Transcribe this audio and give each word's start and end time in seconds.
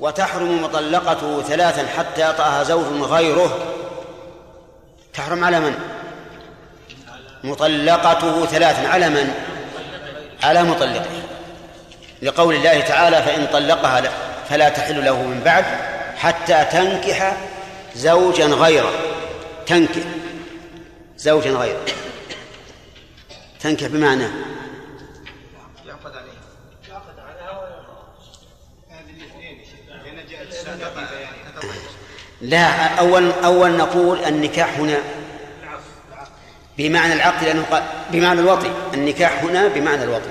وتحرم 0.00 0.62
مطلقته 0.62 1.42
ثلاثا 1.42 1.86
حتى 1.86 2.30
يطأها 2.30 2.62
زوج 2.62 3.02
غيره. 3.02 3.74
تحرم 5.12 5.44
على 5.44 5.60
من؟ 5.60 5.74
مطلقته 7.44 8.46
ثلاثا. 8.46 8.88
على 8.88 9.08
من؟ 9.08 9.34
على 10.42 10.62
مطلقه. 10.62 11.10
لقول 12.22 12.54
الله 12.54 12.80
تعالى 12.80 13.22
فإن 13.22 13.46
طلقها 13.46 14.12
فلا 14.48 14.68
تحل 14.68 15.04
له 15.04 15.22
من 15.22 15.40
بعد 15.44 15.64
حتى 16.16 16.64
تنكح 16.64 17.36
زوجا 17.94 18.46
غيره. 18.46 18.92
تنكح 19.66 20.02
زوجا 21.16 21.50
غيره. 21.50 21.84
تنكح 23.60 23.86
بمعنى 23.86 24.24
يعقد 25.86 26.16
عليه 26.16 26.32
يعقد 26.88 27.18
عليها 27.18 27.68
هذه 28.90 29.10
الاثنين 29.10 29.64
لأن 30.04 30.26
جاءت 30.26 30.52
لا 32.44 32.94
أول 32.98 33.30
أول 33.30 33.76
نقول 33.76 34.24
النكاح 34.24 34.78
هنا 34.78 34.98
بمعنى 36.78 37.12
العقد 37.12 37.44
لأنه 37.44 37.64
قال 37.70 37.82
بمعنى 38.12 38.40
الوطي 38.40 38.70
النكاح 38.94 39.44
هنا 39.44 39.68
بمعنى 39.68 40.04
الوطي 40.04 40.30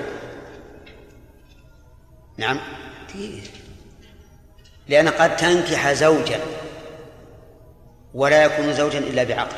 نعم. 2.36 2.60
لأن 4.88 5.08
قد 5.08 5.36
تنكح 5.36 5.92
زوجا 5.92 6.40
ولا 8.14 8.44
يكون 8.44 8.72
زوجا 8.72 8.98
إلا 8.98 9.24
بعقد. 9.24 9.56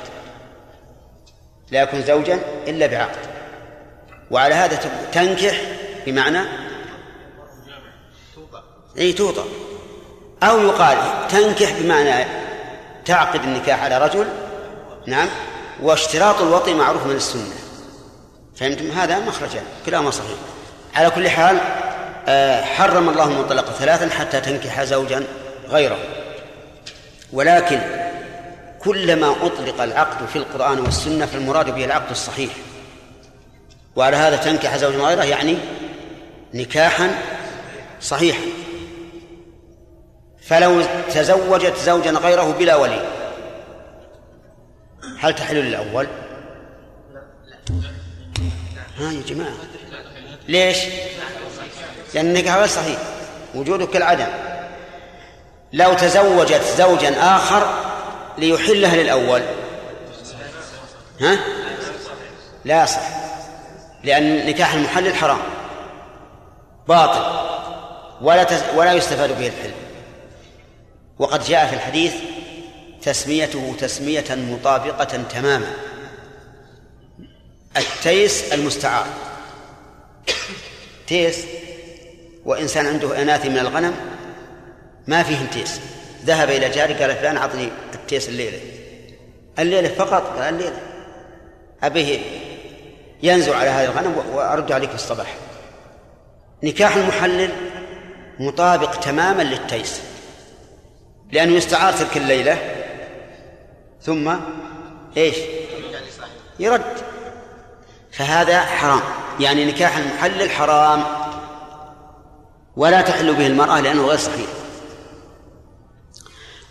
لا 1.71 1.83
يكون 1.83 2.03
زوجا 2.03 2.41
إلا 2.67 2.87
بعقد. 2.87 3.27
وعلى 4.31 4.55
هذا 4.55 4.77
تنكح 5.13 5.61
بمعنى 6.07 6.41
أي 8.99 9.13
توطى 9.13 9.45
أو 10.43 10.61
يقال 10.61 11.29
تنكح 11.29 11.81
بمعنى 11.81 12.46
تعقد 13.07 13.43
النكاح 13.45 13.83
على 13.83 13.99
رجل 13.99 14.27
نعم 15.07 15.29
واشتراط 15.83 16.41
الوطي 16.41 16.75
معروف 16.75 17.07
من 17.07 17.17
السنة. 17.17 17.55
فهمتم؟ 18.57 18.91
هذا 18.91 19.19
مخرجان 19.19 19.65
كلاهما 19.87 20.11
صحيح. 20.11 20.39
على 20.95 21.11
كل 21.11 21.29
حال 21.29 21.59
آه، 22.29 22.63
حرم 22.63 23.09
الله 23.09 23.25
المطلق 23.25 23.71
ثلاثا 23.71 24.09
حتى 24.09 24.41
تنكح 24.41 24.85
زوجا 24.85 25.25
غيره. 25.69 25.99
ولكن 27.33 27.81
كلما 28.79 29.31
أطلق 29.43 29.83
العقد 29.83 30.27
في 30.27 30.37
القرآن 30.37 30.79
والسنة 30.81 31.27
فالمراد 31.27 31.75
به 31.75 31.85
العقد 31.85 32.11
الصحيح. 32.11 32.51
وعلى 33.97 34.17
هذا 34.17 34.37
تنكح 34.37 34.77
زوجا 34.77 34.99
غيره 34.99 35.25
يعني 35.25 35.59
نكاحا 36.55 37.11
صحيحا. 38.01 38.66
فلو 40.49 40.83
تزوجت 41.15 41.77
زوجا 41.77 42.11
غيره 42.11 42.55
بلا 42.59 42.77
ولي 42.77 43.01
هل 45.21 45.35
تحل 45.35 45.57
للأول؟ 45.57 46.07
ها 48.99 49.13
يا 49.13 49.23
جماعة. 49.27 49.53
ليش؟ 50.49 50.79
لأن 52.15 52.27
النكاح 52.27 52.57
غير 52.57 52.67
صحيح. 52.67 52.99
وجوده 53.55 53.87
كالعدم. 53.87 54.27
لو 55.73 55.95
تزوجت 55.95 56.63
زوجا 56.79 57.37
آخر 57.37 57.75
ليحلها 58.39 58.97
للأول. 58.97 59.43
ها؟ 61.21 61.39
لا 62.65 62.87
صح. 62.87 63.09
لأن 64.05 64.47
نكاح 64.47 64.75
المحلل 64.75 65.15
حرام. 65.15 65.39
باطل. 66.89 67.47
ولا 68.21 68.45
تز... 68.45 68.63
ولا 68.75 68.93
يستفاد 68.93 69.39
به 69.39 69.47
الحل. 69.47 69.86
وقد 71.19 71.45
جاء 71.45 71.67
في 71.67 71.75
الحديث 71.75 72.15
تسميته 73.03 73.75
تسمية 73.79 74.25
مطابقة 74.31 75.05
تماما. 75.05 75.73
التيس 77.77 78.53
المستعار. 78.53 79.07
تيس 81.07 81.45
وإنسان 82.45 82.87
عنده 82.87 83.23
أناث 83.23 83.47
من 83.47 83.59
الغنم 83.59 83.95
ما 85.07 85.23
فيهم 85.23 85.47
تيس. 85.47 85.81
ذهب 86.25 86.51
إلى 86.51 86.69
جاري 86.69 86.95
قال 86.95 87.17
فلان 87.17 87.37
أعطني 87.37 87.69
التيس 87.95 88.29
الليلة. 88.29 88.61
الليلة 89.59 89.89
فقط؟ 89.89 90.39
قال 90.39 90.55
الليلة. 90.55 90.81
أبيه 91.83 92.21
ينزل 93.23 93.55
على 93.55 93.71
هذا 93.71 93.85
الغنم 93.85 94.23
وأرد 94.33 94.73
عليك 94.73 94.95
الصباح. 94.95 95.35
نكاح 96.63 96.97
المحلل 96.97 97.51
مطابق 98.39 98.95
تماما 98.95 99.43
للتيس. 99.43 100.01
لأنه 101.33 101.53
يستعار 101.53 101.93
تلك 101.93 102.17
الليلة. 102.17 102.59
ثم 104.03 104.35
إيش؟ 105.17 105.37
يرد. 106.59 106.97
فهذا 108.13 108.61
حرام. 108.61 109.01
يعني 109.41 109.65
نكاح 109.65 109.97
المحلل 109.97 110.51
حرام 110.51 111.05
ولا 112.77 113.01
تحل 113.01 113.35
به 113.35 113.47
المرأة 113.47 113.81
لأنه 113.81 114.07
غير 114.07 114.19
صحيح. 114.19 114.49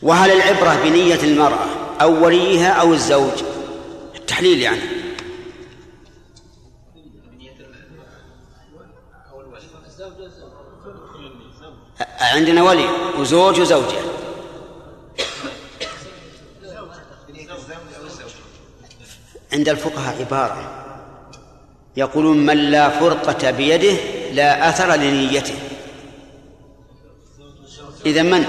وهل 0.01 0.31
العبرة 0.31 0.83
بنية 0.83 1.23
المرأة 1.23 1.67
أو 2.01 2.25
وليها 2.25 2.72
أو 2.72 2.93
الزوج؟ 2.93 3.43
التحليل 4.16 4.61
يعني. 4.61 4.81
عندنا 12.22 12.63
ولي 12.63 12.89
وزوج 13.19 13.59
وزوجة. 13.59 14.15
عند 19.55 19.69
الفقهاء 19.69 20.16
عبارة. 20.19 20.71
يقولون 21.97 22.38
من 22.38 22.57
لا 22.57 22.89
فرقة 22.89 23.51
بيده 23.51 23.97
لا 24.31 24.69
أثر 24.69 24.95
لنيته. 24.95 25.53
إذا 28.05 28.23
من؟ 28.23 28.45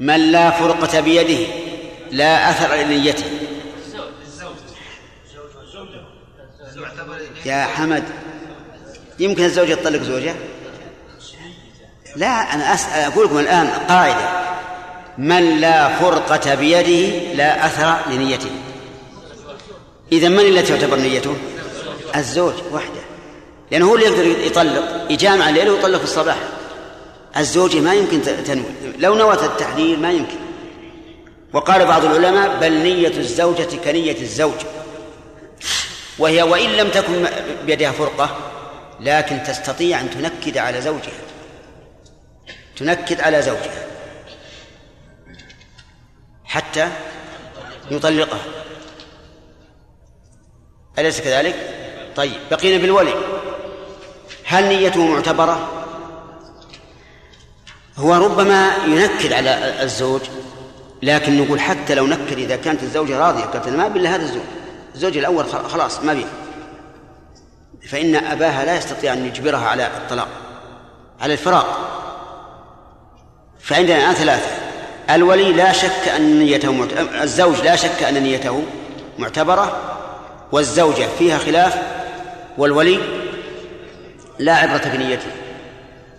من 0.00 0.32
لا 0.32 0.50
فرقة 0.50 1.00
بيده 1.00 1.46
لا 2.10 2.50
أثر 2.50 2.74
لنيته. 2.74 3.24
يا 7.44 7.64
حمد 7.64 8.04
يمكن 9.18 9.44
الزوج 9.44 9.68
يطلق 9.68 10.02
زوجة؟ 10.02 10.34
لا 12.16 12.54
أنا 12.54 12.74
أسأل 12.74 13.12
أقول 13.12 13.24
لكم 13.24 13.38
الآن 13.38 13.66
قاعدة. 13.66 14.44
من 15.18 15.60
لا 15.60 15.88
فرقة 15.98 16.54
بيده 16.54 17.34
لا 17.34 17.66
أثر 17.66 18.10
لنيته. 18.10 18.50
إذا 20.12 20.28
من 20.28 20.40
التي 20.40 20.72
تعتبر 20.72 20.96
نيته؟ 20.96 21.36
الزوج 22.16 22.54
وحده. 22.72 23.00
لأنه 23.70 23.90
هو 23.90 23.94
اللي 23.94 24.06
يقدر 24.06 24.26
يطلق 24.26 25.06
يجامع 25.10 25.48
الليل 25.48 25.70
ويطلق 25.70 25.98
في 25.98 26.04
الصباح. 26.04 26.36
الزوجة 27.36 27.80
ما 27.80 27.94
يمكن 27.94 28.22
تنوي. 28.22 28.64
لو 28.98 29.14
نوت 29.14 29.42
التحليل 29.42 30.00
ما 30.00 30.12
يمكن. 30.12 30.36
وقال 31.52 31.86
بعض 31.86 32.04
العلماء 32.04 32.60
بل 32.60 32.72
نية 32.72 33.16
الزوجة 33.18 33.76
كنية 33.84 34.20
الزوج. 34.20 34.60
وهي 36.18 36.42
وإن 36.42 36.70
لم 36.70 36.88
تكن 36.88 37.26
بيدها 37.66 37.92
فرقة 37.92 38.38
لكن 39.00 39.42
تستطيع 39.42 40.00
أن 40.00 40.10
تنكد 40.10 40.58
على 40.58 40.80
زوجها. 40.80 41.20
تنكد 42.76 43.20
على 43.20 43.42
زوجها. 43.42 43.86
حتى 46.44 46.88
يطلقها. 47.90 48.44
أليس 50.98 51.20
كذلك؟ 51.20 51.54
طيب 52.16 52.40
بقينا 52.50 52.78
بالولي. 52.78 53.14
هل 54.44 54.64
نيته 54.68 55.06
معتبرة؟ 55.06 55.68
هو 57.96 58.14
ربما 58.14 58.72
ينكد 58.86 59.32
على 59.32 59.82
الزوج 59.82 60.20
لكن 61.02 61.42
نقول 61.44 61.60
حتى 61.60 61.94
لو 61.94 62.06
نكد 62.06 62.38
إذا 62.38 62.56
كانت 62.56 62.82
الزوجة 62.82 63.18
راضية 63.18 63.44
قالت 63.44 63.68
ما 63.68 63.88
بالله 63.88 64.14
هذا 64.14 64.22
الزوج. 64.22 64.42
الزوج 64.94 65.16
الأول 65.16 65.46
خلاص 65.46 66.00
ما 66.02 66.14
بيه. 66.14 66.26
فإن 67.88 68.16
أباها 68.16 68.64
لا 68.64 68.76
يستطيع 68.76 69.12
أن 69.12 69.26
يجبرها 69.26 69.68
على 69.68 69.86
الطلاق 69.86 70.28
على 71.20 71.32
الفراق. 71.32 71.90
فعندنا 73.60 73.96
الآن 73.96 74.14
ثلاثة. 74.14 74.50
الولي 75.10 75.52
لا 75.52 75.72
شك 75.72 76.08
أن 76.16 76.38
نيته 76.38 76.72
معتبرة 76.72 77.22
الزوج 77.22 77.60
لا 77.60 77.76
شك 77.76 78.02
أن 78.02 78.22
نيته 78.22 78.62
معتبرة. 79.18 79.94
والزوجة 80.54 81.08
فيها 81.18 81.38
خلاف 81.38 81.74
والولي 82.58 83.00
لا 84.38 84.54
عبرة 84.54 84.88
بنيته. 84.88 85.26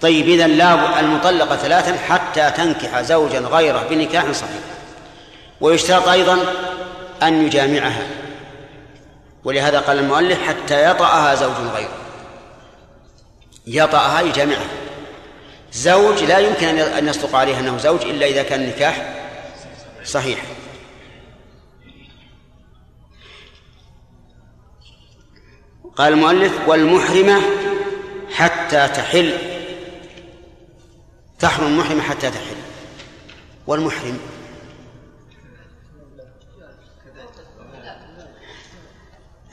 طيب 0.01 0.27
إذا 0.27 0.47
لا 0.47 0.99
المطلقة 0.99 1.55
ثلاثا 1.55 1.97
حتى 1.97 2.51
تنكح 2.51 3.01
زوجا 3.01 3.39
غيره 3.39 3.85
بنكاح 3.89 4.31
صحيح. 4.31 4.61
ويشترط 5.61 6.07
أيضا 6.07 6.37
أن 7.23 7.45
يجامعها. 7.45 8.07
ولهذا 9.43 9.79
قال 9.79 9.99
المؤلف 9.99 10.41
حتى 10.47 10.89
يطأها 10.89 11.35
زوج 11.35 11.55
غيره. 11.75 11.97
يطأها 13.67 14.21
يجامعها. 14.21 14.67
زوج 15.73 16.23
لا 16.23 16.39
يمكن 16.39 16.67
أن 16.67 17.07
يصدق 17.07 17.35
عليه 17.35 17.59
أنه 17.59 17.77
زوج 17.77 18.01
إلا 18.01 18.25
إذا 18.25 18.43
كان 18.43 18.61
النكاح 18.61 19.13
صحيح. 20.05 20.39
قال 25.95 26.13
المؤلف 26.13 26.53
والمحرمة 26.68 27.42
حتى 28.33 28.88
تحل. 28.88 29.38
تحرم 31.39 31.68
المحرمة 31.68 32.01
حتى 32.01 32.30
تحل. 32.30 32.56
والمحرم. 33.68 34.19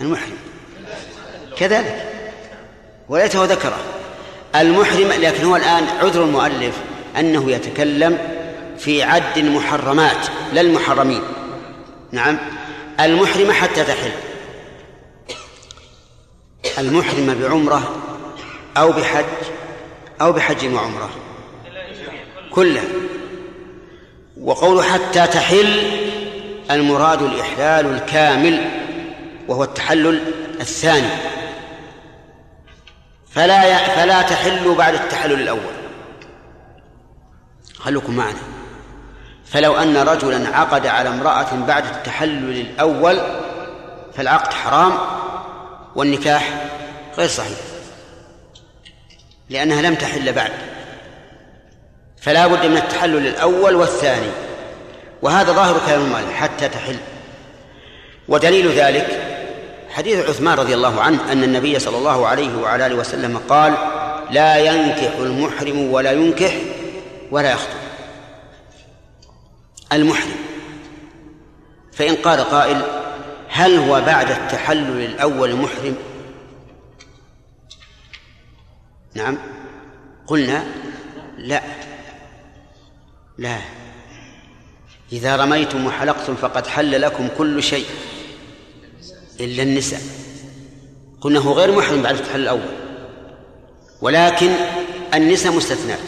المحرم. 0.01 0.39
كذلك. 1.57 2.13
وليته 3.09 3.45
ذكره 3.45 3.79
المحرم 4.55 5.13
لكن 5.13 5.45
هو 5.45 5.57
الآن 5.57 5.85
عذر 6.01 6.25
المؤلف 6.25 6.77
أنه 7.19 7.51
يتكلم 7.51 8.19
في 8.79 9.03
عد 9.03 9.39
المحرمات 9.39 10.27
لا 10.53 10.61
المحرمين. 10.61 11.23
نعم. 12.13 12.39
المحرمة 13.01 13.53
حتى 13.53 13.85
تحل. 13.85 14.32
المحرمة 16.79 17.35
بعمرة 17.35 17.97
أو 18.77 18.93
بحج 18.93 19.25
أو 20.21 20.33
بحج 20.33 20.75
وعمرة. 20.75 21.11
كلها 22.51 22.85
وقول 24.41 24.85
حتى 24.85 25.27
تحل 25.27 25.91
المراد 26.71 27.23
الإحلال 27.23 27.87
الكامل 27.87 28.65
وهو 29.49 29.65
التحلل 29.65 30.21
الثاني. 30.61 31.09
فلا 33.31 33.77
فلا 33.77 34.23
تحل 34.23 34.75
بعد 34.75 34.95
التحلل 34.95 35.41
الأول. 35.41 35.75
خلوكم 37.79 38.17
معنا. 38.17 38.39
فلو 39.45 39.75
أن 39.77 39.97
رجلا 39.97 40.57
عقد 40.57 40.87
على 40.87 41.09
امرأة 41.09 41.55
بعد 41.67 41.85
التحلل 41.85 42.61
الأول 42.61 43.21
فالعقد 44.15 44.53
حرام 44.53 44.93
والنكاح 45.97 46.62
غير 47.19 47.29
صحيح. 47.29 47.59
لأنها 49.51 49.83
لم 49.83 49.95
تحل 49.95 50.33
بعد. 50.33 50.53
فلا 52.21 52.47
بد 52.47 52.67
من 52.67 52.77
التحلل 52.77 53.27
الأول 53.27 53.75
والثاني. 53.75 54.31
وهذا 55.23 55.53
ظاهر 55.53 55.81
كلام 55.87 56.01
المؤلف 56.01 56.33
حتى 56.33 56.69
تحل. 56.69 56.97
ودليل 58.29 58.69
ذلك 58.69 59.33
حديث 59.91 60.29
عثمان 60.29 60.59
رضي 60.59 60.75
الله 60.75 61.01
عنه 61.01 61.33
أن 61.33 61.45
النبي 61.45 61.79
صلى 61.79 61.97
الله 61.97 62.27
عليه 62.27 62.57
وعلى 62.57 62.87
آله 62.87 62.95
وسلم 62.95 63.41
قال 63.49 63.75
لا 64.31 64.59
ينكح 64.59 65.17
المحرم 65.19 65.93
ولا 65.93 66.13
ينكح 66.13 66.55
ولا 67.31 67.53
يخطب. 67.53 67.83
المحرم. 69.93 70.37
فإن 71.93 72.17
قال 72.17 72.41
قائل 72.41 72.83
هل 73.49 73.79
هو 73.79 74.01
بعد 74.01 74.31
التحلل 74.31 75.05
الأول 75.05 75.57
محرم؟ 75.57 75.97
نعم. 79.15 79.39
قلنا 80.27 80.65
لا. 81.39 81.63
لا. 83.39 83.59
إذا 85.13 85.37
رميتم 85.37 85.87
وحلقتم 85.87 86.35
فقد 86.35 86.67
حل 86.67 87.01
لكم 87.03 87.29
كل 87.39 87.63
شيء 87.63 87.87
إلا 89.41 89.63
النساء. 89.63 90.01
قلنا 91.21 91.41
هو 91.41 91.53
غير 91.53 91.77
محرم 91.77 92.03
بعد 92.03 92.15
التحلل 92.15 92.43
الأول. 92.43 92.77
ولكن 94.01 94.51
النساء 95.15 95.53
مستثنات. 95.53 95.99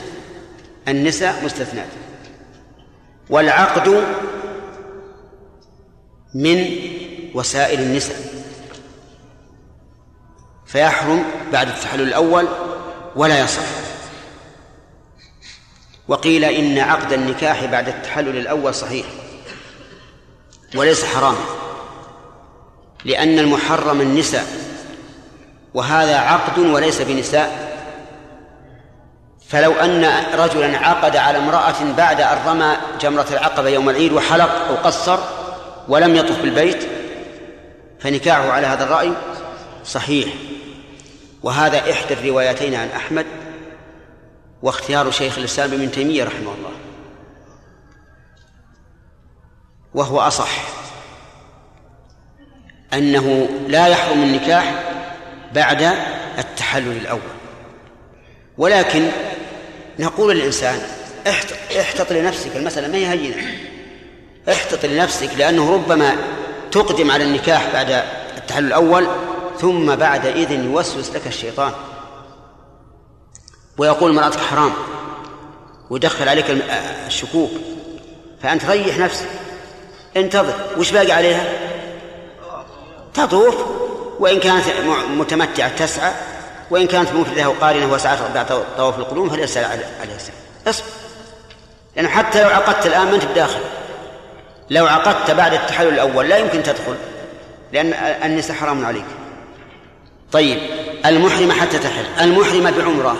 النساء 0.89 1.45
مستثنات. 1.45 1.89
والعقد 3.31 4.05
من 6.35 6.67
وسائل 7.35 7.81
النساء. 7.81 8.35
فيحرم 10.67 11.25
بعد 11.53 11.69
التحلل 11.69 12.03
الأول 12.03 12.49
ولا 13.17 13.41
يصح. 13.41 13.63
وقيل 16.09 16.45
إن 16.45 16.79
عقد 16.79 17.13
النكاح 17.13 17.65
بعد 17.65 17.89
التحلل 17.89 18.37
الأول 18.37 18.75
صحيح 18.75 19.07
وليس 20.75 21.05
حراما 21.05 21.45
لأن 23.05 23.39
المحرم 23.39 24.01
النساء 24.01 24.47
وهذا 25.75 26.17
عقد 26.17 26.59
وليس 26.59 27.03
بنساء. 27.03 27.75
فلو 29.49 29.73
أن 29.73 30.05
رجلا 30.35 30.79
عقد 30.79 31.17
على 31.17 31.39
امرأة 31.39 31.93
بعد 31.97 32.21
أن 32.21 32.39
رمى 32.47 32.77
جمرة 33.01 33.27
العقبة 33.31 33.69
يوم 33.69 33.91
العيد 33.91 34.13
وحلق 34.13 34.69
أو 34.69 34.75
قصر 34.75 35.19
ولم 35.89 36.17
يطف 36.17 36.43
بالبيت 36.43 36.89
فنكاحه 38.01 38.51
على 38.51 38.67
هذا 38.67 38.85
الرأي 38.85 39.13
صحيح. 39.85 40.29
وهذا 41.45 41.91
إحدى 41.93 42.15
الروايتين 42.15 42.75
عن 42.75 42.89
أحمد 42.89 43.27
واختيار 44.63 45.11
شيخ 45.11 45.39
الإسلام 45.39 45.73
ابن 45.73 45.91
تيمية 45.91 46.25
رحمه 46.25 46.55
الله. 46.55 46.71
وهو 49.95 50.21
أصح 50.21 50.51
أنه 52.95 53.49
لا 53.69 53.87
يحرم 53.87 54.23
النكاح 54.23 54.75
بعد 55.55 55.83
التحلل 56.39 56.97
الأول. 56.97 57.21
ولكن 58.59 59.09
نقول 59.99 60.37
للإنسان 60.37 60.81
احتط, 61.81 62.13
لنفسك 62.13 62.57
المسألة 62.57 62.89
ما 62.89 62.97
هي 62.97 63.07
هينة؟ 63.07 63.59
احتط 64.49 64.85
لنفسك 64.85 65.31
لأنه 65.39 65.75
ربما 65.75 66.17
تقدم 66.73 67.11
على 67.11 67.25
النكاح 67.25 67.73
بعد 67.73 68.05
التحلل 68.37 68.67
الأول 68.67 69.07
ثم 69.59 69.95
بعد 69.95 70.27
إذن 70.27 70.65
يوسوس 70.65 71.11
لك 71.11 71.27
الشيطان. 71.27 71.73
ويقول 73.79 74.13
مرأتك 74.13 74.41
حرام. 74.41 74.73
ويدخل 75.91 76.29
عليك 76.29 76.47
الشكوك. 77.07 77.51
فأنت 78.43 78.65
ريح 78.65 78.99
نفسك. 78.99 79.29
انتظر. 80.17 80.55
وش 80.79 80.91
باقي 80.91 81.13
عليها؟ 81.13 81.45
تطوف. 83.15 83.55
وإن 84.19 84.41
كانت 84.41 84.65
متمتعة 85.11 85.77
تسعى. 85.77 86.13
وإن 86.71 86.87
كانت 86.87 87.13
مفردة 87.13 87.49
وقارنة 87.49 87.93
وسعت 87.93 88.19
بعد 88.35 88.65
طواف 88.77 88.99
القدوم 88.99 89.31
فليس 89.31 89.57
عليها 89.57 90.19
سعي. 90.19 90.37
اصبر. 90.67 90.87
لأنه 91.97 92.09
حتى 92.09 92.43
لو 92.43 92.49
عقدت 92.49 92.87
الآن 92.87 93.07
ما 93.07 93.15
أنت 93.15 93.25
بداخل. 93.25 93.61
لو 94.71 94.87
عقدت 94.87 95.31
بعد 95.31 95.55
التحلل 95.55 95.89
الأول 95.89 96.29
لا 96.29 96.37
يمكن 96.37 96.63
تدخل. 96.63 96.95
لأن 97.73 97.93
النساء 98.25 98.57
حرام 98.57 98.87
عليك. 98.87 99.05
طيب 100.35 100.59
المحرمة 101.07 101.55
حتى 101.55 101.79
تحل. 101.79 102.05
المحرمة 102.21 102.71
بعمرة. 102.71 103.17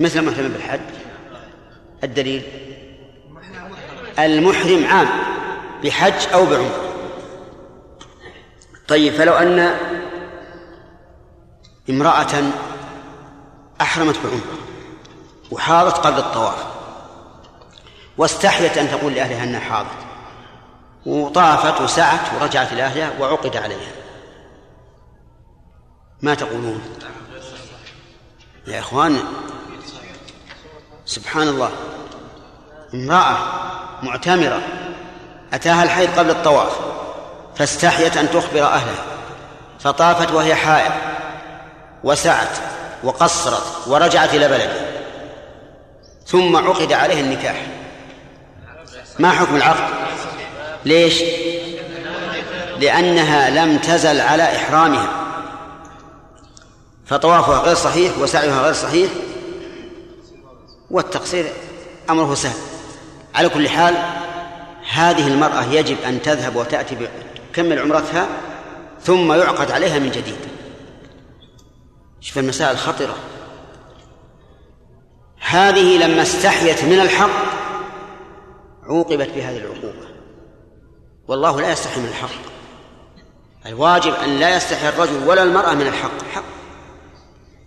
مثل 0.00 0.18
المحرمة 0.18 0.48
بالحج. 0.48 0.80
الدليل؟ 2.04 2.42
المحرم 4.18 4.84
عام 4.86 5.08
بحج 5.84 6.32
أو 6.34 6.46
بعمرة. 6.46 6.94
طيب 8.88 9.12
فلو 9.12 9.32
أن 9.32 9.76
امرأة 11.90 12.52
أحرمت 13.80 14.16
بعمرة 14.24 14.58
وحاضت 15.50 15.96
قبل 15.96 16.18
الطواف 16.18 16.64
واستحيت 18.18 18.78
أن 18.78 18.90
تقول 18.90 19.12
لأهلها 19.12 19.44
أنها 19.44 19.60
حاضت 19.60 19.88
وطافت 21.06 21.80
وسعت 21.80 22.20
ورجعت 22.34 22.72
إلى 22.72 22.82
أهلها 22.82 23.12
وعقد 23.20 23.56
عليها. 23.56 24.01
ما 26.22 26.34
تقولون؟ 26.34 26.82
يا 28.66 28.78
إخوان 28.78 29.18
سبحان 31.06 31.48
الله 31.48 31.70
امرأة 32.94 33.36
معتمرة 34.02 34.62
أتاها 35.52 35.82
الحيض 35.82 36.18
قبل 36.18 36.30
الطواف 36.30 36.72
فاستحيت 37.56 38.16
أن 38.16 38.30
تخبر 38.30 38.62
أهلها 38.62 39.04
فطافت 39.80 40.32
وهي 40.32 40.54
حائض 40.54 40.92
وسعت 42.04 42.56
وقصرت 43.02 43.86
ورجعت 43.86 44.34
إلى 44.34 44.48
بلدها 44.48 44.92
ثم 46.26 46.56
عقد 46.56 46.92
عليها 46.92 47.20
النكاح. 47.20 47.66
ما 49.18 49.30
حكم 49.30 49.56
العقد؟ 49.56 49.94
ليش؟ 50.84 51.22
لأنها 52.78 53.50
لم 53.50 53.78
تزل 53.78 54.20
على 54.20 54.56
إحرامها. 54.56 55.21
فطوافها 57.06 57.58
غير 57.58 57.74
صحيح 57.74 58.18
وسعيها 58.18 58.62
غير 58.62 58.72
صحيح 58.72 59.10
والتقصير 60.90 61.52
أمره 62.10 62.34
سهل. 62.34 62.58
على 63.34 63.48
كل 63.48 63.68
حال 63.68 63.94
هذه 64.90 65.28
المرأة 65.28 65.64
يجب 65.64 65.96
أن 66.00 66.22
تذهب 66.22 66.56
وتأتي 66.56 67.08
تكمل 67.52 67.78
عمرتها 67.78 68.26
ثم 69.02 69.32
يعقد 69.32 69.70
عليها 69.70 69.98
من 69.98 70.10
جديد. 70.10 70.38
شوف 72.20 72.38
المسائل 72.38 72.78
خطرة. 72.78 73.16
هذه 75.40 76.06
لما 76.06 76.22
استحيت 76.22 76.84
من 76.84 77.00
الحق 77.00 77.44
عوقبت 78.82 79.28
بهذه 79.28 79.56
العقوبة. 79.56 80.08
والله 81.28 81.60
لا 81.60 81.72
يستحي 81.72 82.00
من 82.00 82.08
الحق. 82.08 82.52
الواجب 83.66 84.14
أن 84.14 84.40
لا 84.40 84.56
يستحي 84.56 84.88
الرجل 84.88 85.28
ولا 85.28 85.42
المرأة 85.42 85.74
من 85.74 85.86
الحق. 85.86 86.24
حق. 86.34 86.61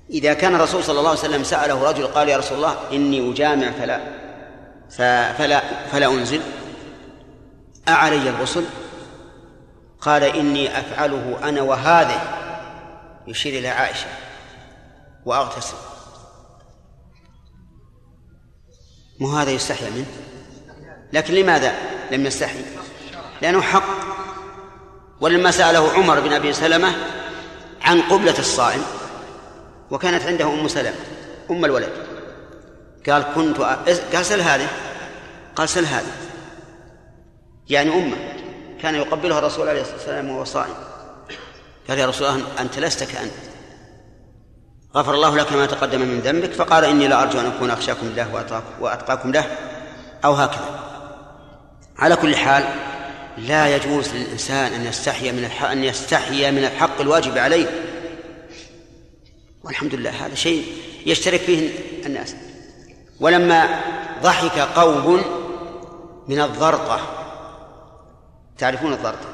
إذا 0.10 0.34
كان 0.34 0.56
الرسول 0.56 0.84
صلى 0.84 1.00
الله 1.00 1.10
عليه 1.10 1.20
وسلم 1.20 1.44
سأله 1.44 1.90
رجل 1.90 2.08
قال 2.08 2.30
يا 2.30 2.38
رسول 2.38 2.58
الله 2.58 2.78
إني 2.92 3.32
أجامع 3.32 3.72
فلا 3.72 4.02
فلا 5.34 5.62
فلا 5.92 6.08
أنزل. 6.08 6.42
أعلي 7.90 8.30
الغسل 8.30 8.66
قال 10.02 10.24
إني 10.24 10.80
أفعله 10.80 11.40
أنا 11.44 11.62
وهذه. 11.62 12.22
يشير 13.28 13.60
إلى 13.60 13.68
عائشة. 13.68 14.08
وأغتسل. 15.26 15.78
مو 19.20 19.28
هذا 19.28 19.52
يستحي 19.52 19.90
منه؟ 19.90 20.06
لكن 21.14 21.34
لماذا 21.34 21.76
لم 22.12 22.26
يستحي؟ 22.26 22.60
لأنه 23.42 23.62
حق. 23.62 23.90
ولما 25.22 25.52
سأله 25.52 25.92
عمر 25.94 26.20
بن 26.20 26.34
أبي 26.34 26.54
سلمة 26.54 26.96
عن 27.82 28.02
قبلة 28.02 28.40
الصائم 28.40 28.84
وكانت 29.96 30.24
عنده 30.24 30.46
أم 30.46 30.68
سلمة 30.68 30.96
أم 31.52 31.66
الولد. 31.66 31.90
قال 33.10 33.26
كنت 33.36 33.58
قال 34.14 34.26
سل 34.26 34.42
هذه 34.42 34.68
قال 35.56 35.70
سل 35.70 35.86
هذه. 35.86 36.12
يعني 37.70 37.90
أمه. 37.90 38.18
كان 38.82 38.96
يقبلها 38.96 39.40
الرسول 39.40 39.70
عليه 39.70 39.82
الصلاة 39.82 39.98
والسلام 39.98 40.30
وهو 40.30 40.44
صائم. 40.44 40.74
قال 41.90 42.00
يا 42.00 42.06
رسول 42.06 42.28
الله 42.28 42.46
أنت 42.60 42.80
لست 42.80 43.04
كأنت 43.04 43.32
غفر 44.96 45.14
الله 45.14 45.38
لك 45.38 45.54
ما 45.54 45.66
تقدم 45.66 46.02
من 46.02 46.20
ذنبك 46.20 46.54
فقال 46.54 46.86
إني 46.86 47.08
لا 47.08 47.22
أرجو 47.22 47.40
أن 47.40 47.46
أكون 47.46 47.72
أخشاكم 47.72 48.08
له 48.16 48.46
وأتقاكم 48.80 49.32
له 49.32 49.46
أو 50.26 50.34
هكذا. 50.34 50.80
على 51.98 52.16
كل 52.16 52.36
حال 52.36 52.64
لا 53.38 53.76
يجوز 53.76 54.10
للإنسان 54.10 54.74
أن 54.74 54.86
يستحي 54.86 55.32
من 55.32 55.46
الحق 55.46 55.70
أن 55.70 55.84
يستحي 55.84 56.52
من 56.52 56.64
الحق 56.64 57.02
الواجب 57.02 57.38
عليه. 57.38 57.95
والحمد 59.66 59.96
لله 59.96 60.26
هذا 60.26 60.36
شيء 60.36 60.66
يشترك 61.06 61.40
فيه 61.40 61.70
الناس. 62.06 62.36
ولما 63.20 63.82
ضحك 64.24 64.60
قوم 64.60 65.22
من 66.28 66.42
الضرطة 66.42 67.00
تعرفون 68.58 68.94
الضرطة 68.94 69.28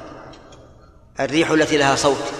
الريح 1.19 1.51
التي 1.51 1.77
لها 1.77 1.95
صوت. 1.95 2.33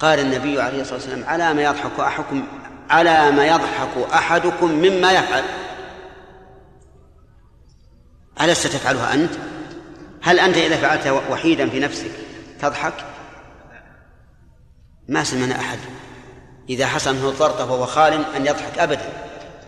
قال 0.00 0.18
النبي 0.18 0.60
عليه 0.60 0.80
الصلاة 0.80 0.94
والسلام 0.94 1.24
على 1.24 1.54
ما 1.54 1.62
يضحك 1.62 2.00
أحدكم 2.00 2.46
على 2.90 3.30
ما 3.30 3.46
يضحك 3.46 4.12
أحدكم 4.12 4.70
مما 4.70 5.12
يفعل. 5.12 5.44
ألست 8.40 8.66
تفعلها 8.66 9.14
أنت؟ 9.14 9.32
هل 10.22 10.40
أنت 10.40 10.56
إذا 10.56 10.76
فعلت 10.76 11.22
وحيدا 11.30 11.68
في 11.68 11.80
نفسك 11.80 12.10
تضحك؟ 12.60 12.94
ما 15.08 15.24
سمعنا 15.24 15.60
أحد. 15.60 15.78
إذا 16.68 16.86
حصل 16.86 17.14
منه 17.14 17.28
الضرطة 17.28 17.72
وهو 17.72 17.86
خال 17.86 18.24
أن 18.36 18.46
يضحك 18.46 18.78
أبدا. 18.78 19.12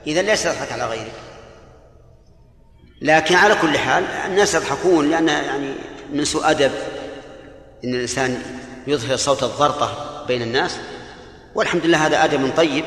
إذا 0.07 0.23
ليس 0.23 0.47
يضحك 0.47 0.73
على 0.73 0.87
غيره. 0.87 1.13
لكن 3.03 3.35
على 3.35 3.55
كل 3.55 3.79
حال 3.79 4.05
الناس 4.05 4.55
يضحكون 4.55 5.11
لأن 5.11 5.29
يعني 5.29 5.75
من 6.13 6.25
سوء 6.25 6.51
أدب 6.51 6.73
إن 7.85 7.95
الإنسان 7.95 8.43
يظهر 8.87 9.17
صوت 9.17 9.43
الضرطة 9.43 10.25
بين 10.29 10.43
الناس. 10.43 10.77
والحمد 11.55 11.87
لله 11.87 12.07
هذا 12.07 12.25
أدب 12.25 12.53
طيب. 12.57 12.85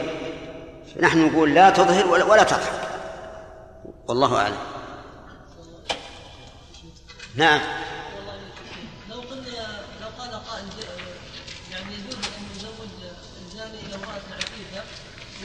نحن 0.99 1.25
نقول 1.25 1.53
لا 1.53 1.69
تظهر 1.69 2.07
ولا 2.07 2.43
تضحك. 2.43 2.81
والله 4.07 4.35
أعلم. 4.37 4.75
نعم 7.35 7.61
لو 9.09 9.15
قلنا 9.15 9.83
لو 10.01 10.07
قال 10.19 10.31
قائل 10.31 10.65
يعني 11.71 11.93
يجوز 11.93 12.15
ان 12.15 12.43
يزوج 12.55 12.89
الزاني 13.45 13.79
إلى 13.79 13.95
امراه 13.95 14.21
عفيفه 14.37 14.83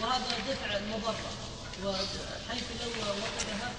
وهذا 0.00 0.38
دفع 0.50 0.76
المضره 0.76 1.31
وحيث 1.85 2.64
لو 2.81 2.91
وقدها 3.00 3.71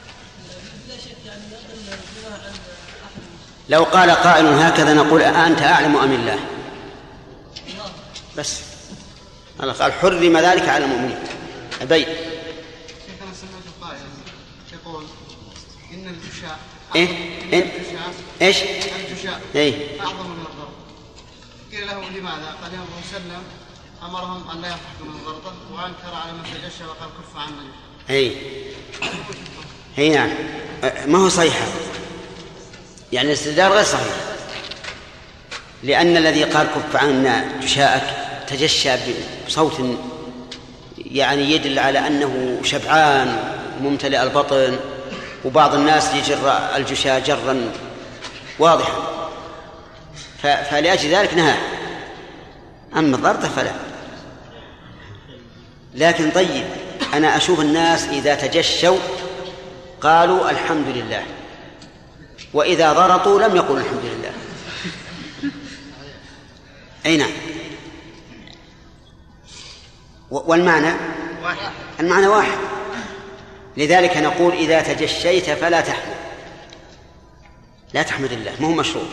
بلا 0.86 0.98
شك 0.98 1.26
يعني 1.26 1.44
يقل 1.52 1.98
بناء 2.16 2.32
عن 2.32 2.54
احد 3.06 3.22
لو 3.72 3.84
قال 3.84 4.12
قائل 4.12 4.46
هكذا 4.46 4.94
نقول 4.94 5.22
أأنت 5.22 5.62
أعلم 5.62 5.98
أم 5.98 6.12
الله؟ 6.12 6.40
بس. 8.38 8.60
الله 9.64 9.74
قال 9.74 9.94
حرم 9.94 10.38
ذلك 10.38 10.70
على 10.70 10.86
المؤمنين. 10.86 11.20
البيت 11.82 12.08
شيخنا 12.08 13.34
سمعت 13.34 13.68
قائلا 13.82 14.06
يقول 14.74 15.04
ان 15.94 16.08
الفشاء 16.08 16.60
إيه؟ 16.96 17.08
إيه؟ 17.54 17.72
إيش؟ 18.42 18.58
الجشاء 18.62 19.42
إيه. 19.56 20.02
اعظم 20.02 20.30
من 20.30 20.46
الضرب 20.46 20.74
قيل 21.72 21.88
له 21.88 22.20
لماذا؟ 22.20 22.56
قال 22.62 22.74
النبي 22.74 22.88
صلى 23.12 23.18
الله 23.18 23.34
عليه 23.34 23.38
وسلم 23.38 23.44
أمرهم 24.04 24.50
أن 24.50 24.62
لا 24.62 24.68
يضحكوا 24.68 25.06
من 25.06 25.16
الضربه 25.16 25.52
وأنكر 25.72 26.16
على 26.24 26.32
من 26.32 26.44
تجشى 26.44 26.84
وقال 26.84 27.10
كف 27.10 27.38
عنا 27.38 27.72
اي 28.10 28.38
اي 29.98 30.10
نعم 30.10 30.30
ما 31.08 31.18
هو 31.20 31.30
صحيح؟ 31.30 31.60
يعني 33.14 33.28
الاستدلال 33.28 33.72
غير 33.72 33.84
صحيح. 33.84 34.14
لأن 35.84 36.18
الذي 36.18 36.44
قال 36.44 36.68
كف 36.68 36.96
عنا 36.96 37.46
جشاءك 37.62 38.04
تجشى 38.48 38.90
بصوت 39.48 39.82
يعني 40.98 41.52
يدل 41.52 41.80
على 41.80 42.08
أنه 42.08 42.60
شبعان 42.64 43.38
ممتلئ 43.82 44.24
البطن 44.24 44.80
وبعض 45.46 45.76
الناس 45.76 46.14
يجر 46.16 46.60
الجشاء 46.76 47.20
جرا 47.20 47.72
واضحا. 48.60 48.94
فلأجل 50.42 51.10
ذلك 51.10 51.34
نهى. 51.34 51.56
أما 52.96 53.16
الضرطة 53.16 53.50
فلا. 53.50 53.72
لكن 55.96 56.32
طيب 56.32 56.66
أنا 57.14 57.38
أشوف 57.38 57.60
الناس 57.60 58.04
إذا 58.04 58.36
تجشوا 58.36 58.98
قالوا 60.02 60.50
الحمد 60.52 60.88
لله. 60.88 61.24
وإذا 62.54 62.94
ضرطوا 62.94 63.42
لم 63.42 63.56
يقولوا 63.56 63.84
الحمد 63.84 64.04
لله. 64.04 64.32
أي 67.06 67.18
نعم. 67.18 67.32
والمعنى؟ 70.32 70.94
المعنى 72.00 72.28
واحد. 72.28 72.58
لذلك 73.78 74.18
نقول 74.18 74.54
إذا 74.54 74.82
تجشيت 74.82 75.50
فلا 75.50 75.82
تحمد. 75.82 76.16
لا 77.94 78.04
تحمد 78.04 78.32
الله 78.32 78.52
ما 78.60 78.68
هو 78.68 78.72
مشروع. 78.72 79.06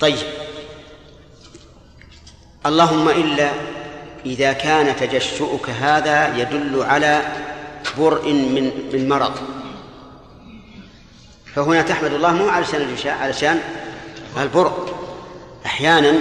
طيب. 0.00 0.18
اللهم 2.66 3.08
إلا 3.08 3.50
إذا 4.26 4.52
كان 4.52 4.96
تجشؤك 4.96 5.70
هذا 5.70 6.36
يدل 6.36 6.82
على 6.82 7.22
برء 7.98 8.32
من 8.32 8.90
من 8.92 9.08
مرض. 9.08 9.61
فهنا 11.54 11.82
تحمد 11.82 12.12
الله 12.12 12.32
مو 12.32 12.48
علشان 12.48 12.80
الجشاء 12.80 13.18
علشان 13.18 13.60
البرء 14.36 14.96
أحيانا 15.66 16.14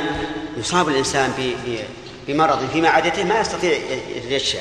يصاب 0.58 0.90
الإنسان 0.90 1.56
بمرض 2.28 2.70
في 2.70 2.82
معدته 2.82 3.24
ما 3.24 3.40
يستطيع 3.40 3.78
يتجشى. 4.16 4.58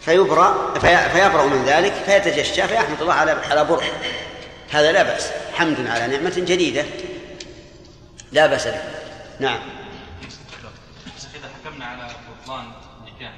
فيبرأ 0.00 0.78
فيبرأ 1.08 1.46
من 1.46 1.64
ذلك 1.64 1.92
فيتجشى 1.92 2.68
فيحمد 2.68 3.02
الله 3.02 3.14
على 3.14 3.30
على 3.30 3.64
برء 3.64 3.84
هذا 4.70 4.92
لا 4.92 5.02
بأس. 5.02 5.30
حمد 5.54 5.86
على 5.86 6.06
نعمة 6.06 6.34
جديدة. 6.36 6.84
لا 8.32 8.46
بأس 8.46 8.66
به. 8.66 8.82
نعم. 9.40 9.60
إذا 11.34 11.50
حكمنا 11.64 11.84
على 11.84 12.08
بطلان 12.42 12.64
النكاح 12.98 13.32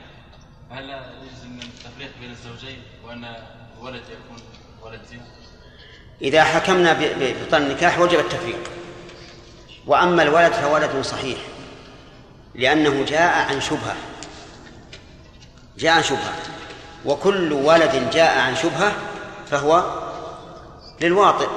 هل 0.70 0.90
يلزم 0.90 1.60
التفريق 1.62 2.10
بين 2.20 2.30
الزوجين 2.30 2.82
وأن 3.04 3.24
الولد 3.78 4.02
يكون 4.02 4.42
ولد 4.82 5.00
زنا؟ 5.10 5.26
إذا 6.22 6.44
حكمنا 6.44 6.92
ببطلان 6.92 7.62
النكاح 7.62 7.98
وجب 7.98 8.18
التفريق. 8.18 8.70
وأما 9.86 10.22
الولد 10.22 10.52
فولد 10.52 11.02
صحيح 11.02 11.38
لأنه 12.54 13.04
جاء 13.04 13.48
عن 13.48 13.60
شبهة. 13.60 13.96
جاء 15.78 15.92
عن 15.92 16.02
شبهة. 16.02 16.34
وكل 17.04 17.52
ولد 17.52 18.10
جاء 18.12 18.38
عن 18.38 18.56
شبهة 18.56 18.92
فهو 19.50 19.84
للواطئ 21.00 21.48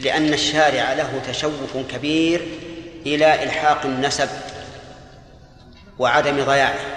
لأن 0.00 0.34
الشارع 0.34 0.92
له 0.92 1.22
تشوف 1.26 1.76
كبير 1.90 2.40
إلى 3.06 3.42
إلحاق 3.42 3.86
النسب 3.86 4.28
وعدم 5.98 6.44
ضياعه 6.44 6.96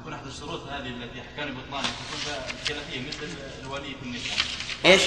يكون 0.00 0.12
أحد 0.12 0.26
الشروط 0.26 0.60
هذه 0.68 0.86
التي 0.86 1.20
أحكام 1.20 1.48
البطلان 1.48 1.82
تكون 1.82 2.34
خلافية 2.68 3.08
مثل 3.08 3.28
الولي 3.62 3.94
في 4.00 4.06
النكاح 4.06 4.36
إيش؟ 4.86 5.02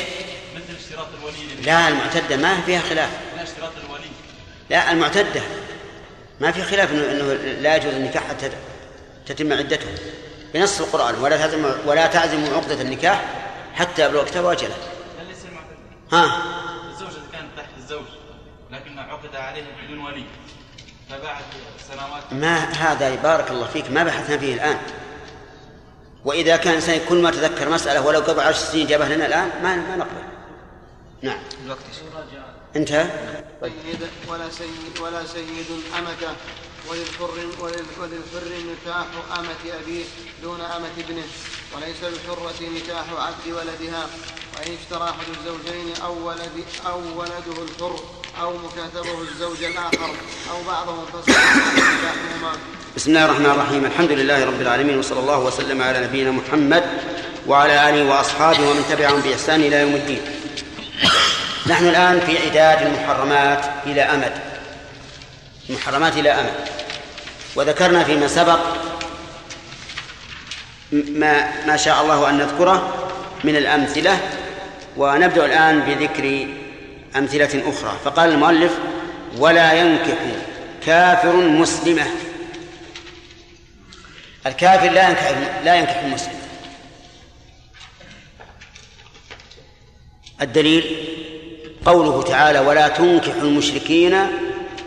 مثل 0.56 0.80
اشتراط 0.80 1.08
الولي 1.20 1.62
لا 1.66 1.88
المعتدة 1.88 2.38
ما 2.38 2.62
فيها 2.62 2.80
خلاف. 2.80 3.10
لا 3.36 3.44
اشتراط 3.44 3.72
الولي 3.86 4.10
لا 4.70 4.92
المعتدة 4.92 5.42
ما 6.40 6.52
في 6.52 6.64
خلاف 6.64 6.92
انه 6.92 7.34
لا 7.62 7.76
يجوز 7.76 7.94
النكاح 7.94 8.28
حتى 8.28 8.50
تتم 9.26 9.54
عدته 9.54 9.88
بنص 10.54 10.82
القرآن 10.82 11.16
ولا 11.16 11.38
تعزم 11.38 11.74
ولا 11.86 12.08
تعزموا 12.08 12.58
عقدة 12.58 12.82
النكاح 12.82 13.26
حتى 13.76 14.06
يبلغ 14.06 14.26
كتاب 14.26 14.46
اجله 14.46 14.76
ها؟ 16.12 16.44
الزوجة 16.92 17.22
كانت 17.32 17.48
تحت 17.58 17.70
الزوج 17.78 18.06
لكن 18.72 19.00
عقد 19.00 19.36
عليها 19.36 19.66
بدون 19.84 20.00
ولي 20.00 20.24
فبعد 21.10 21.44
سنوات. 21.90 22.34
ما 22.34 22.58
هذا 22.58 23.16
بارك 23.16 23.52
الله 23.52 23.68
فيك 23.68 23.92
ما 23.92 24.04
بحثنا 24.04 24.38
فيه 24.38 24.54
الآن. 24.54 24.78
وإذا 26.26 26.58
كان 26.58 26.70
الإنسان 26.70 27.00
كل 27.10 27.22
ما 27.22 27.32
تذكر 27.32 27.70
مسألة 27.70 28.06
ولو 28.06 28.20
قبل 28.20 28.40
عشر 28.40 28.60
سنين 28.66 28.88
جابها 28.88 29.10
لنا 29.16 29.26
الآن 29.26 29.50
ما 29.64 29.76
ما 29.76 29.96
نقبل. 29.96 30.24
نعم. 31.22 31.40
الوقت 31.66 31.80
انتهى 32.76 33.08
سيد 33.62 34.08
ولا 34.28 34.50
سيد 34.50 35.00
ولا 35.02 35.26
سيد 35.26 35.66
أمته 35.98 36.34
وللحر 36.90 37.30
ولل- 37.62 37.86
وللحر 38.00 38.48
نكاح 38.72 39.06
أمة 39.40 39.78
أبيه 39.84 40.04
دون 40.44 40.62
أمة 40.62 40.88
ابنه 40.98 41.24
وليس 41.76 42.04
للحرة 42.04 42.60
نكاح 42.76 43.06
عبد 43.28 43.48
ولدها 43.54 44.04
وإن 44.58 44.78
اشترى 44.82 45.04
أحد 45.10 45.28
الزوجين 45.38 45.94
أو 46.06 46.28
ولد 46.28 46.66
أو 46.86 47.00
ولده 47.20 47.64
الحر 47.64 48.00
أو 48.42 48.54
مكاتبه 48.58 49.22
الزوج 49.22 49.64
الآخر 49.64 50.16
أو 50.52 50.64
بعضهم 50.68 51.06
فصح 51.06 51.56
نكاحهما. 51.78 52.54
بسم 53.00 53.10
الله 53.10 53.26
الرحمن 53.26 53.46
الرحيم 53.46 53.86
الحمد 53.86 54.12
لله 54.12 54.46
رب 54.46 54.62
العالمين 54.62 55.00
وصلى 55.00 55.20
الله 55.20 55.40
وسلم 55.40 55.82
على 55.82 56.00
نبينا 56.04 56.32
محمد 56.32 56.84
وعلى 57.48 57.90
اله 57.90 58.10
واصحابه 58.10 58.70
ومن 58.70 58.86
تبعهم 58.90 59.22
باحسان 59.22 59.62
إلى 59.62 59.82
يوم 59.82 59.96
الدين 59.96 60.22
نحن 61.68 61.88
الان 61.88 62.20
في 62.20 62.38
عداد 62.38 62.88
المحرمات 62.88 63.66
إلى 63.86 64.02
امد 64.02 64.32
المحرمات 65.70 66.18
إلى 66.18 66.32
امد 66.32 66.54
وذكرنا 67.56 68.04
فيما 68.04 68.28
سبق 68.28 68.60
ما 70.92 71.66
ما 71.68 71.78
شاء 71.78 72.02
الله 72.02 72.30
ان 72.30 72.38
نذكره 72.38 73.08
من 73.44 73.56
الامثله 73.56 74.20
ونبدا 74.98 75.46
الان 75.46 75.80
بذكر 75.80 76.48
امثله 77.16 77.64
أخرى 77.70 77.98
فقال 78.06 78.30
المؤلف 78.30 78.72
ولا 79.38 79.74
ينكح 79.74 80.18
كافر 80.86 81.36
مسلمه 81.36 82.06
الكافر 84.46 84.90
لا 84.90 85.10
ينكح 85.10 85.34
لا 85.64 85.76
ينكح 85.76 86.00
المسلم. 86.04 86.40
الدليل 90.42 91.08
قوله 91.86 92.24
تعالى 92.24 92.60
ولا 92.60 92.88
تنكحوا 92.88 93.42
المشركين 93.42 94.18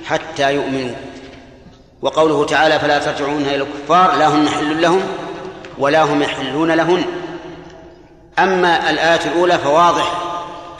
حتى 0.06 0.54
يؤمنوا. 0.54 0.94
وقوله 2.02 2.47
تعالى 2.47 2.78
فلا 2.78 2.99
ترجعون 2.99 3.42
إلى 3.42 3.56
الكفار 3.56 4.16
لا 4.16 4.28
هن 4.28 4.49
حل 4.49 4.82
لهم 4.82 5.02
ولا 5.78 6.02
هم 6.02 6.23
يحلون 6.23 6.73
لهن. 6.73 7.04
أما 8.38 8.90
الآية 8.90 9.26
الأولى 9.26 9.59
فواضح 9.59 10.12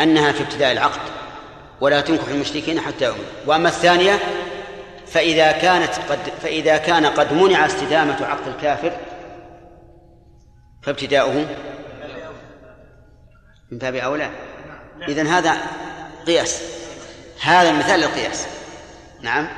أنها 0.00 0.33
في 0.33 0.43
ابتداء 0.43 0.73
العقد 0.73 1.00
ولا 1.81 2.00
تنكحوا 2.00 2.35
المشركين 2.35 2.81
حتى 2.81 3.05
يؤمنوا. 3.05 3.25
وأما 3.47 3.69
الثانية 3.69 4.19
فإذا 5.12 5.52
كانت 5.52 5.95
قد 6.09 6.19
فإذا 6.42 6.76
كان 6.76 7.07
قد 7.07 7.33
منع 7.33 7.66
استدامة 7.66 8.26
عقد 8.26 8.49
الكافر 8.49 8.92
فابتداؤه 10.83 11.47
من 13.71 13.78
باب 13.78 13.95
أولى. 13.95 14.31
إذن 15.09 15.26
هذا 15.26 15.57
قياس. 16.26 16.62
هذا 17.42 17.73
مثال 17.73 18.00
للقياس. 18.00 18.47
نعم. 19.21 19.49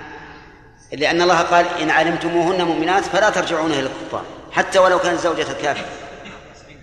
لأن 0.92 1.22
الله 1.22 1.40
قال 1.40 1.66
إن 1.82 1.90
علمتموهن 1.90 2.64
مؤمنات 2.64 3.04
فلا 3.04 3.30
ترجعون 3.30 3.70
إلى 3.70 3.80
الكفار 3.80 4.24
حتى 4.52 4.78
ولو 4.78 4.98
كانت 4.98 5.20
زوجة 5.20 5.50
الكافر. 5.50 5.86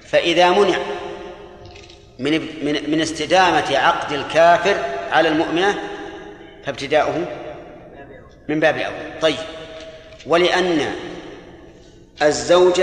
فإذا 0.08 0.50
منع 0.50 0.78
من 2.20 2.32
من 2.66 2.92
من 2.92 3.02
استدامة 3.02 3.78
عقد 3.78 4.12
الكافر 4.12 4.76
على 5.12 5.30
المؤمنة 5.30 5.76
فابتداؤه 6.66 7.41
من 8.50 8.60
باب 8.60 8.78
أولى 8.78 9.20
طيب. 9.22 9.38
ولأن 10.26 10.96
الزوج 12.22 12.82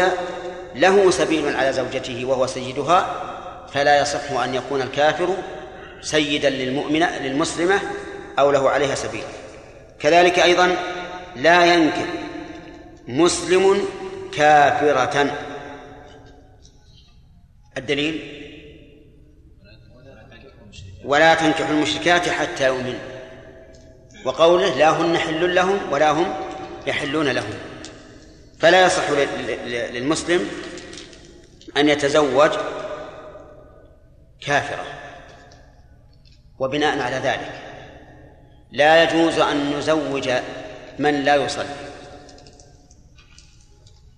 له 0.75 1.11
سبيل 1.11 1.57
على 1.57 1.73
زوجته 1.73 2.25
وهو 2.25 2.47
سيدها 2.47 3.25
فلا 3.73 4.01
يصح 4.01 4.31
أن 4.33 4.55
يكون 4.55 4.83
الكافر 4.83 5.37
سيدا 6.01 6.51
للمؤمنة 6.51 7.19
للمسلمة 7.19 7.81
أو 8.39 8.51
له 8.51 8.71
عليها 8.71 8.95
سبيل. 8.95 9.25
كذلك 10.01 10.39
أيضا 10.39 10.77
لا 11.37 11.75
ينكح 11.75 12.07
مسلم 13.09 13.85
كافرة. 14.33 15.39
الدليل؟ 17.77 18.35
ولا 21.05 21.35
تنكحوا 21.35 21.75
المشركات 21.75 22.29
حتى 22.29 22.67
يؤمنوا. 22.67 23.18
وقوله 24.25 24.75
لا 24.75 24.91
هن 24.91 25.19
حل 25.19 25.55
لهم 25.55 25.93
ولا 25.93 26.11
هم 26.11 26.35
يحلون 26.87 27.29
لهم. 27.29 27.55
فلا 28.59 28.87
يصح 28.87 29.11
للمسلم 29.67 30.51
أن 31.77 31.89
يتزوج 31.89 32.51
كافرة 34.41 34.85
وبناء 36.59 37.01
على 37.01 37.17
ذلك. 37.17 37.53
لا 38.73 39.03
يجوز 39.03 39.39
أن 39.39 39.79
نزوج 39.79 40.31
من 40.99 41.25
لا 41.25 41.35
يصلي. 41.35 41.77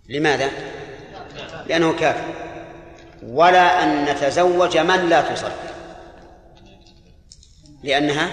لماذا؟ 0.09 0.51
لأنه 1.67 1.93
كافر. 1.93 2.35
ولا 3.23 3.83
أن 3.83 4.05
نتزوج 4.05 4.79
من 4.79 5.09
لا 5.09 5.21
تصلي. 5.21 5.53
لأنها 7.83 8.31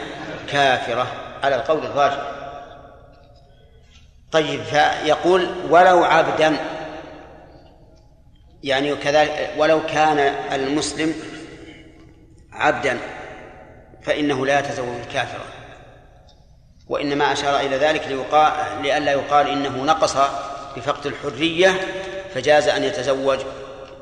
كافرة. 0.51 1.26
على 1.43 1.56
القول 1.56 1.86
الراجح. 1.86 2.32
طيب 4.32 4.63
فيقول 4.63 5.47
ولو 5.69 6.04
عبدا 6.04 6.58
يعني 8.63 8.95
كذلك 8.95 9.54
ولو 9.58 9.86
كان 9.86 10.19
المسلم 10.54 11.13
عبدا 12.52 13.00
فإنه 14.04 14.45
لا 14.45 14.60
يتزوج 14.60 15.00
الكافرة 15.08 15.45
وإنما 16.88 17.32
أشار 17.32 17.60
إلى 17.60 17.78
ذلك 17.78 18.08
ليقال 18.08 18.82
لئلا 18.82 19.12
يقال 19.12 19.47
إنه 19.47 19.84
نقص 19.84 20.17
بفقد 20.78 21.06
الحرية 21.06 21.69
فجاز 22.36 22.67
أن 22.67 22.84
يتزوج 22.84 23.39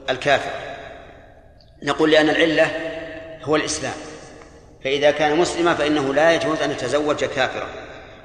الكافر. 0.10 0.52
نقول 1.84 2.12
لأن 2.12 2.30
العلة 2.30 2.72
هو 3.44 3.56
الإسلام. 3.56 3.94
فإذا 4.86 5.12
كان 5.12 5.38
مسلما 5.38 5.74
فإنه 5.74 6.14
لا 6.14 6.32
يجوز 6.32 6.62
أن 6.62 6.72
يتزوج 6.72 7.26
كافرا. 7.26 7.68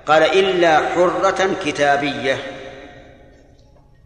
قال 0.06 0.22
إلا 0.22 0.88
حرة 0.88 1.56
كتابية. 1.64 2.38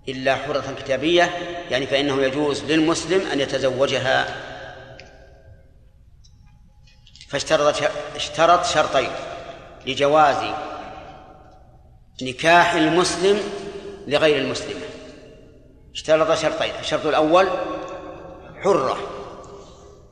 إلا 0.08 0.36
حرة 0.36 0.74
كتابية 0.78 1.30
يعني 1.70 1.86
فإنه 1.86 2.22
يجوز 2.22 2.64
للمسلم 2.64 3.26
أن 3.32 3.40
يتزوجها. 3.40 4.36
فاشترط 7.28 7.74
اشترط 8.16 8.64
شرطين 8.64 9.10
لجواز 9.86 10.36
نكاح 12.22 12.74
المسلم 12.74 13.40
لغير 14.06 14.38
المسلمة. 14.38 14.86
اشترط 15.92 16.38
شرطين 16.38 16.72
الشرط 16.80 17.06
الأول 17.06 17.48
حرة 18.62 18.96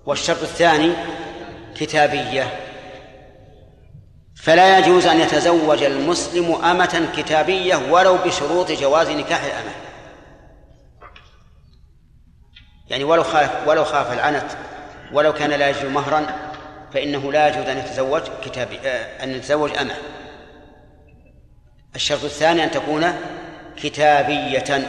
والشرط 0.06 0.42
الثاني 0.42 0.92
كتابية. 1.76 2.60
فلا 4.36 4.78
يجوز 4.78 5.06
أن 5.06 5.20
يتزوج 5.20 5.82
المسلم 5.82 6.54
أمة 6.54 7.08
كتابية 7.16 7.76
ولو 7.76 8.16
بشروط 8.16 8.72
جواز 8.72 9.08
نكاح 9.08 9.44
الأمة. 9.44 9.72
يعني 12.88 13.04
ولو 13.04 13.22
خاف 13.22 13.68
ولو 13.68 13.84
خاف 13.84 14.12
العنت 14.12 14.50
ولو 15.12 15.32
كان 15.32 15.50
لا 15.50 15.68
يجد 15.68 15.84
مهرا 15.84 16.26
فإنه 16.94 17.32
لا 17.32 17.48
يجوز 17.48 17.66
أن 17.66 17.78
يتزوج 17.78 18.22
كتابي 18.44 18.78
أن 19.22 19.30
يتزوج 19.30 19.76
أمة. 19.76 19.94
الشرط 21.94 22.24
الثاني 22.24 22.64
أن 22.64 22.70
تكون 22.70 23.12
كتابية 23.76 24.88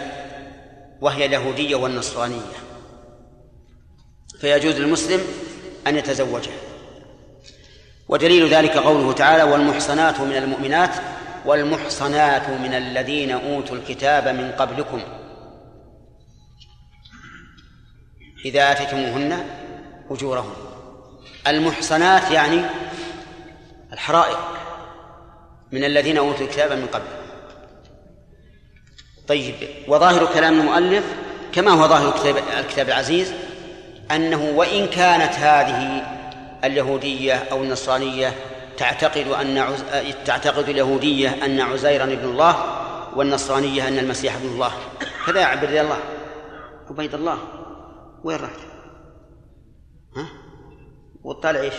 وهي 1.01 1.25
اليهودية 1.25 1.75
والنصرانية. 1.75 2.53
فيجوز 4.39 4.75
للمسلم 4.75 5.21
أن 5.87 5.95
يتزوجها. 5.95 6.72
ودليل 8.07 8.53
ذلك 8.53 8.77
قوله 8.77 9.13
تعالى 9.13 9.43
والمحصنات 9.43 10.19
من 10.19 10.35
المؤمنات 10.35 10.95
والمحصنات 11.45 12.49
من 12.49 12.73
الذين 12.73 13.31
أوتوا 13.31 13.75
الكتاب 13.75 14.27
من 14.27 14.51
قبلكم. 14.51 15.01
إذا 18.45 18.71
آتيتموهن 18.71 19.45
أجورهن. 20.11 20.53
المحصنات 21.47 22.31
يعني 22.31 22.61
الحرائق 23.93 24.39
من 25.71 25.83
الذين 25.83 26.17
أوتوا 26.17 26.45
الكتاب 26.45 26.71
من 26.71 26.87
قبل. 26.87 27.07
طيب 29.27 29.55
وظاهر 29.87 30.25
كلام 30.25 30.59
المؤلف 30.59 31.03
كما 31.53 31.71
هو 31.71 31.87
ظاهر 31.87 32.09
الكتاب, 32.09 32.43
الكتاب 32.59 32.87
العزيز 32.87 33.33
أنه 34.11 34.53
وإن 34.55 34.87
كانت 34.87 35.33
هذه 35.33 36.03
اليهودية 36.63 37.33
أو 37.33 37.63
النصرانية 37.63 38.33
تعتقد 38.77 39.27
أن 39.27 39.57
عز... 39.57 39.83
تعتقد 40.25 40.69
اليهودية 40.69 41.45
أن 41.45 41.61
عزيرا 41.61 42.03
ابن 42.03 42.25
الله 42.25 42.55
والنصرانية 43.15 43.87
أن 43.87 43.99
المسيح 43.99 44.35
ابن 44.35 44.47
الله 44.47 44.71
كذا 45.27 45.41
يا 45.41 45.45
عبد 45.45 45.63
الله 45.63 45.97
عبيد 46.89 47.13
الله 47.13 47.37
وين 48.23 48.37
رحت؟ 48.37 48.59
ها؟ 50.15 50.27
وتطالع 51.23 51.59
إيش؟ 51.59 51.73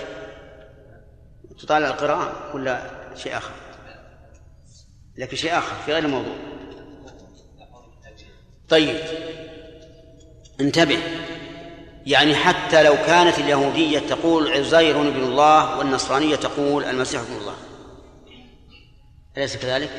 تطالع 1.58 1.86
القراءة 1.86 2.56
ولا 2.56 2.90
شيء 3.14 3.36
آخر؟ 3.36 3.52
لكن 5.16 5.36
شيء 5.36 5.58
آخر 5.58 5.76
في 5.86 5.92
غير 5.92 6.04
الموضوع 6.04 6.34
طيب 8.68 8.96
انتبه 10.60 10.98
يعني 12.06 12.34
حتى 12.34 12.82
لو 12.82 12.96
كانت 13.06 13.38
اليهودية 13.38 13.98
تقول 13.98 14.52
عزير 14.52 15.00
ابن 15.00 15.22
الله 15.22 15.78
والنصرانية 15.78 16.36
تقول 16.36 16.84
المسيح 16.84 17.20
ابن 17.20 17.36
الله. 17.36 17.54
أليس 19.36 19.56
كذلك؟ 19.56 19.90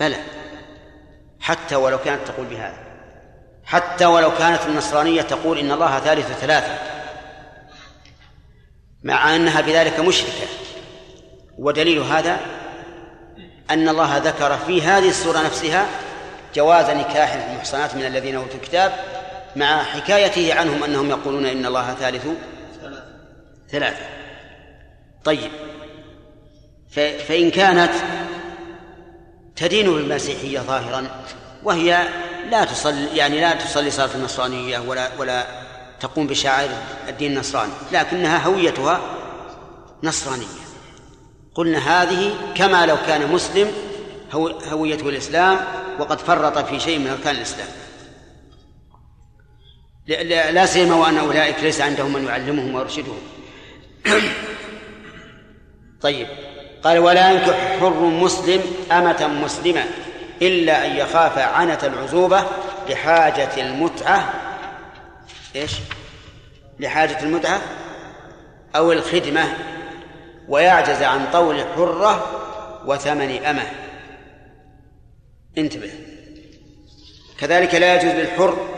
بلى. 0.00 0.16
حتى 1.40 1.76
ولو 1.76 1.98
كانت 1.98 2.28
تقول 2.28 2.46
بهذا. 2.46 2.84
حتى 3.64 4.06
ولو 4.06 4.34
كانت 4.34 4.60
النصرانية 4.66 5.22
تقول 5.22 5.58
إن 5.58 5.72
الله 5.72 6.00
ثالث 6.00 6.40
ثلاثة. 6.40 6.78
مع 9.02 9.36
أنها 9.36 9.60
بذلك 9.60 10.00
مشركة. 10.00 10.46
ودليل 11.58 11.98
هذا 11.98 12.40
أن 13.70 13.88
الله 13.88 14.16
ذكر 14.16 14.56
في 14.56 14.82
هذه 14.82 15.08
السورة 15.08 15.38
نفسها 15.38 15.86
جواز 16.54 16.90
نكاح 16.90 17.32
المحصنات 17.32 17.94
من 17.94 18.06
الذين 18.06 18.36
أوتوا 18.36 18.54
الكتاب 18.54 18.92
مع 19.56 19.82
حكايته 19.82 20.54
عنهم 20.54 20.84
أنهم 20.84 21.10
يقولون 21.10 21.46
إن 21.46 21.66
الله 21.66 21.94
ثالث 21.94 22.26
ثلاثة. 23.70 24.06
طيب. 25.24 25.50
فإن 27.28 27.50
كانت 27.50 27.92
تدين 29.56 29.86
بالمسيحية 29.86 30.60
ظاهرا 30.60 31.24
وهي 31.62 32.08
لا 32.50 32.64
تصلي 32.64 33.16
يعني 33.16 33.40
لا 33.40 33.54
تصلي 33.54 33.90
صلاة 33.90 34.14
النصرانية 34.14 34.78
ولا 34.78 35.08
ولا 35.18 35.46
تقوم 36.00 36.26
بشعائر 36.26 36.70
الدين 37.08 37.32
النصراني 37.32 37.72
لكنها 37.92 38.46
هويتها 38.46 39.00
نصرانية. 40.02 40.46
قلنا 41.54 41.78
هذه 41.78 42.34
كما 42.54 42.86
لو 42.86 42.96
كان 43.06 43.32
مسلم 43.32 43.72
هويته 44.72 45.08
الإسلام 45.08 45.58
وقد 45.98 46.18
فرط 46.18 46.58
في 46.58 46.80
شيء 46.80 46.98
من 46.98 47.06
أركان 47.06 47.34
الإسلام. 47.34 47.68
لا 50.06 50.66
سيما 50.66 50.94
وأن 50.94 51.18
أولئك 51.18 51.56
ليس 51.62 51.80
عندهم 51.80 52.12
من 52.12 52.26
يعلمهم 52.26 52.74
ويرشدهم. 52.74 53.18
طيب. 56.02 56.26
قال 56.82 56.98
ولا 56.98 57.30
ينكح 57.30 57.78
حر 57.80 58.00
مسلم 58.00 58.62
أمة 58.92 59.26
مسلمة 59.26 59.84
إلا 60.42 60.86
أن 60.86 60.96
يخاف 60.96 61.38
عنة 61.38 61.78
العزوبة 61.82 62.44
لحاجة 62.88 63.60
المتعة. 63.60 64.32
إيش؟ 65.56 65.72
لحاجة 66.80 67.22
المتعة 67.22 67.60
أو 68.76 68.92
الخدمة. 68.92 69.54
ويعجز 70.48 71.02
عن 71.02 71.26
طول 71.32 71.64
حرة 71.76 72.26
وثمن 72.86 73.44
أمة. 73.44 73.66
انتبه. 75.58 75.90
كذلك 77.38 77.74
لا 77.74 77.94
يجوز 77.94 78.12
للحر 78.12 78.73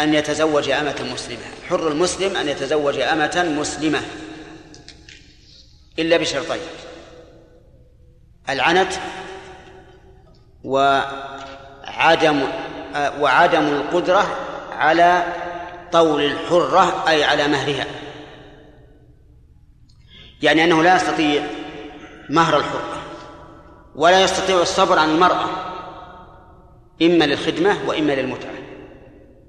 أن 0.00 0.14
يتزوج 0.14 0.70
أمة 0.70 1.08
مسلمة. 1.12 1.42
حر 1.68 1.88
المسلم 1.88 2.36
أن 2.36 2.48
يتزوج 2.48 2.98
أمة 2.98 3.54
مسلمة. 3.58 4.02
إلا 5.98 6.16
بشرطين. 6.16 6.60
العنت 8.48 8.92
وعدم 10.64 12.42
وعدم 13.20 13.66
القدرة 13.66 14.36
على 14.72 15.24
طول 15.92 16.24
الحرة 16.24 17.08
أي 17.08 17.24
على 17.24 17.48
مهرها. 17.48 17.86
يعني 20.42 20.64
أنه 20.64 20.82
لا 20.82 20.96
يستطيع 20.96 21.46
مهر 22.30 22.56
الحرة 22.56 23.02
ولا 23.94 24.22
يستطيع 24.22 24.62
الصبر 24.62 24.98
عن 24.98 25.10
المرأة 25.10 25.44
إما 27.02 27.24
للخدمة 27.24 27.78
وإما 27.86 28.12
للمتعة. 28.12 28.63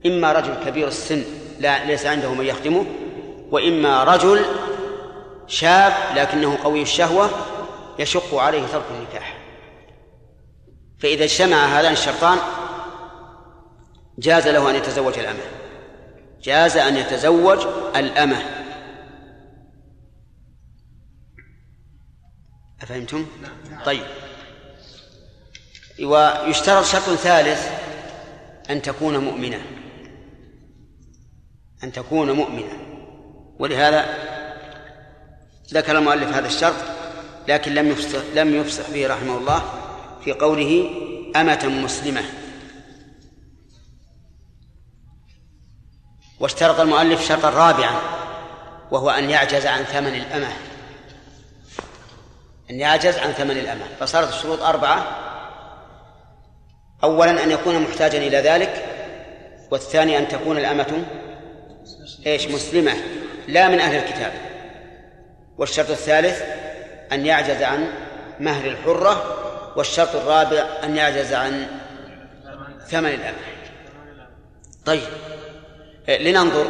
إما 0.06 0.32
رجل 0.32 0.54
كبير 0.66 0.88
السن 0.88 1.24
لا 1.60 1.86
ليس 1.86 2.06
عنده 2.06 2.34
من 2.34 2.46
يخدمه 2.46 2.86
وإما 3.52 4.04
رجل 4.04 4.46
شاب 5.48 5.94
لكنه 6.16 6.58
قوي 6.64 6.82
الشهوة 6.82 7.30
يشق 8.00 8.36
عليه 8.36 8.68
ترك 8.68 8.86
النكاح. 8.92 9.38
فإذا 11.00 11.24
اجتمع 11.24 11.66
هذان 11.66 11.94
الشرطان 11.94 12.38
جاز 14.20 14.48
له 14.48 14.70
أن 14.70 14.76
يتزوج 14.76 15.20
الأمة. 15.20 15.44
جاز 16.44 16.78
أن 16.78 16.98
يتزوج 16.98 17.68
الأمة. 17.96 18.46
أفهمتم؟ 22.82 23.26
طيب. 23.86 24.04
ويشترط 26.04 26.86
شرط 26.86 27.04
ثالث 27.04 27.70
أن 28.70 28.82
تكون 28.82 29.18
مؤمنة. 29.18 29.62
أن 31.84 31.92
تكون 31.92 32.32
مؤمنة 32.32 32.80
ولهذا 33.60 34.06
ذكر 35.74 35.98
المؤلف 35.98 36.36
هذا 36.36 36.48
الشرط 36.48 36.76
لكن 37.48 37.74
لم 37.74 37.92
يفصح 37.92 38.20
لم 38.36 38.56
يفصح 38.56 38.90
به 38.90 39.08
رحمه 39.08 39.38
الله 39.38 39.64
في 40.24 40.32
قوله 40.32 40.90
أمة 41.36 41.66
مسلمة. 41.84 42.22
واشترط 46.40 46.80
المؤلف 46.80 47.28
شرطا 47.28 47.50
رابعا 47.50 48.00
وهو 48.92 49.10
أن 49.10 49.30
يعجز 49.30 49.66
عن 49.66 49.84
ثمن 49.84 50.16
الأمة. 50.16 50.54
أن 52.70 52.80
يعجز 52.80 53.18
عن 53.18 53.32
ثمن 53.32 53.58
الأمة. 53.58 53.86
فصارت 54.00 54.30
الشروط 54.30 54.62
أربعة. 54.62 55.26
أولا 57.04 57.44
أن 57.44 57.52
يكون 57.52 57.80
محتاجا 57.80 58.18
إلى 58.18 58.38
ذلك 58.38 58.86
والثاني 59.72 60.18
أن 60.18 60.28
تكون 60.28 60.58
الأمة 60.58 61.06
إيش 62.26 62.48
مسلمة. 62.48 62.94
لا 63.48 63.70
من 63.70 63.80
أهل 63.80 63.96
الكتاب. 63.96 64.32
والشرط 65.58 65.90
الثالث 65.90 66.42
أن 67.12 67.26
يعجز 67.26 67.64
عن 67.64 67.88
مهر 68.40 68.66
الحرة 68.66 69.42
والشرط 69.76 70.16
الرابع 70.16 70.66
أن 70.84 70.96
يعجز 70.96 71.34
عن 71.34 71.68
ثمن 72.88 73.10
الأمة 73.10 73.38
طيب 74.86 75.08
لننظر. 76.08 76.66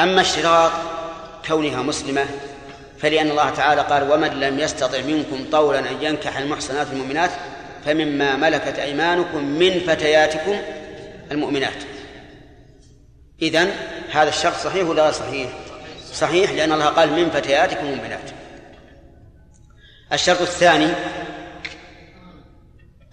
أما 0.00 0.20
اشتراط 0.20 0.72
كونها 1.48 1.82
مسلمة 1.82 2.26
فلأن 2.98 3.30
الله 3.30 3.50
تعالى 3.50 3.80
قال 3.80 4.10
ومن 4.12 4.28
لم 4.40 4.58
يستطع 4.58 5.00
منكم 5.00 5.44
طولا 5.52 5.78
أن 5.78 6.02
ينكح 6.02 6.38
المحصنات 6.38 6.86
المؤمنات 6.92 7.30
فمما 7.84 8.36
ملكت 8.36 8.78
أيمانكم 8.78 9.44
من 9.44 9.80
فتياتكم 9.80 10.56
المؤمنات. 11.30 11.95
إذن 13.42 13.70
هذا 14.10 14.28
الشرط 14.28 14.54
صحيح 14.54 14.88
ولا 14.88 15.10
صحيح؟ 15.10 15.50
صحيح 16.12 16.50
لأن 16.50 16.72
الله 16.72 16.86
قال 16.86 17.12
من 17.12 17.30
فتياتكم 17.30 17.86
المؤمنات 17.86 18.30
الشرط 20.12 20.40
الثاني 20.40 20.88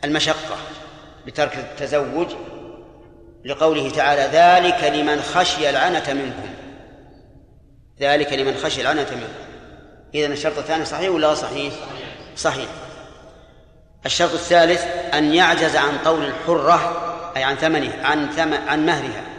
المشقة 0.04 0.58
بترك 1.26 1.58
التزوج 1.58 2.28
لقوله 3.46 3.90
تعالى 3.90 4.22
ذلك 4.22 4.84
لمن 4.84 5.22
خشي 5.22 5.70
العنة 5.70 6.14
منكم. 6.14 6.50
ذلك 8.00 8.34
لمن 8.34 8.58
خشي 8.58 8.82
العنة 8.82 9.12
منكم. 9.12 9.54
إذن 10.16 10.32
الشرط 10.32 10.58
الثاني 10.58 10.86
صحيح 10.86 11.10
ولا 11.10 11.34
صحيح؟ 11.34 11.74
صحيح. 12.38 12.68
الشرط 14.06 14.34
الثالث 14.34 14.86
أن 15.14 15.34
يعجز 15.34 15.76
عن 15.76 15.98
طول 16.06 16.26
الحرة 16.26 17.00
أي 17.38 17.44
عن 17.44 17.56
ثمنها 17.56 18.08
عن 18.08 18.30
ثمن 18.30 18.68
عن 18.68 18.86
مهرها. 18.86 19.33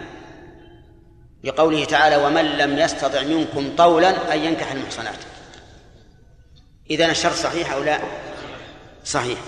لقوله 1.44 1.84
تعالى 1.84 2.16
ومن 2.16 2.44
لم 2.44 2.78
يستطع 2.78 3.22
منكم 3.22 3.76
طولا 3.76 4.34
أن 4.34 4.38
ينكح 4.44 4.72
المحصنات. 4.72 5.18
إذن 6.90 7.10
الشرط 7.10 7.32
صحيح 7.32 7.72
أو 7.72 7.82
لا؟ 7.82 7.98
صحيح. 9.04 9.38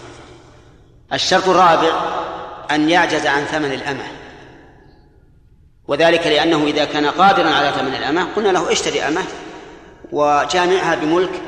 الشرط 1.12 1.48
الرابع 1.48 2.00
أن 2.70 2.90
يعجز 2.90 3.26
عن 3.26 3.44
ثمن 3.44 3.72
الأمة. 3.72 4.04
وذلك 5.88 6.26
لأنه 6.26 6.64
إذا 6.64 6.84
كان 6.84 7.06
قادرا 7.06 7.48
على 7.48 7.72
ثمن 7.72 7.94
الأمة 7.94 8.34
قلنا 8.36 8.48
له 8.48 8.72
اشتري 8.72 9.02
أمة 9.02 9.22
وجامعها 10.12 10.94
بملك 10.94 11.42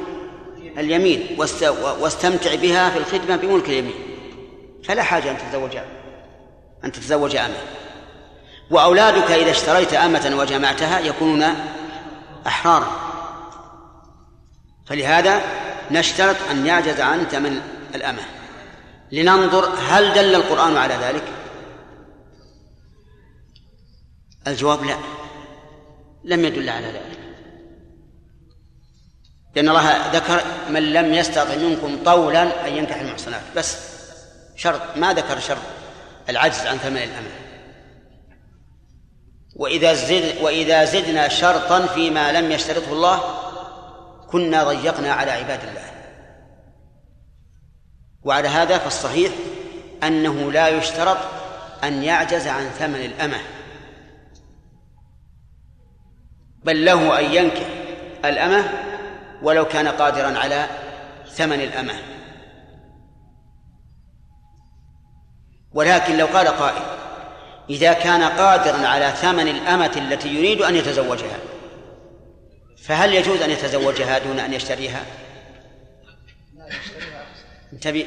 اليمين 0.78 1.36
واست- 1.38 1.78
واستمتع 2.00 2.54
بها 2.54 2.90
في 2.90 2.98
الخدمة 2.98 3.36
بملك 3.36 3.68
اليمين. 3.68 3.94
فلا 4.84 5.02
حاجة 5.02 5.30
أن 5.30 5.38
تتزوج 5.38 5.76
أن 6.84 6.92
تتزوج 6.92 7.36
أمة. 7.36 7.56
وأولادك 8.70 9.30
إذا 9.30 9.50
اشتريت 9.50 9.94
أمة 9.94 10.36
وجمعتها 10.38 11.00
يكونون 11.00 11.54
أحرارا 12.46 13.08
فلهذا 14.86 15.42
نشترط 15.90 16.36
أن 16.50 16.66
يعجز 16.66 17.00
عن 17.00 17.24
ثمن 17.24 17.60
الأمة. 17.94 18.22
لننظر 19.12 19.74
هل 19.88 20.14
دل 20.14 20.34
القرآن 20.34 20.76
على 20.76 20.94
ذلك؟ 20.94 21.24
الجواب 24.46 24.84
لا. 24.84 24.96
لم 26.24 26.44
يدل 26.44 26.68
على 26.68 26.86
ذلك. 26.86 27.18
لأن 29.56 29.68
الله 29.68 30.10
ذكر 30.12 30.42
من 30.70 30.92
لم 30.92 31.14
يستطع 31.14 31.56
منكم 31.56 32.04
طولا 32.04 32.68
أن 32.68 32.72
ينكح 32.72 33.00
المحصنات. 33.00 33.42
بس 33.56 33.76
شرط 34.56 34.96
ما 34.96 35.12
ذكر 35.12 35.40
شرط 35.40 35.62
العجز 36.28 36.66
عن 36.66 36.78
ثمن 36.78 36.96
الأمة. 36.96 37.47
وإذا 39.58 39.94
زد 39.94 40.42
وإذا 40.42 40.84
زدنا 40.84 41.28
شرطا 41.28 41.86
فيما 41.86 42.32
لم 42.32 42.52
يشترطه 42.52 42.92
الله 42.92 43.20
كنا 44.30 44.64
ضيقنا 44.64 45.12
على 45.12 45.30
عباد 45.30 45.64
الله. 45.64 45.90
وعلى 48.22 48.48
هذا 48.48 48.78
فالصحيح 48.78 49.32
أنه 50.02 50.52
لا 50.52 50.68
يشترط 50.68 51.18
أن 51.84 52.02
يعجز 52.02 52.46
عن 52.46 52.68
ثمن 52.68 53.04
الأمة 53.04 53.38
بل 56.64 56.84
له 56.84 57.18
أن 57.18 57.24
ينكح 57.24 57.66
الأمة 58.24 58.64
ولو 59.42 59.64
كان 59.64 59.88
قادرا 59.88 60.38
على 60.38 60.66
ثمن 61.28 61.60
الأمة. 61.60 61.94
ولكن 65.72 66.16
لو 66.16 66.26
قال 66.26 66.48
قائل 66.48 66.97
إذا 67.70 67.92
كان 67.92 68.22
قادرا 68.22 68.86
على 68.86 69.12
ثمن 69.16 69.48
الأمة 69.48 69.92
التي 69.96 70.28
يريد 70.28 70.62
أن 70.62 70.76
يتزوجها 70.76 71.38
فهل 72.84 73.14
يجوز 73.14 73.42
أن 73.42 73.50
يتزوجها 73.50 74.18
دون 74.18 74.38
أن 74.38 74.52
يشتريها؟ 74.52 75.02
انتبه 77.72 78.06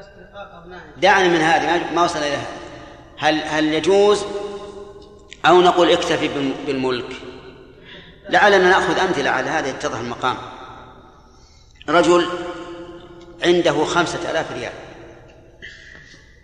استحقاق 0.00 0.54
أبنائه 0.62 0.90
دعني 0.96 1.28
من 1.28 1.36
هذه 1.40 1.94
ما- 1.94 2.02
وصل 2.04 2.18
إلى 2.18 2.36
هذا 2.36 2.46
هل 3.18 3.42
هل 3.42 3.64
يجوز 3.74 4.24
أو 5.46 5.60
نقول 5.60 5.90
اكتفي 5.90 6.28
بالم- 6.28 6.54
بالملك؟ 6.66 7.12
لعلنا 8.28 8.58
نأخذ 8.68 8.98
أمثلة 8.98 9.30
على 9.30 9.50
هذا 9.50 9.68
يتضح 9.68 9.98
المقام. 9.98 10.36
رجل 11.88 12.26
عنده 13.44 13.84
خمسة 13.84 14.30
آلاف 14.30 14.52
ريال. 14.52 14.72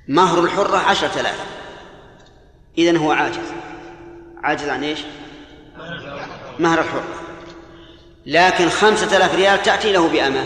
مهر 0.09 0.45
الحرة 0.45 0.77
عشرة 0.77 1.21
آلاف. 1.21 1.47
إذن 2.79 2.97
هو 2.97 3.13
عاجز. 3.13 3.53
عاجز 4.43 4.69
عن 4.69 4.85
إيش؟ 4.85 5.01
مهر 6.59 6.79
الحرة. 6.81 7.05
لكن 8.27 8.69
خمسة 8.69 9.17
آلاف 9.17 9.35
ريال 9.35 9.63
تأتي 9.63 9.93
له 9.93 10.09
بأمة 10.09 10.45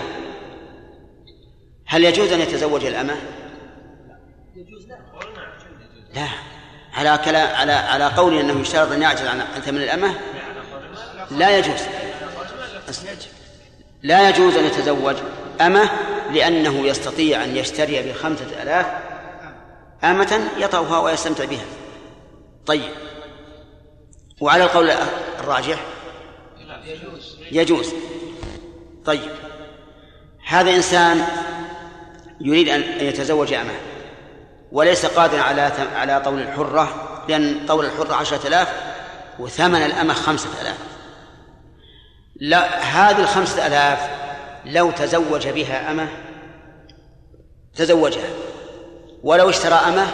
هل 1.87 2.05
يجوز 2.05 2.33
أن 2.33 2.40
يتزوج 2.40 2.85
الأمة 2.85 3.16
لا 6.14 6.29
على 6.93 7.21
كلام 7.25 7.57
على 7.57 7.73
على 7.73 8.07
قول 8.07 8.38
انه 8.38 8.61
يشترط 8.61 8.93
ان 8.93 9.03
يعجز 9.03 9.27
عن 9.27 9.40
ثمن 9.40 9.83
الامه 9.83 10.14
لا 11.31 11.59
يجوز 11.59 11.81
لا 14.03 14.29
يجوز 14.29 14.57
ان 14.57 14.64
يتزوج 14.64 15.16
امه 15.61 15.90
لأنه 16.33 16.87
يستطيع 16.87 17.45
ان 17.45 17.57
يشتري 17.57 18.03
بخمسه 18.03 18.62
الاف 18.62 18.87
امه 20.05 20.51
يطأها 20.59 20.99
ويستمتع 20.99 21.45
بها 21.45 21.64
طيب 22.66 22.90
وعلى 24.40 24.64
القول 24.64 24.90
الراجح 25.40 25.81
يجوز 26.90 27.39
طيب. 29.04 29.30
هذا 30.46 30.74
إنسان 30.74 31.24
يريد 32.40 32.68
أن 32.68 32.80
يتزوج 32.80 33.52
أمه 33.52 33.74
وليس 34.72 35.06
قادرا 35.06 35.40
على 35.40 35.72
على 35.94 36.20
طول 36.24 36.40
الحرة 36.40 37.06
لأن 37.28 37.66
طول 37.68 37.84
الحرة 37.84 38.14
عشرة 38.14 38.48
آلاف 38.48 38.68
وثمن 39.38 39.82
الأمة 39.82 40.14
خمسة 40.14 40.48
آلاف. 40.62 40.78
لا 42.36 42.78
هذه 42.78 43.20
الخمسة 43.20 43.66
آلاف 43.66 44.10
لو 44.64 44.90
تزوج 44.90 45.48
بها 45.48 45.90
أمة 45.90 46.08
تزوجها. 47.76 48.30
ولو 49.22 49.50
اشترى 49.50 49.74
أمة 49.74 50.06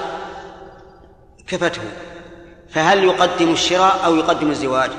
كفته. 1.47 1.83
فهل 2.71 3.05
يقدم 3.05 3.53
الشراء 3.53 4.05
أو 4.05 4.17
يقدم 4.17 4.51
الزواج؟ 4.51 4.91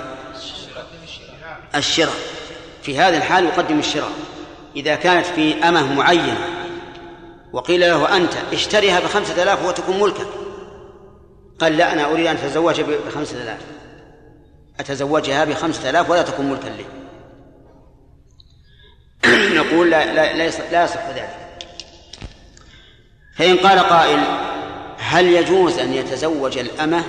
الشراء. 1.78 2.16
في 2.82 3.00
هذه 3.00 3.18
الحال 3.18 3.46
يقدم 3.46 3.80
الشراء. 3.80 4.12
إذا 4.76 4.96
كانت 4.96 5.26
في 5.26 5.64
أمة 5.64 5.94
معينة 5.94 6.38
وقيل 7.54 7.80
له 7.80 8.18
أنت 8.18 8.34
اشتريها 8.54 9.00
بخمسة 9.00 9.44
آلاف 9.44 9.66
وتكون 9.66 10.00
ملكك 10.00 10.28
قال 11.60 11.78
لا 11.78 11.94
أنا 11.94 12.12
أريد 12.12 12.26
أن 12.26 12.36
أتزوج 12.36 12.82
بخمسة 12.82 13.44
آلاف. 13.44 13.60
أتزوجها 14.80 15.46
بخمسة 15.46 15.90
آلاف 15.90 16.10
ولا 16.10 16.22
تكون 16.22 16.46
ملكا 16.50 16.68
لي. 16.68 16.86
نقول 19.62 19.90
لا 19.90 20.14
لا 20.14 20.38
لا 20.72 20.84
يصح 20.84 21.10
ذلك. 21.10 21.48
فإن 23.38 23.58
قال 23.58 23.80
قائل 23.80 24.20
هل 24.98 25.26
يجوز 25.26 25.80
أن 25.80 25.94
يتزوج 25.94 26.58
الأمة 26.58 27.04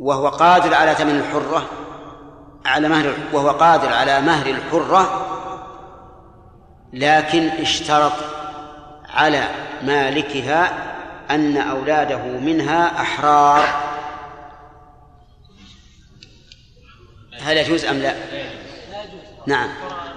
وهو 0.00 0.28
قادر 0.28 0.74
على 0.74 0.94
ثمن 0.94 1.16
الحرة 1.16 1.66
على 2.66 2.88
مهر 2.88 3.14
وهو 3.32 3.50
قادر 3.50 3.92
على 3.92 4.20
مهر 4.20 4.46
الحرة 4.46 5.26
لكن 6.92 7.48
اشترط 7.48 8.12
على 9.08 9.48
مالكها 9.82 10.90
أن 11.30 11.56
أولاده 11.56 12.22
منها 12.22 13.00
أحرار. 13.00 13.64
هل 17.42 17.56
يجوز 17.56 17.84
أم 17.84 17.96
لا؟ 17.96 18.14
نعم. 19.46 19.68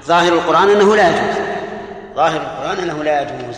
ظاهر 0.03 0.33
القرآن 0.33 0.69
أنه 0.69 0.95
لا 0.95 1.09
يجوز. 1.09 1.37
ظاهر 2.15 2.41
القرآن 2.41 2.77
أنه 2.77 3.03
لا 3.03 3.21
يجوز. 3.21 3.55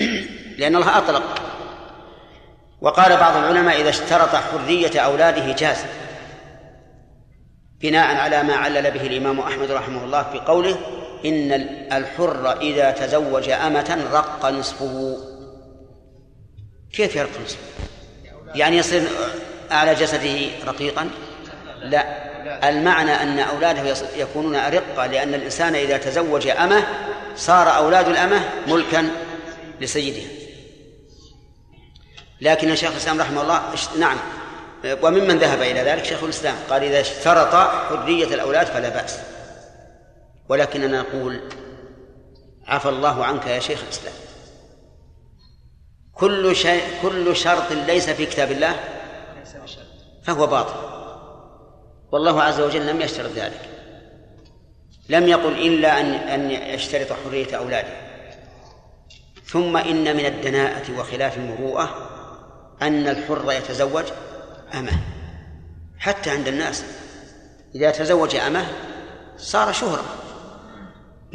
لأن 0.58 0.76
الله 0.76 0.98
أطلق. 0.98 1.53
وقال 2.84 3.16
بعض 3.16 3.36
العلماء 3.36 3.80
إذا 3.80 3.88
اشترط 3.88 4.34
حرية 4.34 5.00
أولاده 5.00 5.52
جاز 5.52 5.76
بناء 7.80 8.16
على 8.16 8.42
ما 8.42 8.54
علل 8.54 8.90
به 8.90 9.06
الإمام 9.06 9.40
أحمد 9.40 9.70
رحمه 9.70 10.04
الله 10.04 10.22
في 10.22 10.38
قوله 10.38 10.78
إن 11.24 11.52
الحر 11.92 12.60
إذا 12.60 12.90
تزوج 12.90 13.48
أمة 13.48 14.06
رق 14.12 14.46
نصفه 14.46 15.16
كيف 16.92 17.16
يرق 17.16 17.30
نصفه؟ 17.44 17.58
يعني 18.54 18.76
يصير 18.76 19.02
أعلى 19.72 19.94
جسده 19.94 20.46
رقيقا؟ 20.66 21.10
لا 21.82 22.24
المعنى 22.68 23.12
أن 23.12 23.38
أولاده 23.38 23.96
يكونون 24.16 24.56
أرقة 24.56 25.06
لأن 25.06 25.34
الإنسان 25.34 25.74
إذا 25.74 25.96
تزوج 25.96 26.48
أمة 26.48 26.84
صار 27.36 27.76
أولاد 27.76 28.08
الأمة 28.08 28.40
ملكا 28.66 29.10
لسيدها 29.80 30.43
لكن 32.40 32.70
الشيخ 32.70 32.90
الإسلام 32.90 33.20
رحمه 33.20 33.42
الله 33.42 33.62
نعم. 33.98 34.18
وممن 35.02 35.38
ذهب 35.38 35.62
إلى 35.62 35.80
ذلك؟ 35.80 36.04
شيخ 36.04 36.22
الإسلام 36.24 36.56
قال 36.70 36.82
إذا 36.82 37.00
اشترط 37.00 37.54
حرية 37.54 38.34
الأولاد 38.34 38.66
فلا 38.66 38.88
بأس. 38.88 39.18
ولكننا 40.48 41.00
نقول 41.00 41.40
عفى 42.66 42.88
الله 42.88 43.24
عنك 43.24 43.46
يا 43.46 43.60
شيخ 43.60 43.82
الإسلام. 43.82 44.14
كل 46.14 46.56
شيء 46.56 46.82
كل 47.02 47.36
شرط 47.36 47.72
ليس 47.72 48.10
في 48.10 48.26
كتاب 48.26 48.52
الله 48.52 48.74
فهو 50.22 50.46
باطل. 50.46 50.74
والله 52.12 52.42
عز 52.42 52.60
وجل 52.60 52.86
لم 52.86 53.00
يشترط 53.00 53.30
ذلك. 53.36 53.60
لم 55.08 55.28
يقل 55.28 55.52
إلا 55.52 56.00
أن 56.00 56.14
أن 56.14 56.50
يشترط 56.50 57.12
حرية 57.24 57.56
أولاده. 57.56 58.04
ثم 59.46 59.76
إن 59.76 60.16
من 60.16 60.26
الدناءة 60.26 60.98
وخلاف 60.98 61.36
المروءة 61.36 62.13
أن 62.82 63.08
الحر 63.08 63.52
يتزوج 63.52 64.04
أمه. 64.74 64.98
حتى 65.98 66.30
عند 66.30 66.48
الناس 66.48 66.84
إذا 67.74 67.90
تزوج 67.90 68.36
أمه 68.36 68.66
صار 69.36 69.72
شهرة. 69.72 70.04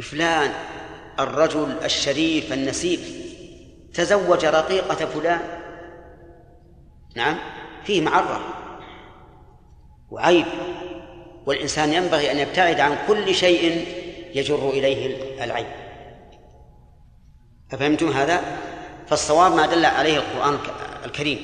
فلان 0.02 0.52
الرجل 1.20 1.76
الشريف 1.84 2.52
النسيب 2.52 3.00
تزوج 3.94 4.44
رقيقة 4.44 5.06
فلان. 5.06 5.40
نعم 7.16 7.38
فيه 7.84 8.00
معرة 8.00 8.40
وعيب 10.10 10.46
والإنسان 11.46 11.92
ينبغي 11.92 12.32
أن 12.32 12.38
يبتعد 12.38 12.80
عن 12.80 12.98
كل 13.08 13.34
شيء 13.34 13.86
يجر 14.34 14.70
إليه 14.70 15.16
العيب. 15.44 15.66
أفهمتم 17.72 18.08
هذا؟ 18.08 18.40
فالصواب 19.06 19.52
ما 19.52 19.66
دل 19.66 19.84
عليه 19.84 20.16
القرآن 20.16 20.58
الكريم 21.04 21.38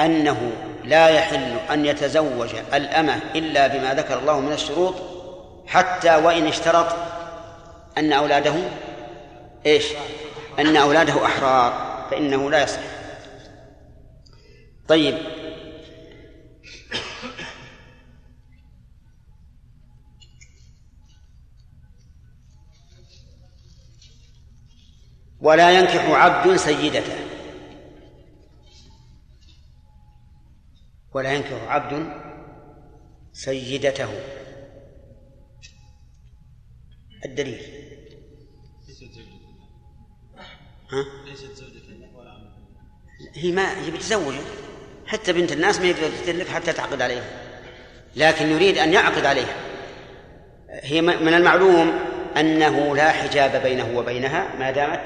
أنه 0.00 0.52
لا 0.84 1.08
يحل 1.08 1.56
أن 1.72 1.86
يتزوج 1.86 2.48
الأمة 2.74 3.20
إلا 3.34 3.66
بما 3.66 3.94
ذكر 3.94 4.18
الله 4.18 4.40
من 4.40 4.52
الشروط 4.52 4.94
حتى 5.66 6.16
وإن 6.16 6.46
اشترط 6.46 6.96
أن 7.98 8.12
أولاده 8.12 8.54
إيش؟ 9.66 9.84
أن 10.58 10.76
أولاده 10.76 11.24
أحرار 11.26 11.88
فإنه 12.10 12.50
لا 12.50 12.62
يصح. 12.62 12.80
طيب. 14.88 15.18
ولا 25.40 25.70
ينكح 25.70 26.10
عبد 26.10 26.56
سيدته. 26.56 27.37
ولا 31.18 31.32
ينكح 31.32 31.62
عبد 31.68 32.12
سيدته. 33.32 34.08
الدليل. 37.24 37.62
ها؟ 40.90 41.04
ليست 41.26 41.44
زوجة 41.54 41.78
هي 43.34 43.52
ما 43.52 43.84
هي 43.84 43.90
بتزوجه 43.90 44.40
حتى 45.06 45.32
بنت 45.32 45.52
الناس 45.52 45.80
ما 45.80 45.86
يقدر 45.86 46.10
تدلك 46.24 46.48
حتى 46.48 46.72
تعقد 46.72 47.02
عليها. 47.02 47.24
لكن 48.16 48.46
يريد 48.46 48.78
أن 48.78 48.92
يعقد 48.92 49.24
عليها. 49.24 49.56
هي 50.70 51.00
من 51.00 51.34
المعلوم 51.34 51.98
أنه 52.36 52.96
لا 52.96 53.10
حجاب 53.10 53.62
بينه 53.62 53.98
وبينها 53.98 54.56
ما 54.58 54.70
دامت 54.70 55.02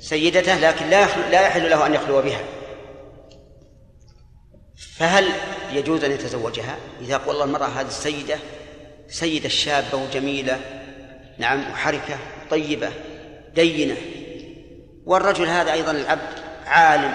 سيدته 0.00 0.58
لكن 0.58 0.86
لا 0.86 1.30
لا 1.30 1.46
يحل 1.46 1.70
له 1.70 1.86
أن 1.86 1.94
يخلو 1.94 2.22
بها. 2.22 2.63
فهل 4.92 5.28
يجوز 5.72 6.04
أن 6.04 6.12
يتزوجها؟ 6.12 6.76
إذا 7.00 7.16
قال 7.16 7.28
والله 7.28 7.44
المرأة 7.44 7.66
هذه 7.66 7.86
السيدة 7.86 8.38
سيدة 9.08 9.48
شابة 9.48 9.98
وجميلة 9.98 10.60
نعم 11.38 11.70
وحركة 11.72 12.18
طيبة 12.50 12.90
دينة. 13.54 13.96
والرجل 15.06 15.46
هذا 15.46 15.72
أيضا 15.72 15.90
العبد 15.90 16.38
عالم 16.66 17.14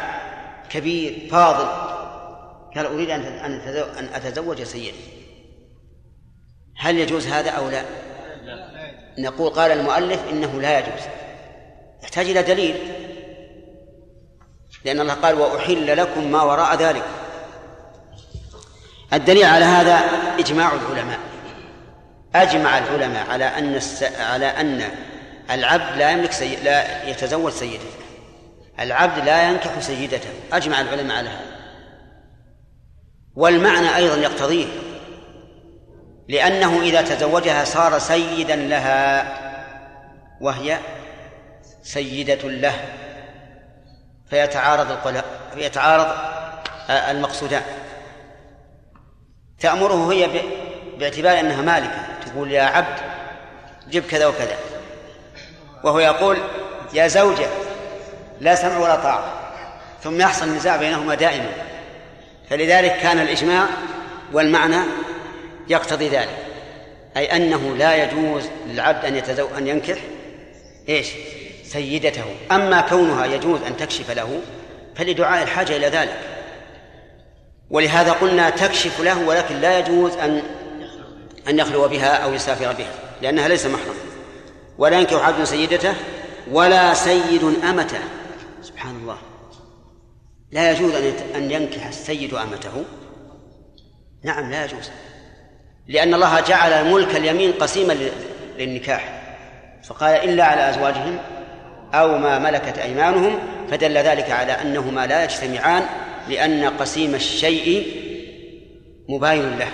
كبير 0.69 1.27
فاضل. 1.31 1.65
قال 2.75 2.85
أريد 2.85 3.09
أن 3.09 3.21
أن 3.21 4.09
أتزوج 4.13 4.63
سيدي. 4.63 5.19
هل 6.77 6.97
يجوز 6.97 7.27
هذا 7.27 7.49
أو 7.49 7.69
لا؟ 7.69 7.83
نقول 9.17 9.49
قال 9.49 9.71
المؤلف 9.71 10.19
إنه 10.29 10.61
لا 10.61 10.79
يجوز. 10.79 11.01
يحتاج 12.03 12.29
إلى 12.29 12.43
دليل. 12.43 12.75
لأن 14.85 14.99
الله 14.99 15.13
قال 15.13 15.35
وأحل 15.35 15.97
لكم 15.97 16.31
ما 16.31 16.43
وراء 16.43 16.75
ذلك. 16.75 17.03
الدليل 19.13 19.45
على 19.45 19.65
هذا 19.65 19.99
إجماع 20.39 20.71
العلماء. 20.73 21.19
أجمع 22.35 22.77
العلماء 22.77 23.29
على 23.29 23.45
أن 23.45 23.75
الس... 23.75 24.03
على 24.03 24.45
أن 24.45 24.83
العبد 25.51 25.97
لا 25.97 26.11
يملك 26.11 26.31
سي... 26.31 26.55
لا 26.55 27.03
يتزوج 27.09 27.51
سيدته. 27.51 27.99
العبد 28.79 29.25
لا 29.25 29.49
ينكح 29.49 29.79
سيدته. 29.79 30.29
أجمع 30.53 30.81
العلماء 30.81 31.17
على 31.17 31.29
هذا. 31.29 31.59
والمعنى 33.35 33.95
أيضا 33.95 34.15
يقتضيه. 34.15 34.65
لأنه 36.27 36.81
إذا 36.81 37.01
تزوجها 37.01 37.63
صار 37.63 37.99
سيدا 37.99 38.55
لها 38.55 39.27
وهي 40.41 40.77
سيدة 41.83 42.49
له. 42.49 42.73
فيتعارض 44.29 44.91
القلاء 44.91 45.25
فيتعارض 45.53 46.07
المقصودان. 46.89 47.63
تأمره 49.59 50.13
هي 50.13 50.29
باعتبار 50.97 51.39
أنها 51.39 51.61
مالكة. 51.61 52.07
تقول 52.25 52.51
يا 52.51 52.63
عبد 52.63 52.99
جب 53.91 54.03
كذا 54.03 54.25
وكذا. 54.25 54.57
وهو 55.83 55.99
يقول 55.99 56.37
يا 56.93 57.07
زوجة 57.07 57.47
لا 58.41 58.55
سمع 58.55 58.77
ولا 58.77 58.95
طاعة. 58.95 59.33
ثم 60.03 60.21
يحصل 60.21 60.49
نزاع 60.49 60.75
بينهما 60.75 61.15
دائما. 61.15 61.51
فلذلك 62.49 62.97
كان 62.97 63.19
الإجماع 63.19 63.65
والمعنى 64.33 64.79
يقتضي 65.67 66.09
ذلك. 66.09 66.37
أي 67.17 67.35
أنه 67.35 67.75
لا 67.75 68.03
يجوز 68.03 68.49
للعبد 68.67 69.05
أن 69.05 69.15
يتزو 69.15 69.47
أن 69.57 69.67
ينكح 69.67 69.97
إيش؟ 70.89 71.07
سيدته. 71.63 72.25
أما 72.51 72.81
كونها 72.81 73.25
يجوز 73.25 73.61
أن 73.61 73.77
تكشف 73.77 74.11
له 74.11 74.41
فلدعاء 74.95 75.43
الحاجة 75.43 75.77
إلى 75.77 75.87
ذلك. 75.87 76.19
ولهذا 77.69 78.11
قلنا 78.11 78.49
تكشف 78.49 78.99
له 78.99 79.27
ولكن 79.27 79.55
لا 79.55 79.79
يجوز 79.79 80.13
أن 80.13 80.41
أن 81.47 81.59
يخلو 81.59 81.87
بها 81.87 82.15
أو 82.15 82.33
يسافر 82.33 82.73
بها 82.73 82.91
لأنها 83.21 83.47
ليس 83.47 83.65
محرم. 83.65 83.95
ولا 84.77 84.99
ينكح 84.99 85.27
عبد 85.27 85.43
سيدته 85.43 85.93
ولا 86.51 86.93
سيد 86.93 87.43
أمته. 87.69 87.99
سبحان 88.61 88.95
الله. 88.95 89.17
لا 90.51 90.71
يجوز 90.71 90.93
أن 91.35 91.51
ينكح 91.51 91.87
السيد 91.87 92.33
أمته. 92.33 92.83
نعم 94.23 94.51
لا 94.51 94.65
يجوز. 94.65 94.89
لأن 95.87 96.13
الله 96.13 96.39
جعل 96.39 96.91
ملك 96.91 97.15
اليمين 97.15 97.51
قسيما 97.51 97.97
للنكاح. 98.57 99.19
فقال 99.83 100.13
إلا 100.13 100.43
على 100.43 100.69
أزواجهم 100.69 101.19
أو 101.93 102.17
ما 102.17 102.39
ملكت 102.39 102.77
أيمانهم 102.77 103.39
فدل 103.71 103.97
ذلك 103.97 104.31
على 104.31 104.51
أنهما 104.51 105.07
لا 105.07 105.23
يجتمعان 105.23 105.85
لأن 106.29 106.65
قسيم 106.65 107.15
الشيء 107.15 107.87
مباين 109.09 109.57
له. 109.57 109.71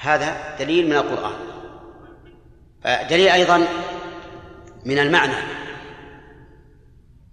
هذا 0.00 0.56
دليل 0.58 0.86
من 0.86 0.96
القرآن. 0.96 1.32
دليل 3.10 3.28
أيضا 3.28 3.66
من 4.84 4.98
المعنى 4.98 5.36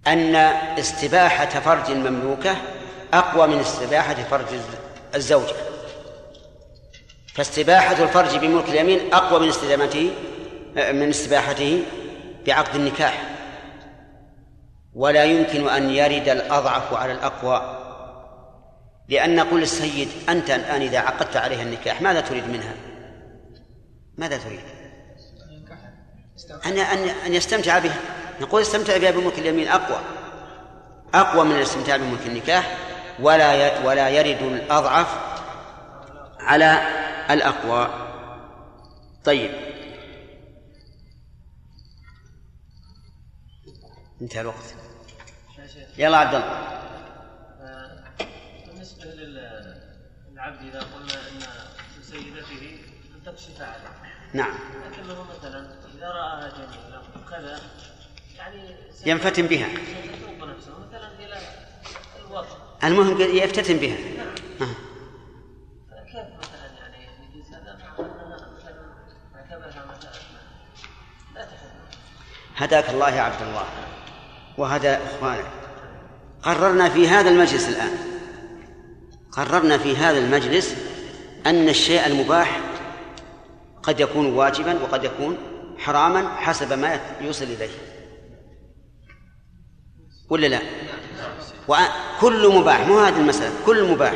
أن 0.06 0.34
استباحة 0.78 1.46
فرج 1.46 1.90
المملوكة 1.90 2.56
أقوى 3.12 3.46
من 3.46 3.58
استباحة 3.58 4.14
فرج 4.14 4.46
الزوجة. 5.14 5.54
فاستباحة 7.34 8.02
الفرج 8.02 8.36
بملك 8.36 8.68
اليمين 8.68 9.14
أقوى 9.14 9.40
من 9.40 9.48
استدامته 9.48 10.10
من 10.76 11.08
استباحته 11.08 11.82
بعقد 12.46 12.74
النكاح. 12.74 13.33
ولا 14.94 15.24
يمكن 15.24 15.68
أن 15.68 15.90
يرد 15.90 16.28
الأضعف 16.28 16.94
على 16.94 17.12
الأقوى. 17.12 17.80
لأن 19.08 19.36
نقول 19.36 19.60
للسيد 19.60 20.08
أنت 20.28 20.50
الآن 20.50 20.82
إذا 20.82 20.98
عقدت 20.98 21.36
عليها 21.36 21.62
النكاح 21.62 22.02
ماذا 22.02 22.20
تريد 22.20 22.48
منها؟ 22.48 22.74
ماذا 24.18 24.38
تريد؟ 24.38 24.60
أن 26.66 26.78
أن 26.78 27.08
أن 27.08 27.34
يستمتع 27.34 27.78
بها 27.78 27.96
نقول 28.40 28.62
استمتع 28.62 28.96
بها 28.96 29.10
بملك 29.10 29.38
اليمين 29.38 29.68
أقوى. 29.68 29.98
أقوى 31.14 31.44
من 31.44 31.56
الاستمتاع 31.56 31.96
بملك 31.96 32.26
النكاح. 32.26 32.78
ولا 33.20 33.80
ولا 33.86 34.08
يرد 34.08 34.42
الأضعف 34.42 35.06
على 36.40 36.82
الأقوى. 37.30 37.88
طيب. 39.24 39.50
انتهى 44.22 44.40
الوقت. 44.40 44.83
يلا 45.98 46.16
عبد 46.16 46.34
الله. 46.34 46.80
بالنسبة 48.66 49.04
للعبد 49.04 50.60
إذا 50.60 50.80
قلنا 50.80 51.14
أن 51.14 51.42
لسيدته 52.00 52.78
أن 53.14 53.22
تكشف 53.26 53.60
عليه. 53.60 54.14
نعم. 54.32 54.54
لكنه 54.90 55.26
مثلا 55.38 55.66
إذا 55.98 56.08
رآها 56.08 56.50
جميله 56.50 57.02
وكذا 57.16 57.60
يعني 58.36 58.76
ينفتن 59.06 59.46
بها. 59.46 59.68
نفسه 60.42 60.72
مثلا 60.88 61.08
إلى 61.18 61.36
الوضع 62.18 62.56
المهم 62.84 63.20
يفتتن 63.20 63.76
بها. 63.76 63.96
آه. 64.60 64.74
كيف 66.04 66.26
مثلا 66.38 66.66
يعني 66.80 67.08
يجوز 67.34 67.54
هذا 67.54 67.78
مثلا 67.98 69.86
مثلا؟ 69.86 70.10
لا 71.34 71.44
تحب 71.44 71.70
هداك 72.56 72.90
الله 72.90 73.10
يا 73.10 73.22
عبد 73.22 73.42
الله. 73.42 73.66
وهدى 74.58 74.88
إخوانك. 74.88 75.63
قررنا 76.44 76.88
في 76.88 77.08
هذا 77.08 77.30
المجلس 77.30 77.68
الآن. 77.68 77.98
قررنا 79.32 79.78
في 79.78 79.96
هذا 79.96 80.18
المجلس 80.18 80.76
أن 81.46 81.68
الشيء 81.68 82.06
المباح 82.06 82.60
قد 83.82 84.00
يكون 84.00 84.26
واجبا 84.32 84.82
وقد 84.82 85.04
يكون 85.04 85.38
حراما 85.78 86.36
حسب 86.36 86.72
ما 86.72 87.00
يوصل 87.20 87.44
إليه. 87.44 87.70
ولا 90.30 90.46
لا؟ 90.46 90.60
وكل 91.68 92.54
مباح 92.54 92.86
مو 92.86 92.98
هذه 92.98 93.16
المسألة 93.16 93.52
كل 93.66 93.90
مباح 93.92 94.14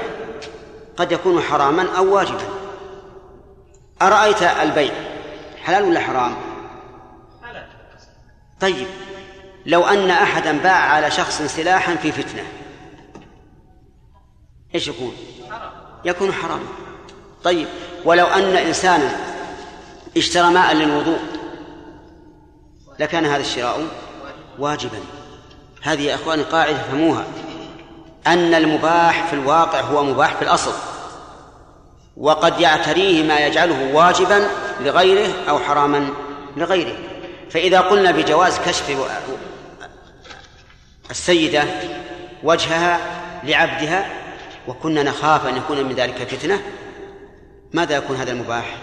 قد 0.96 1.12
يكون 1.12 1.40
حراما 1.40 1.96
أو 1.96 2.14
واجبا. 2.14 2.44
أرأيت 4.02 4.42
البيع 4.42 4.92
حلال 5.64 5.84
ولا 5.84 6.00
حرام؟ 6.00 6.34
طيب 8.60 8.86
لو 9.68 9.84
أن 9.84 10.10
أحدا 10.10 10.58
باع 10.58 10.92
على 10.92 11.10
شخص 11.10 11.42
سلاحا 11.42 11.96
في 11.96 12.12
فتنة. 12.12 12.42
إيش 14.74 14.88
يكون؟ 14.88 15.12
يكون 16.04 16.32
حراما 16.32 16.66
طيب 17.44 17.68
ولو 18.04 18.26
أن 18.26 18.56
إنسانا 18.56 19.10
اشترى 20.16 20.50
ماء 20.50 20.74
للوضوء 20.74 21.18
لكان 22.98 23.24
هذا 23.24 23.40
الشراء 23.40 23.86
واجبا. 24.58 24.98
هذه 25.82 26.02
يا 26.02 26.14
إخواني 26.14 26.42
قاعدة 26.42 26.78
فهموها 26.78 27.24
أن 28.26 28.54
المباح 28.54 29.26
في 29.26 29.32
الواقع 29.32 29.80
هو 29.80 30.04
مباح 30.04 30.34
في 30.34 30.42
الأصل. 30.42 30.72
وقد 32.16 32.60
يعتريه 32.60 33.22
ما 33.22 33.38
يجعله 33.38 33.94
واجبا 33.94 34.48
لغيره 34.80 35.32
أو 35.48 35.58
حراما 35.58 36.08
لغيره. 36.56 36.96
فإذا 37.50 37.80
قلنا 37.80 38.10
بجواز 38.10 38.58
كشف 38.58 38.90
السيدة 41.10 41.64
وجهها 42.42 43.00
لعبدها 43.44 44.10
وكنا 44.68 45.02
نخاف 45.02 45.46
أن 45.46 45.56
يكون 45.56 45.84
من 45.84 45.92
ذلك 45.92 46.14
فتنة. 46.14 46.62
ماذا 47.72 47.96
يكون 47.96 48.16
هذا 48.16 48.32
المباح؟ 48.32 48.76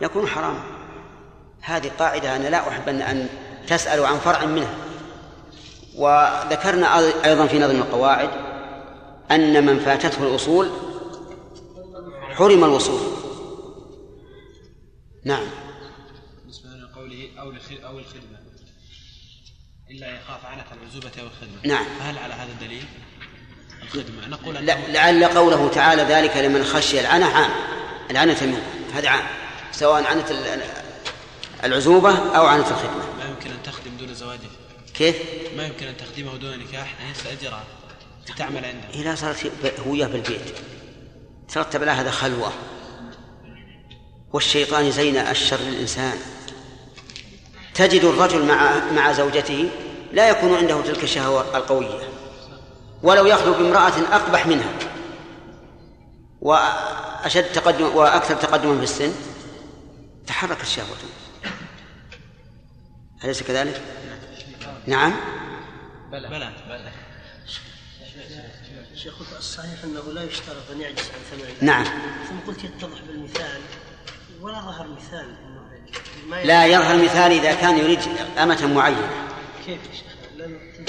يكون 0.00 0.26
حراما 0.26 0.60
هذه 1.60 1.90
قاعدة 1.98 2.36
أنا 2.36 2.48
لا 2.48 2.68
أحب 2.68 2.88
ان 2.88 3.02
أن 3.02 3.28
تسالوا 3.66 4.06
عن 4.06 4.18
فرع 4.18 4.44
منها 4.44 4.74
وذكرنا 5.96 6.98
أيضا 7.24 7.46
في 7.46 7.58
نظم 7.58 7.76
القواعد 7.76 8.30
أن 9.30 9.66
من 9.66 9.78
فاتته 9.78 10.22
الأصول 10.22 10.70
حرم 12.34 12.64
الوصول. 12.64 13.00
نعم. 15.24 15.46
بالنسبة 16.40 16.68
لقوله 16.68 17.28
أو 17.38 17.52
أو 17.90 17.98
الخدمة. 17.98 18.25
إلا 19.90 20.06
يخاف 20.06 20.46
عنة 20.46 20.64
العزوبة 20.72 21.10
أو 21.20 21.26
الخدمة. 21.26 21.58
نعم. 21.64 21.86
فهل 21.98 22.18
على 22.18 22.34
هذا 22.34 22.52
الدليل؟ 22.52 22.84
الخدمة. 23.82 24.28
نقول 24.28 24.54
لا 24.54 24.88
لعل 24.88 25.24
قوله 25.24 25.70
تعالى 25.74 26.02
ذلك 26.02 26.36
لمن 26.36 26.64
خشي 26.64 27.00
العنة 27.00 27.26
عام. 27.26 27.50
العنة 28.10 28.36
منه. 28.42 28.62
هذا 28.94 29.08
عام. 29.08 29.26
سواء 29.72 30.04
عنة 30.04 30.24
العزوبة 31.64 32.36
أو 32.36 32.46
عنة 32.46 32.70
الخدمة. 32.70 33.16
ما 33.18 33.24
يمكن 33.24 33.50
أن 33.50 33.62
تخدم 33.64 33.96
دون 33.96 34.14
زواجه. 34.14 34.48
كيف؟ 34.94 35.16
ما 35.56 35.66
يمكن 35.66 35.86
أن 35.86 35.96
تخدمه 35.96 36.36
دون 36.36 36.58
نكاح. 36.58 36.94
أن 37.00 37.10
يستأجرها 37.10 37.64
تعمل 38.36 38.64
عنده. 38.64 38.88
إذا 38.94 39.14
صارت 39.14 39.50
هوية 39.86 40.06
بالبيت. 40.06 40.54
ترتب 41.48 41.82
لها 41.82 42.00
هذا 42.00 42.10
خلوة. 42.10 42.52
والشيطان 44.32 44.90
زين 44.90 45.16
الشر 45.16 45.60
للإنسان. 45.60 46.18
تجد 47.76 48.04
الرجل 48.04 48.44
مع 48.44 48.90
مع 48.92 49.12
زوجته 49.12 49.70
لا 50.12 50.28
يكون 50.28 50.54
عنده 50.54 50.82
تلك 50.82 51.04
الشهوة 51.04 51.56
القوية 51.56 52.08
ولو 53.02 53.26
يخلو 53.26 53.54
بامرأة 53.54 53.92
أقبح 54.12 54.46
منها 54.46 54.72
وأشد 56.40 57.52
تقدم 57.52 57.96
وأكثر 57.96 58.34
تقدما 58.34 58.76
في 58.76 58.82
السن 58.82 59.12
تحركت 60.26 60.64
شهوته. 60.64 61.08
أليس 63.24 63.42
كذلك؟ 63.42 63.82
نعم. 64.86 65.12
بلى. 66.12 66.28
بلى. 66.28 66.52
بلى 66.68 66.92
شيخ 68.94 69.14
الصحيح 69.38 69.84
أنه 69.84 70.12
لا 70.12 70.22
يشترط 70.22 70.70
أن 70.72 70.80
يعجز 70.80 71.04
عن 71.04 71.38
ثمن 71.38 71.66
نعم. 71.66 71.84
ثم 72.28 72.38
قلت 72.46 72.64
يتضح 72.64 73.00
بالمثال 73.06 73.60
ولا 74.40 74.60
ظهر 74.60 74.88
مثال. 74.88 75.45
لا 76.44 76.66
يظهر 76.66 76.96
مثال 77.04 77.32
إذا 77.32 77.54
كان 77.54 77.78
يريد 77.78 77.98
أمة 78.38 78.66
معينة. 78.66 79.08
كيف؟ 79.66 79.78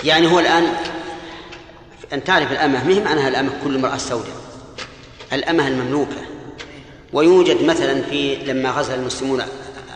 يعني 0.04 0.32
هو 0.32 0.40
الآن 0.40 0.74
أن 2.14 2.24
تعرف 2.24 2.52
الأمة 2.52 2.84
مهم 2.84 3.04
معناها 3.04 3.28
الأمة 3.28 3.52
كل 3.64 3.76
امرأة 3.76 3.98
سوداء. 3.98 4.36
الأمة 5.34 5.68
المملوكة. 5.68 6.22
ويوجد 7.14 7.64
مثلا 7.64 8.02
في 8.02 8.36
لما 8.36 8.70
غزا 8.70 8.96
المسلمون 8.96 9.44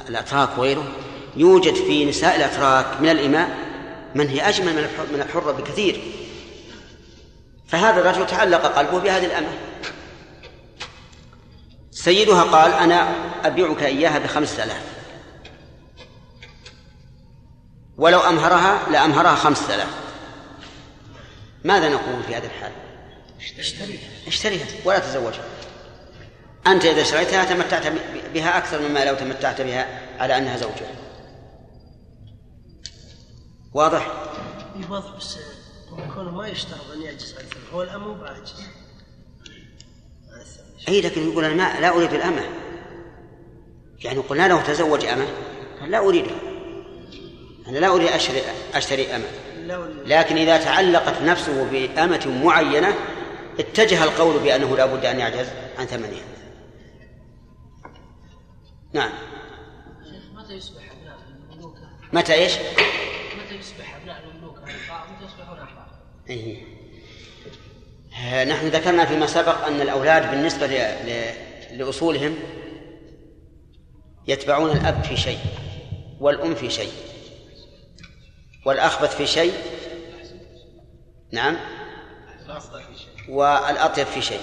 الأتراك 0.10 0.58
وغيره 0.58 0.88
يوجد 1.38 1.74
في 1.74 2.06
نساء 2.06 2.36
الأتراك 2.36 3.02
من 3.02 3.10
الإماء 3.10 3.58
من 4.16 4.28
هي 4.28 4.50
أجمل 4.50 4.74
من 5.14 5.22
الحرة 5.22 5.52
بكثير. 5.52 6.02
فهذا 7.68 8.02
الرجل 8.02 8.28
تعلق 8.28 8.66
قلبه 8.66 9.00
بهذه 9.00 9.26
الأمة. 9.26 9.71
سيدها 12.04 12.44
قال 12.44 12.74
أنا 12.74 13.16
أبيعك 13.44 13.84
إياها 13.84 14.20
بخمسة 14.20 14.64
آلاف. 14.64 14.84
ولو 17.98 18.20
أمهرها 18.20 18.90
لأمهرها 18.90 19.36
خمسة 19.36 19.76
آلاف. 19.76 19.90
ماذا 21.64 21.90
نقول 21.90 22.24
في 22.24 22.36
هذا 22.36 22.46
الحال؟ 22.46 22.72
اشتريها. 23.60 24.10
اشتريها 24.28 24.66
ولا 24.86 25.00
تزوجها 25.00 25.44
أنت 26.68 26.86
إذا 26.86 27.02
اشتريتها 27.02 27.46
تمتعت 27.46 27.88
بها 28.34 28.58
أكثر 28.58 28.82
مما 28.82 29.06
لو 29.06 29.16
تمتعت 29.16 29.62
بها 29.62 30.02
على 30.20 30.38
أنها 30.38 30.58
زوجة. 30.58 30.88
واضح؟ 33.74 34.12
اي 34.76 34.86
واضح 34.90 35.16
بس 35.18 35.38
كونه 36.16 36.32
ما 36.32 36.48
يشترط 36.48 36.92
أن 36.96 37.02
يعجز 37.02 37.36
عن 37.40 37.46
هو 37.74 37.84
الأمر 37.84 38.14
بعاجز. 38.14 38.54
اي 40.88 41.02
لكن 41.02 41.32
يقول 41.32 41.46
أنا 41.46 41.54
ما 41.54 41.80
لا 41.80 41.90
أريد 41.90 42.14
الأمة. 42.14 42.44
يعني 44.04 44.20
قلنا 44.20 44.48
له 44.48 44.62
تزوج 44.62 45.06
أمة. 45.06 45.28
قال 45.82 45.92
لا 45.92 46.00
اريدها 46.00 46.38
أنا 47.68 47.78
لا 47.78 47.88
أريد 47.88 48.08
اشتري 48.08 48.42
أشتري 48.74 49.16
أمة. 49.16 49.28
لكن 50.06 50.38
إذا 50.38 50.58
تعلقت 50.58 51.22
نفسه 51.22 51.64
بأمة 51.72 52.42
معينة 52.44 52.96
اتجه 53.60 54.04
القول 54.04 54.40
بأنه 54.40 54.78
لا 54.78 54.86
بد 54.86 55.06
أن 55.06 55.20
يعجز 55.20 55.48
عن 55.80 55.86
ثمنها. 55.86 56.24
نعم. 58.94 59.12
متى 60.36 60.54
يصبح 60.54 60.84
متى 62.14 62.34
إيش؟ 62.34 62.54
يصبح 63.62 63.96
أبناء 63.96 64.24
المملوك 64.24 64.58
متى 64.58 65.26
يصبحون 65.26 65.60
أحرار 65.60 65.88
إيه. 66.30 66.64
نحن 68.22 68.68
ذكرنا 68.68 69.06
فيما 69.06 69.28
سبق 69.28 69.66
أن 69.66 69.82
الأولاد 69.82 70.32
بالنسبة 70.32 70.68
لأصولهم 71.72 72.36
يتبعون 74.28 74.72
الأب 74.72 75.04
في 75.04 75.18
شيء 75.18 75.40
والأم 76.20 76.56
في 76.56 76.70
شيء 76.70 76.92
والأخبث 78.66 79.16
في 79.16 79.28
شيء. 79.28 79.54
نعم. 81.32 81.58
والأطيب 83.30 84.06
في 84.06 84.22
شيء. 84.22 84.42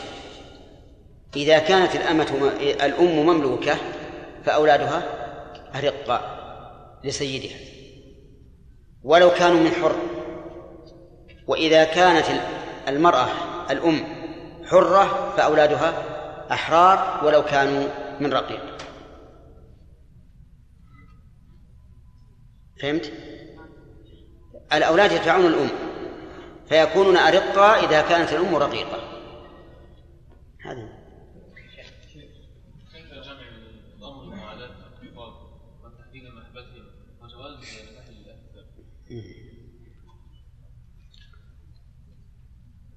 إذا 1.37 1.59
كانت 1.59 1.95
الأمة 1.95 2.53
الأم 2.61 3.26
مملوكة 3.26 3.76
فأولادها 4.45 5.03
أرقاء 5.74 6.39
لسيدها. 7.05 7.57
ولو 9.03 9.31
كانوا 9.31 9.61
من 9.61 9.70
حر. 9.70 9.97
وإذا 11.47 11.85
كانت 11.85 12.26
المرأة 12.89 13.29
الأم 13.71 14.05
حرة 14.71 15.35
فأولادها 15.37 15.95
أحرار 16.53 17.25
ولو 17.25 17.45
كانوا 17.45 17.89
من 18.21 18.33
رقيق 18.33 18.79
فهمت؟ 22.83 23.12
الأولاد 24.73 25.12
يتبعون 25.12 25.47
الأم 25.47 25.69
فيكونون 26.69 27.16
أرقة 27.16 27.85
إذا 27.85 28.01
كانت 28.01 28.33
الأم 28.33 28.57
رقيقة 28.57 28.99
هذه 30.64 30.97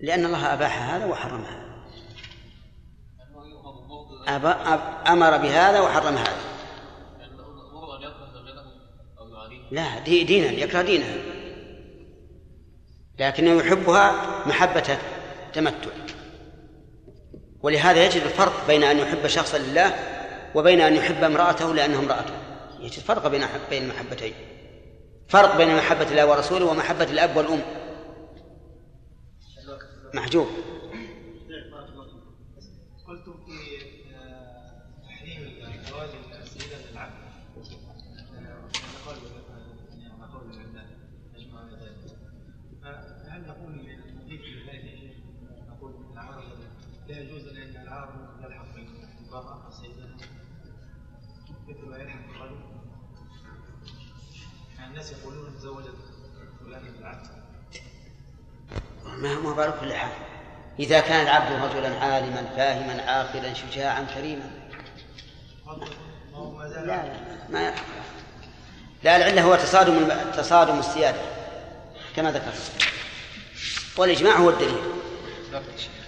لأن 0.01 0.25
الله 0.25 0.53
أباح 0.53 0.93
هذا 0.93 1.05
وحرم 1.05 1.43
هذا 1.45 1.71
أب... 4.27 4.45
أب... 4.45 4.79
أمر 5.07 5.37
بهذا 5.37 5.79
وحرم 5.79 6.15
هذا. 6.17 6.37
لا 9.71 9.99
دي 9.99 10.23
دينا 10.23 10.51
يكره 10.51 10.81
دينها 10.81 11.17
لكنه 13.19 13.51
يحبها 13.51 14.13
محبة 14.45 14.97
تمتع. 15.53 15.91
ولهذا 17.61 18.05
يجد 18.05 18.21
الفرق 18.21 18.67
بين 18.67 18.83
أن 18.83 18.97
يحب 18.99 19.27
شخصا 19.27 19.57
لله 19.57 19.93
وبين 20.55 20.81
أن 20.81 20.95
يحب 20.95 21.23
امرأته 21.23 21.73
لأنها 21.73 21.99
امرأته. 21.99 22.33
يجد 22.79 22.99
فرق 22.99 23.27
بين 23.27 23.45
بين 23.69 23.83
المحبتين 23.83 24.33
فرق 25.29 25.57
بين 25.57 25.75
محبة 25.77 26.11
الله 26.11 26.25
ورسوله 26.25 26.65
ومحبة 26.65 27.03
الأب 27.03 27.37
والأم. 27.37 27.61
محجوب 30.13 30.47
قلتم 33.07 33.33
في 33.45 33.81
آه، 34.15 34.81
تحريم 35.07 35.57
زواج 35.89 36.09
السيدة 36.41 36.91
للعبد 36.91 37.13
نقول 45.69 45.93
نقول 46.15 46.43
لا 47.07 47.19
يجوز 47.19 47.47
لأن 47.47 47.81
العار 47.81 48.37
يلحق 48.43 48.65
بالمرأة 48.75 49.67
السيدة 49.67 50.09
مثل 51.67 51.85
ما 51.89 51.97
يلحق 51.97 52.29
الرجل. 52.29 52.59
الناس 54.87 55.11
يقولون 55.11 55.53
تزوجت 55.55 55.95
فلان 56.59 56.83
بالعبد 56.97 57.40
ما 59.17 59.33
ما 59.33 59.53
بالك 59.53 59.79
كل 59.79 59.93
حال 59.93 60.11
إذا 60.79 60.99
كان 60.99 61.23
العبد 61.23 61.51
رجلا 61.63 61.99
عالما 61.99 62.45
فاهما 62.55 63.03
عاقلا 63.11 63.53
شجاعا 63.53 64.07
كريما. 64.15 64.51
هو 66.33 66.63
لا 66.63 66.85
لا 66.85 67.19
ما 67.49 67.73
لا 69.03 69.17
العلة 69.17 69.41
هو 69.43 69.55
تصادم 69.55 70.07
تصادم 70.37 70.79
السيادة 70.79 71.21
كما 72.15 72.31
ذكرت. 72.31 72.71
والإجماع 73.97 74.37
هو 74.37 74.49
الدليل. 74.49 74.81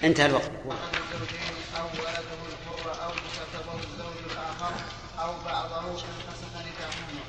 انتهى 0.03 0.25
الوقت 0.25 0.51
وعن 0.65 0.77
الزوجين 0.93 1.53
أو 1.79 1.85
ولده 1.85 2.39
الحر 2.49 3.05
أو 3.05 3.11
كتبه 3.11 3.73
الزوج 3.73 4.17
الآخر 4.31 4.73
أو 5.19 5.31
بعضه 5.45 5.79
إن 5.79 5.95
فسخ 6.27 6.53
نكاحهما 6.67 7.23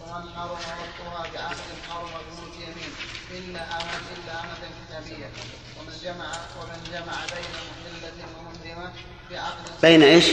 ومن 0.00 0.30
حرم 0.34 0.50
وقتها 0.50 1.32
بعهد 1.34 1.56
حرم 1.90 2.08
بنوت 2.08 2.54
يمين 2.54 2.92
إلا 3.30 3.62
أمة 3.62 4.06
إلا 4.16 4.40
أمة 4.40 4.64
كتابية 4.78 5.30
ومن 5.78 5.94
جمع 6.02 6.30
ومن 6.60 6.80
جمع 6.92 7.16
بين 7.34 7.52
محلة 7.68 8.18
ومحرمة 8.38 8.92
بعقد 9.30 9.67
بين 9.82 10.02
إيش؟ 10.02 10.30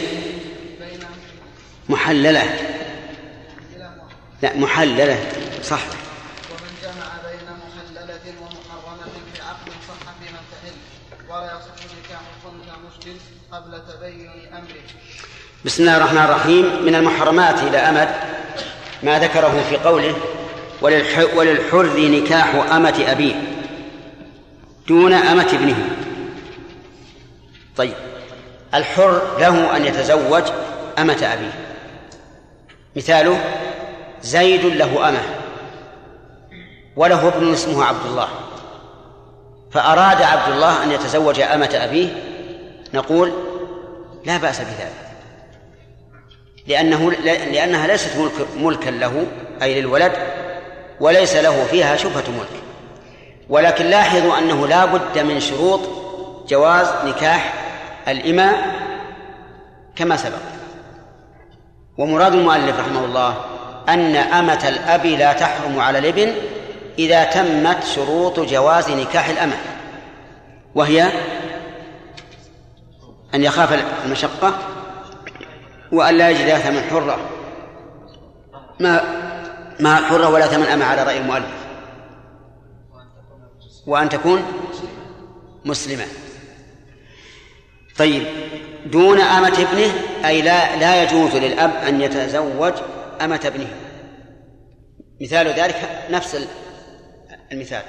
بين 0.79 0.99
محللة. 1.89 2.55
لا 4.41 4.57
محللة. 4.57 5.31
صح. 5.63 5.81
ومن 6.51 6.71
جمع 6.83 7.09
بين 7.25 7.47
محللة 7.63 8.21
ومحرمة 8.41 9.03
في 9.33 9.41
عقد 9.41 9.71
صح 9.87 10.13
في 10.19 10.31
من 10.31 10.39
تحل 10.51 10.75
ولا 11.29 11.45
يصح 11.45 11.85
نكاح 12.05 12.21
صنع 12.43 12.75
مشكل 12.89 13.17
قبل 13.51 13.81
تبين 13.93 14.53
أمره. 14.53 14.83
بسم 15.65 15.83
الله 15.83 15.97
الرحمن 15.97 16.21
الرحيم. 16.21 16.85
من 16.85 16.95
المحرمات 16.95 17.63
إلى 17.63 17.77
أمد 17.77 18.09
ما 19.03 19.19
ذكره 19.19 19.63
في 19.69 19.77
قوله 19.77 20.15
وللح 20.81 21.35
وللحر 21.35 21.99
نكاح 21.99 22.55
أمة 22.55 23.03
أبيه 23.07 23.35
دون 24.87 25.13
أمة 25.13 25.49
ابنه. 25.53 25.89
طيب. 27.77 28.14
الحر 28.75 29.21
له 29.39 29.77
أن 29.77 29.85
يتزوج 29.85 30.43
أمة 30.99 31.33
أبيه. 31.33 31.53
مثاله 32.95 33.39
زيد 34.21 34.65
له 34.65 35.09
أمة 35.09 35.21
وله 36.95 37.27
ابن 37.27 37.53
اسمه 37.53 37.85
عبد 37.85 38.05
الله 38.05 38.27
فأراد 39.71 40.21
عبد 40.21 40.53
الله 40.53 40.83
أن 40.83 40.91
يتزوج 40.91 41.39
أمة 41.39 41.69
أبيه 41.73 42.07
نقول 42.93 43.33
لا 44.25 44.37
بأس 44.37 44.59
بذلك. 44.59 45.05
لأنه 46.67 47.11
لأنها 47.51 47.87
ليست 47.87 48.17
ملك 48.17 48.47
ملكا 48.57 48.89
له 48.89 49.25
أي 49.61 49.81
للولد 49.81 50.11
وليس 50.99 51.35
له 51.35 51.65
فيها 51.71 51.95
شبهة 51.95 52.23
ملك. 52.37 52.61
ولكن 53.49 53.85
لاحظوا 53.85 54.37
أنه 54.37 54.67
لا 54.67 54.85
بد 54.85 55.19
من 55.19 55.39
شروط 55.39 55.81
جواز 56.47 56.87
نكاح 57.05 57.53
الإماء 58.07 58.75
كما 59.95 60.17
سبق. 60.17 60.41
ومراد 61.97 62.35
المؤلف 62.35 62.79
رحمه 62.79 63.05
الله 63.05 63.37
أن 63.89 64.15
أمة 64.15 64.67
الأب 64.67 65.05
لا 65.05 65.33
تحرم 65.33 65.79
على 65.79 65.99
الابن 65.99 66.33
إذا 66.99 67.23
تمت 67.23 67.83
شروط 67.83 68.39
جواز 68.39 68.89
نكاح 68.89 69.29
الأمة 69.29 69.55
وهي 70.75 71.11
أن 73.33 73.43
يخاف 73.43 73.83
المشقة 74.05 74.53
وأن 75.91 76.17
لا 76.17 76.29
يجد 76.29 76.49
ثمن 76.57 76.81
حرة. 76.81 77.17
ما 78.79 79.01
ما 79.79 79.95
حرة 79.95 80.29
ولا 80.29 80.47
ثمن 80.47 80.65
أمة 80.65 80.85
على 80.85 81.03
رأي 81.03 81.17
المؤلف. 81.17 81.65
وأن 83.87 84.09
تكون 84.09 84.43
مسلمة. 85.65 86.05
طيب 87.97 88.27
دون 88.85 89.19
أمة 89.19 89.47
ابنه 89.47 89.93
أي 90.27 90.41
لا 90.41 90.75
لا 90.75 91.03
يجوز 91.03 91.35
للأب 91.35 91.71
أن 91.71 92.01
يتزوج 92.01 92.73
أمة 93.21 93.41
ابنه. 93.45 93.67
مثال 95.21 95.47
ذلك 95.47 96.05
نفس 96.09 96.47
المثال. 97.51 97.83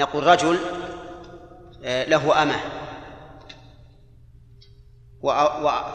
نقول 0.00 0.26
رجل 0.26 0.58
آه، 1.84 2.04
له 2.04 2.42
أمة. 2.42 2.56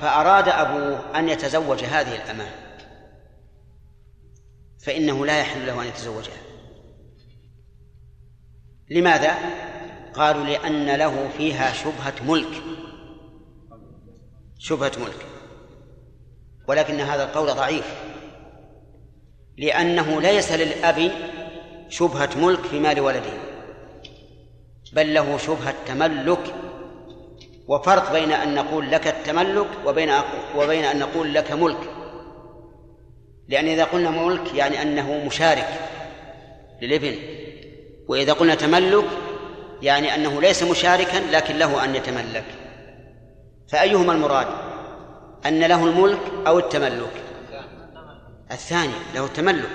فأراد 0.01 0.49
أبوه 0.49 1.20
أن 1.20 1.30
يتزوج 1.30 1.84
هذه 1.84 2.16
الأمة. 2.16 2.45
فإنه 4.86 5.26
لا 5.26 5.39
يحل 5.39 5.68
له 5.68 5.82
أن 5.82 5.88
يتزوجها. 5.88 6.38
لماذا؟ 8.89 9.38
قالوا 10.14 10.45
لأن 10.45 10.95
له 10.95 11.30
فيها 11.38 11.74
شبهة 11.74 12.14
ملك. 12.28 12.78
شبهة 14.60 14.91
ملك. 14.97 15.26
ولكن 16.68 16.99
هذا 16.99 17.24
القول 17.24 17.47
ضعيف. 17.47 17.86
لأنه 19.57 20.22
ليس 20.22 20.51
للأب 20.51 21.12
شبهة 21.89 22.30
ملك 22.38 22.60
في 22.60 22.80
مال 22.80 22.99
ولده. 22.99 23.34
بل 24.93 25.14
له 25.14 25.38
شبهة 25.38 25.76
تملك. 25.88 26.55
وفرق 27.68 28.12
بين 28.12 28.32
أن 28.32 28.55
نقول 28.55 28.91
لك 28.91 29.07
التملك 29.07 29.68
وبين 29.86 30.12
وبين 30.55 30.84
أن 30.84 30.99
نقول 30.99 31.34
لك 31.34 31.51
ملك. 31.51 31.89
لأن 33.47 33.68
إذا 33.68 33.84
قلنا 33.84 34.10
ملك 34.10 34.53
يعني 34.53 34.82
أنه 34.82 35.26
مشارك 35.26 35.68
للابن 36.82 37.16
وإذا 38.07 38.34
قلنا 38.34 38.55
تملك 38.55 39.05
يعني 39.82 40.16
أنه 40.16 40.41
ليس 40.41 40.64
مشاركا 40.64 41.18
لكن 41.18 41.57
له 41.57 41.84
أن 41.86 41.95
يتملك. 41.95 42.59
فأيهما 43.72 44.13
المراد؟ 44.13 44.47
أن 45.45 45.59
له 45.59 45.86
الملك 45.86 46.20
أو 46.47 46.59
التملك. 46.59 47.24
الثاني 48.51 48.93
له 49.15 49.26
التملك. 49.26 49.70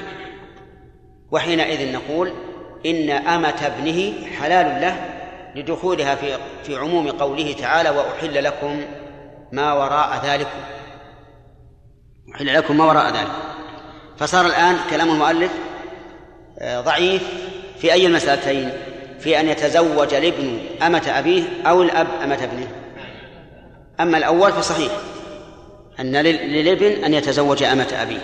وحينئذ 1.30 1.92
نقول 1.92 2.32
إن 2.86 3.10
أمة 3.10 3.66
ابنه 3.66 4.26
حلال 4.38 4.80
له 4.80 5.10
لدخولها 5.54 6.14
في 6.14 6.38
في 6.62 6.76
عموم 6.76 7.10
قوله 7.10 7.52
تعالى 7.52 7.90
وأحل 7.90 8.44
لكم 8.44 8.84
ما 9.52 9.72
وراء 9.72 10.26
ذلكم. 10.26 10.60
أحل 12.34 12.54
لكم 12.54 12.78
ما 12.78 12.84
وراء 12.84 13.06
ذلك 13.12 13.32
فصار 14.18 14.46
الآن 14.46 14.76
كلام 14.90 15.10
المؤلف 15.10 15.52
آه، 16.58 16.80
ضعيف 16.80 17.22
في 17.78 17.92
أي 17.92 18.06
المسألتين؟ 18.06 18.72
في 19.20 19.40
أن 19.40 19.48
يتزوج 19.48 20.14
الابن 20.14 20.58
أمة 20.82 21.12
أبيه 21.18 21.42
أو 21.66 21.82
الأب 21.82 22.06
أمة 22.22 22.44
ابنه. 22.44 22.83
أما 24.00 24.18
الأول 24.18 24.52
فصحيح 24.52 24.92
أن 26.00 26.16
لل- 26.16 26.52
للابن 26.52 27.04
أن 27.04 27.14
يتزوج 27.14 27.62
أمة 27.62 27.92
أبيه. 28.02 28.20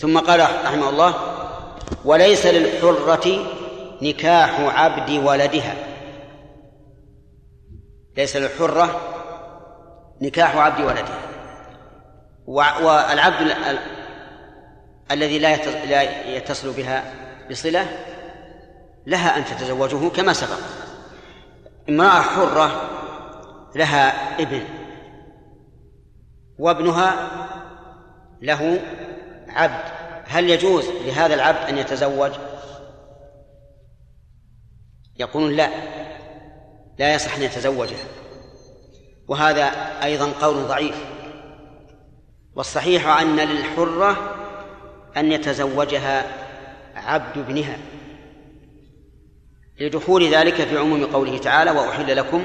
ثم 0.00 0.18
قال 0.18 0.40
رحمه 0.40 0.88
الله 0.88 1.14
وليس 2.04 2.46
للحرة 2.46 3.46
نكاح 4.02 4.60
عبد 4.60 5.10
ولدها. 5.10 5.74
ليس 8.16 8.36
للحرة 8.36 9.00
نكاح 10.22 10.56
عبد 10.56 10.80
ولدها. 10.80 11.18
والعبد 12.46 13.40
ال- 13.40 13.52
ال- 13.52 13.78
الذي 15.10 15.38
لا 15.38 15.52
يتصل 16.36 16.72
بها 16.72 17.14
بصلة 17.50 17.86
لها 19.06 19.36
أن 19.38 19.44
تتزوجه 19.44 20.08
كما 20.08 20.32
سبق. 20.32 20.56
امرأة 21.88 22.20
حرة 22.20 22.82
لها 23.74 24.40
ابن 24.42 24.62
وابنها 26.58 27.30
له 28.42 28.80
عبد. 29.48 29.84
هل 30.24 30.50
يجوز 30.50 30.84
لهذا 31.06 31.34
العبد 31.34 31.68
أن 31.68 31.78
يتزوج؟ 31.78 32.32
يقولون 35.18 35.52
لا 35.52 35.70
لا 36.98 37.14
يصح 37.14 37.36
أن 37.36 37.42
يتزوجها 37.42 38.04
وهذا 39.28 39.64
أيضا 40.04 40.32
قول 40.32 40.66
ضعيف. 40.68 41.04
والصحيح 42.54 43.06
أن 43.20 43.36
للحرة 43.36 44.16
أن 45.16 45.32
يتزوجها 45.32 46.24
عبد 46.94 47.38
ابنها. 47.38 47.78
لدخول 49.80 50.34
ذلك 50.34 50.54
في 50.54 50.78
عموم 50.78 51.04
قوله 51.04 51.38
تعالى 51.38 51.70
وأحل 51.70 52.16
لكم 52.16 52.44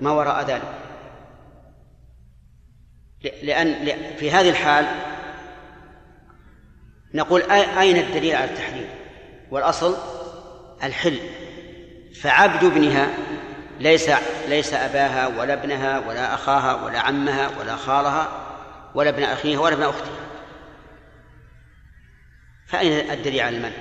ما 0.00 0.10
وراء 0.10 0.44
ذلك. 0.44 0.74
لأن 3.42 3.86
في 4.16 4.30
هذه 4.30 4.48
الحال 4.48 4.86
نقول 7.14 7.42
أين 7.50 7.96
الدليل 7.96 8.36
على 8.36 8.50
التحريم؟ 8.50 8.88
والأصل 9.50 9.96
الحل. 10.82 11.18
فعبد 12.22 12.64
ابنها 12.64 13.08
ليس 13.80 14.10
ليس 14.48 14.74
أباها 14.74 15.26
ولا 15.26 15.54
ابنها 15.54 15.98
ولا 15.98 16.34
أخاها 16.34 16.84
ولا 16.84 17.00
عمها 17.00 17.50
ولا 17.58 17.76
خالها 17.76 18.28
ولا 18.94 19.10
ابن 19.10 19.22
أخيها 19.22 19.60
ولا 19.60 19.74
ابن 19.74 19.82
أختها 19.82 20.26
فأين 22.66 23.10
الدليل 23.10 23.40
على 23.40 23.56
المنع؟ 23.56 23.76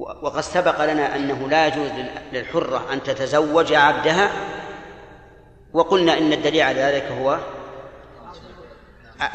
وقد 0.00 0.40
سبق 0.40 0.84
لنا 0.84 1.16
أنه 1.16 1.48
لا 1.48 1.66
يجوز 1.66 1.90
للحرة 2.32 2.92
أن 2.92 3.02
تتزوج 3.02 3.72
عبدها 3.72 4.30
وقلنا 5.72 6.18
إن 6.18 6.32
الدليل 6.32 6.62
على 6.62 6.80
ذلك 6.80 7.04
هو 7.04 7.38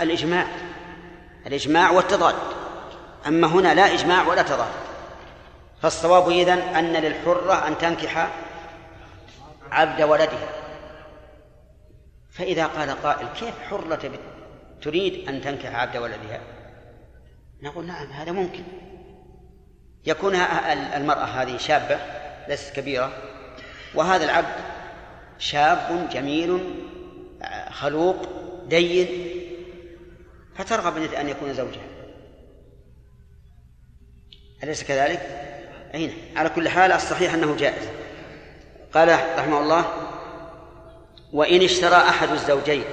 الإجماع 0.02 0.48
الإجماع 1.48 1.92
والتضاد. 1.92 2.36
أما 3.28 3.48
هنا 3.48 3.74
لا 3.74 3.94
إجماع 3.94 4.28
ولا 4.28 4.42
تضاد. 4.42 4.72
فالصواب 5.82 6.30
إذن 6.30 6.58
أن 6.58 6.94
للحرة 6.94 7.68
أن 7.68 7.78
تنكح 7.78 8.28
عبد 9.72 10.02
ولدها. 10.02 10.50
فإذا 12.32 12.66
قال 12.66 12.90
قائل 13.04 13.28
كيف 13.28 13.56
حرة 13.70 14.12
تريد 14.82 15.30
أن 15.30 15.42
تنكح 15.42 15.76
عبد 15.76 15.98
ولدها؟ 15.98 16.40
نقول 17.62 17.86
نعم 17.86 18.08
هذا 18.08 18.32
ممكن. 18.32 18.64
يكون 20.06 20.36
المرأة 20.96 21.26
هذه 21.26 21.58
شابة 21.58 22.00
ليست 22.48 22.76
كبيرة 22.76 23.12
وهذا 23.96 24.26
العبد 24.26 24.56
شاب 25.40 26.10
جميل 26.12 26.60
خلوق 27.72 28.16
دين 28.68 29.30
فترغب 30.58 30.98
أن 30.98 31.30
يكون 31.30 31.54
زوجها 31.54 31.86
أليس 34.64 34.84
كذلك؟ 34.84 35.22
أين 35.94 36.10
نعم. 36.10 36.38
على 36.38 36.50
كل 36.50 36.70
حال 36.70 36.92
الصحيح 36.92 37.34
أنه 37.34 37.56
جائز 37.56 37.88
قال 38.94 39.20
رحمه 39.38 39.60
الله 39.60 39.86
وإن 41.34 41.62
اشترى 41.62 41.96
أحد 41.96 42.30
الزوجين 42.30 42.84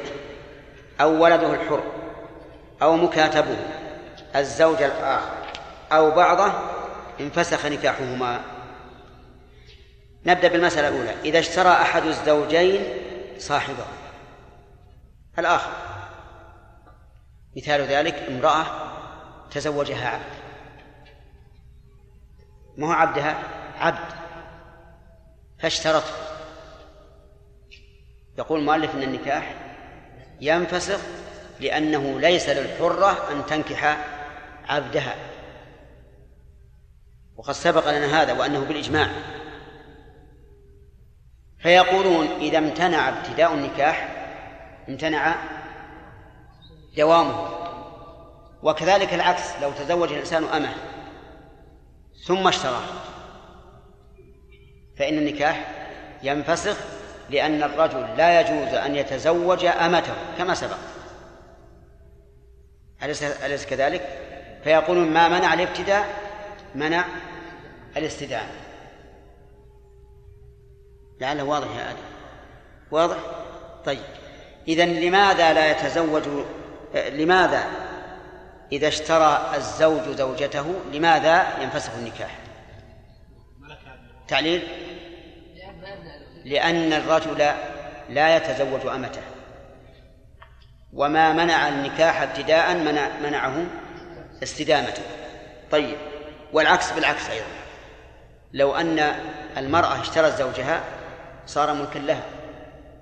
أو 1.01 1.23
ولده 1.23 1.55
الحر 1.55 1.83
أو 2.83 2.97
مكاتبه 2.97 3.57
الزوج 4.37 4.83
الآخر 4.83 5.43
أو 5.93 6.11
بعضه 6.11 6.72
انفسخ 7.21 7.67
نكاحهما. 7.67 8.41
نبدأ 10.27 10.49
بالمسألة 10.49 10.89
الأولى. 10.89 11.15
إذا 11.25 11.39
اشترى 11.39 11.73
أحد 11.73 12.07
الزوجين 12.07 12.85
صاحبه. 13.39 13.87
الآخر. 15.39 15.73
مثال 17.57 17.81
ذلك 17.81 18.15
امرأة 18.15 18.67
تزوجها 19.51 20.09
عبد. 20.09 20.43
ما 22.77 22.87
هو 22.87 22.93
عبدها؟ 22.93 23.39
عبد. 23.79 24.13
فاشترته. 25.59 26.15
يقول 28.39 28.61
المؤلف 28.61 28.95
إن 28.95 29.03
النكاح 29.03 29.55
ينفسخ 30.41 31.01
لأنه 31.61 32.21
ليس 32.21 32.49
للحرة 32.49 33.33
أن 33.33 33.47
تنكح 33.47 34.07
عبدها. 34.69 35.32
وقد 37.43 37.55
سبق 37.55 37.91
لنا 37.91 38.23
هذا 38.23 38.33
وأنه 38.33 38.61
بالإجماع. 38.61 39.09
فيقولون 41.59 42.27
إذا 42.27 42.59
امتنع 42.59 43.09
ابتداء 43.09 43.55
النكاح 43.55 44.09
امتنع 44.89 45.35
دوامه. 46.97 47.49
وكذلك 48.63 49.15
العكس 49.15 49.43
لو 49.63 49.73
تزوج 49.73 50.13
الإنسان 50.13 50.45
أمه 50.45 50.75
ثم 52.27 52.49
اشتراه 52.49 52.83
فإن 54.99 55.19
النكاح 55.19 55.67
ينفسخ 56.23 56.77
لأن 57.31 57.63
الرجل 57.63 58.17
لا 58.17 58.41
يجوز 58.41 58.75
أن 58.75 58.97
يتزوج 58.97 59.65
أمته 59.65 60.15
كما 60.39 60.55
سبق. 60.55 60.79
أليس 63.03 63.23
أليس 63.23 63.67
كذلك؟ 63.67 64.19
فيقولون 64.65 65.11
ما 65.11 65.29
منع 65.29 65.55
الابتداء؟ 65.55 66.07
منع 66.75 67.05
الاستدامة 67.97 68.53
لعله 71.21 71.43
واضح 71.43 71.77
يا 71.77 71.91
آدم. 71.91 71.99
واضح؟ 72.91 73.17
طيب. 73.85 74.05
إذا 74.69 74.85
لماذا 74.85 75.53
لا 75.53 75.71
يتزوج 75.71 76.23
لماذا 76.95 77.65
إذا 78.73 78.89
اشترى 78.89 79.53
الزوج 79.55 80.17
زوجته 80.17 80.75
لماذا 80.93 81.63
ينفسخ 81.63 81.91
النكاح؟ 81.95 82.39
تعليل؟ 84.29 84.69
لأن 86.45 86.93
الرجل 86.93 87.53
لا 88.09 88.37
يتزوج 88.37 88.87
أمته. 88.87 89.23
وما 90.93 91.33
منع 91.33 91.69
النكاح 91.69 92.23
ابتداء 92.23 92.75
منع 92.77 93.09
منعه 93.23 93.67
استدامته. 94.43 95.03
طيب. 95.71 95.97
والعكس 96.53 96.93
بالعكس 96.93 97.31
أيضا. 97.31 97.62
لو 98.53 98.75
أن 98.75 99.15
المرأة 99.57 100.01
اشترت 100.01 100.39
زوجها 100.39 100.85
صار 101.47 101.75
ملكا 101.75 101.99
لها 101.99 102.23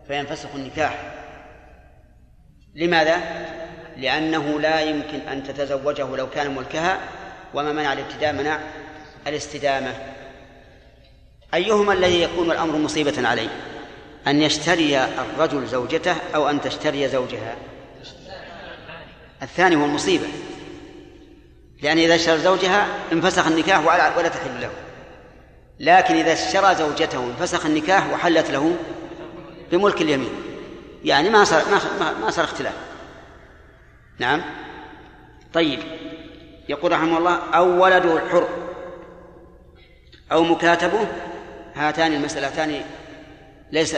فينفسخ 0.07 0.49
النكاح. 0.55 1.13
لماذا؟ 2.75 3.21
لأنه 3.97 4.61
لا 4.61 4.81
يمكن 4.81 5.21
أن 5.21 5.43
تتزوجه 5.45 6.17
لو 6.17 6.31
كان 6.31 6.55
ملكها 6.55 6.99
وما 7.55 7.73
منع 7.73 7.93
الابتداء 7.93 8.33
منع 8.33 8.61
الاستدامة. 9.27 9.95
أيهما 11.55 11.93
الذي 11.93 12.23
يكون 12.23 12.51
الأمر 12.51 12.77
مصيبة 12.77 13.29
عليه؟ 13.29 13.49
أن 14.27 14.43
يشتري 14.43 14.99
الرجل 14.99 15.67
زوجته 15.67 16.17
أو 16.35 16.51
أن 16.51 16.61
تشتري 16.61 17.09
زوجها؟ 17.09 17.57
الثاني 19.43 19.77
هو 19.77 19.85
المصيبة. 19.85 20.27
لأن 21.83 21.99
إذا 21.99 22.15
اشترى 22.15 22.39
زوجها 22.39 22.87
انفسخ 23.13 23.47
النكاح 23.47 23.87
ولا 24.17 24.29
تحل 24.29 24.61
له. 24.61 24.71
لكن 25.81 26.15
إذا 26.15 26.33
اشترى 26.33 26.75
زوجته 26.75 27.25
انفسخ 27.25 27.67
النكاح 27.67 28.13
وحلت 28.13 28.51
له 28.51 28.77
بملك 29.73 30.03
اليمين. 30.03 30.31
يعني 31.05 31.31
ما 31.31 31.45
صار 31.45 31.63
ما 32.01 32.13
ما 32.21 32.31
صار 32.31 32.45
اختلاف. 32.45 32.75
نعم. 34.19 34.43
طيب. 35.53 35.79
يقول 36.69 36.93
رحمه 36.93 37.19
الله 37.19 37.37
أو 37.55 37.85
ولده 37.85 38.17
الحر 38.17 38.49
أو 40.33 40.45
مكاتبه 40.45 41.09
هاتان 41.75 42.13
المسألتان 42.13 42.83
ليس 43.73 43.97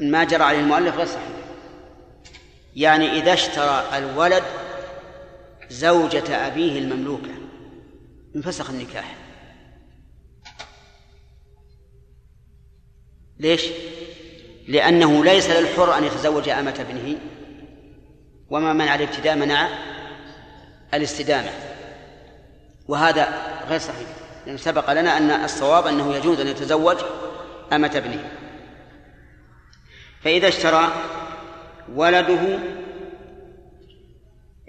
ما 0.00 0.24
جرى 0.24 0.42
عليه 0.42 0.60
المؤلف 0.60 0.96
غير 0.96 1.06
صحيح. 1.06 1.28
يعني 2.76 3.12
إذا 3.12 3.32
اشترى 3.32 3.84
الولد 3.96 4.42
زوجة 5.70 6.46
أبيه 6.46 6.78
المملوكة 6.78 7.30
انفسخ 8.36 8.70
النكاح. 8.70 9.23
ليش؟ 13.38 13.62
لأنه 14.68 15.24
ليس 15.24 15.50
للحر 15.50 15.98
أن 15.98 16.04
يتزوج 16.04 16.48
أمة 16.48 16.74
ابنه 16.80 17.18
وما 18.50 18.72
منع 18.72 18.94
الابتداء 18.94 19.36
منع 19.36 19.68
الاستدامة. 20.94 21.50
وهذا 22.88 23.28
غير 23.68 23.78
صحيح 23.78 24.08
لأنه 24.46 24.58
سبق 24.58 24.92
لنا 24.92 25.18
أن 25.18 25.30
الصواب 25.30 25.86
أنه 25.86 26.16
يجوز 26.16 26.40
أن 26.40 26.48
يتزوج 26.48 26.96
أمة 27.72 27.90
ابنه. 27.94 28.30
فإذا 30.22 30.48
اشترى 30.48 30.92
ولده 31.94 32.58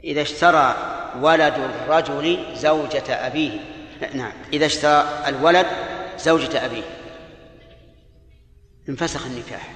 إذا 0.03 0.21
اشترى 0.21 0.75
ولد 1.21 1.53
الرجل 1.53 2.45
زوجة 2.55 3.27
أبيه 3.27 3.59
نعم 4.13 4.33
إذا 4.53 4.65
اشترى 4.65 5.23
الولد 5.27 5.67
زوجة 6.19 6.65
أبيه. 6.65 6.83
انفسخ 8.89 9.25
النكاح. 9.25 9.73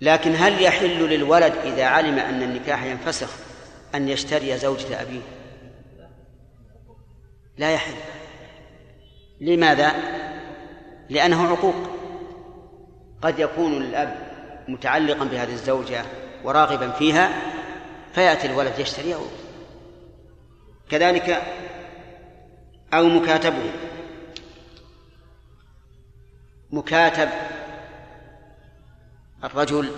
لكن 0.00 0.34
هل 0.36 0.62
يحل 0.62 1.08
للولد 1.08 1.52
إذا 1.64 1.84
علم 1.84 2.18
أن 2.18 2.42
النكاح 2.42 2.84
ينفسخ 2.84 3.30
أن 3.94 4.08
يشتري 4.08 4.58
زوجة 4.58 5.02
أبيه؟ 5.02 5.20
لا 7.58 7.70
يحل. 7.70 7.94
لماذا؟ 9.40 9.92
لأنه 11.08 11.48
عقوق. 11.48 11.74
قد 13.22 13.38
يكون 13.38 13.76
الأب 13.76 14.30
متعلقا 14.68 15.24
بهذه 15.24 15.52
الزوجة 15.52 16.04
وراغبا 16.44 16.90
فيها 16.90 17.30
فيأتي 18.14 18.46
الولد 18.46 18.78
يشتريها 18.78 19.20
كذلك 20.90 21.42
أو 22.94 23.08
مكاتبه. 23.08 23.89
مكاتب. 26.72 27.28
الرجل 29.44 29.90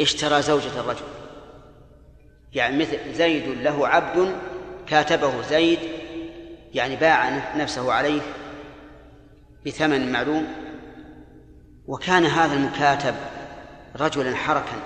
اشترى 0.00 0.42
زوجة 0.42 0.80
الرجل. 0.80 1.04
يعني 2.52 2.76
مثل 2.76 3.14
زيد 3.14 3.48
له 3.48 3.88
عبد 3.88 4.36
كاتبه 4.86 5.42
زيد 5.42 5.78
يعني 6.74 6.96
باع 6.96 7.28
نفسه 7.56 7.92
عليه 7.92 8.20
بثمن 9.66 10.12
معلوم. 10.12 10.46
وكان 11.86 12.24
هذا 12.24 12.54
المكاتب 12.54 13.14
رجلا 13.96 14.36
حركا. 14.36 14.82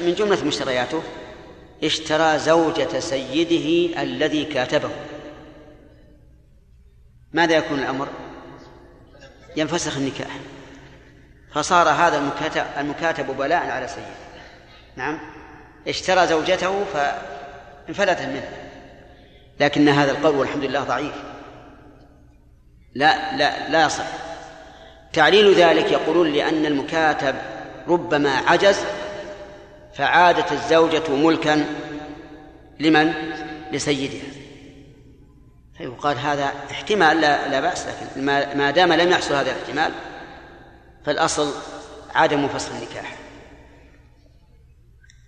من 0.00 0.14
جملة 0.14 0.44
مشترياته 0.44 1.02
اشترى 1.84 2.38
زوجة 2.38 2.98
سيده 2.98 4.02
الذي 4.02 4.44
كاتبه. 4.44 4.90
ماذا 7.32 7.56
يكون 7.56 7.78
الأمر؟ 7.78 8.08
ينفسخ 9.58 9.96
النكاح. 9.96 10.36
فصار 11.54 11.88
هذا 11.88 12.18
المكاتب, 12.18 12.64
المكاتب 12.78 13.36
بلاء 13.36 13.70
على 13.70 13.88
سيده. 13.88 14.06
نعم. 14.96 15.18
اشترى 15.88 16.26
زوجته 16.26 16.84
فانفلتت 16.84 18.22
منه. 18.22 18.48
لكن 19.60 19.88
هذا 19.88 20.10
القول 20.10 20.34
والحمد 20.34 20.64
لله 20.64 20.80
ضعيف. 20.80 21.14
لا 22.94 23.36
لا 23.36 23.68
لا 23.68 23.86
يصح. 23.86 24.04
تعليل 25.12 25.54
ذلك 25.54 25.92
يقولون 25.92 26.32
لأن 26.32 26.66
المكاتب 26.66 27.34
ربما 27.88 28.36
عجز 28.36 28.80
فعادت 29.94 30.52
الزوجة 30.52 31.10
ملكا 31.10 31.64
لمن؟ 32.80 33.12
لسيدها. 33.72 34.37
فيقال 35.78 36.18
هذا 36.18 36.52
احتمال 36.70 37.20
لا, 37.20 37.48
لا 37.48 37.60
بأس 37.60 37.86
لكن 37.86 38.24
ما 38.58 38.70
دام 38.70 38.92
لم 38.92 39.10
يحصل 39.10 39.34
هذا 39.34 39.50
الاحتمال 39.50 39.92
فالأصل 41.06 41.52
عدم 42.14 42.48
فسخ 42.48 42.72
النكاح. 42.74 43.16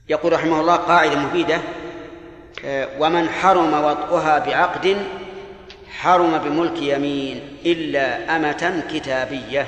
يقول 0.08 0.32
رحمه 0.32 0.60
الله 0.60 0.76
قاعدة 0.76 1.18
مفيدة 1.18 1.60
آه، 2.64 2.88
ومن 2.98 3.28
حرم 3.28 3.84
وطئها 3.84 4.38
بعقد 4.38 4.96
حرم 5.98 6.38
بملك 6.38 6.82
يمين 6.82 7.58
إلا 7.66 8.36
أمة 8.36 8.84
كتابية. 8.92 9.66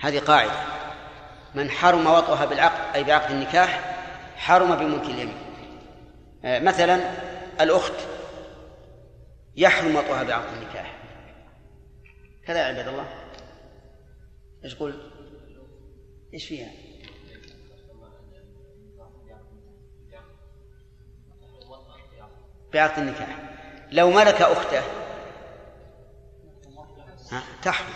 هذه 0.00 0.18
قاعدة. 0.18 0.52
من 1.54 1.70
حرم 1.70 2.06
وطئها 2.06 2.44
بالعقد 2.44 2.94
أي 2.94 3.04
بعقد 3.04 3.30
النكاح 3.30 3.80
حرم 4.36 4.74
بملك 4.76 5.04
اليمين. 5.04 5.38
آه، 6.44 6.58
مثلا 6.58 7.00
الأخت 7.60 7.94
يحرم 9.58 9.96
وطئها 9.96 10.22
بعقد 10.22 10.52
النكاح. 10.52 10.98
كذا 12.46 12.58
يا 12.58 12.64
عباد 12.64 12.88
الله. 12.88 13.08
إيش 14.64 14.74
قلت؟ 14.74 15.00
إيش 16.34 16.46
فيها؟ 16.48 16.70
بعقد 22.72 22.98
النكاح. 22.98 23.38
لو 23.92 24.10
ملك 24.10 24.42
أخته 24.42 24.82
تحرم. 27.62 27.94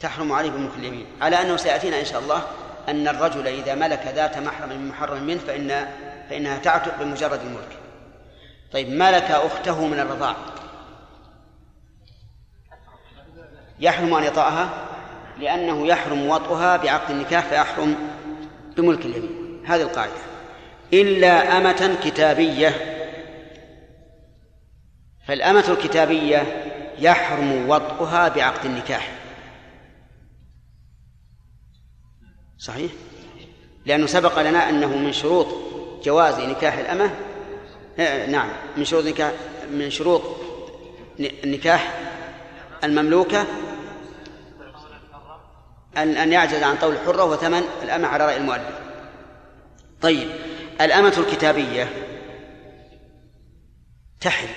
تحرم 0.00 0.32
عليه 0.32 0.50
بملك 0.50 0.74
اليمين. 0.74 1.06
على 1.20 1.36
أنه 1.36 1.56
سيأتينا 1.56 2.00
إن 2.00 2.04
شاء 2.04 2.20
الله 2.20 2.42
أن 2.88 3.08
الرجل 3.08 3.46
إذا 3.46 3.74
ملك 3.74 4.06
ذات 4.06 4.38
محرم 4.38 4.88
محرم 4.88 5.22
منه 5.22 5.40
فإن 5.40 5.68
فإنها 6.30 6.58
تعتق 6.58 7.02
بمجرد 7.02 7.40
الملك. 7.40 7.77
طيب 8.72 8.88
ملك 8.88 9.30
أخته 9.30 9.86
من 9.86 10.00
الرضاع. 10.00 10.36
يحرم 13.80 14.14
أن 14.14 14.24
يطأها 14.24 14.88
لأنه 15.38 15.86
يحرم 15.86 16.28
وطئها 16.28 16.76
بعقد 16.76 17.10
النكاح 17.10 17.44
فيحرم 17.44 17.96
بملك 18.76 19.06
اليمين. 19.06 19.62
هذه 19.66 19.82
القاعدة. 19.82 20.12
إلا 20.92 21.58
أمة 21.58 21.98
كتابية. 22.04 22.94
فالأمة 25.26 25.64
الكتابية 25.68 26.64
يحرم 26.98 27.68
وطئها 27.68 28.28
بعقد 28.28 28.64
النكاح. 28.64 29.12
صحيح؟ 32.58 32.92
لأنه 33.86 34.06
سبق 34.06 34.42
لنا 34.42 34.68
أنه 34.68 34.96
من 34.96 35.12
شروط 35.12 35.46
جواز 36.04 36.40
نكاح 36.40 36.74
الأمة 36.74 37.10
نعم. 38.28 38.48
من 38.76 38.84
شروط 38.84 39.04
نكاح 39.04 39.32
من 39.70 39.90
شروط 39.90 40.22
النكاح 41.20 42.00
المملوكة 42.84 43.46
أن 45.96 46.16
أن 46.16 46.32
يعجز 46.32 46.62
عن 46.62 46.76
طول 46.76 46.92
الحرة 46.92 47.24
وثمن 47.24 47.62
الأمة 47.82 48.08
على 48.08 48.26
رأي 48.26 48.36
المؤلف. 48.36 48.78
طيب. 50.02 50.28
الأمة 50.80 51.14
الكتابية 51.18 51.88
تحل. 54.20 54.48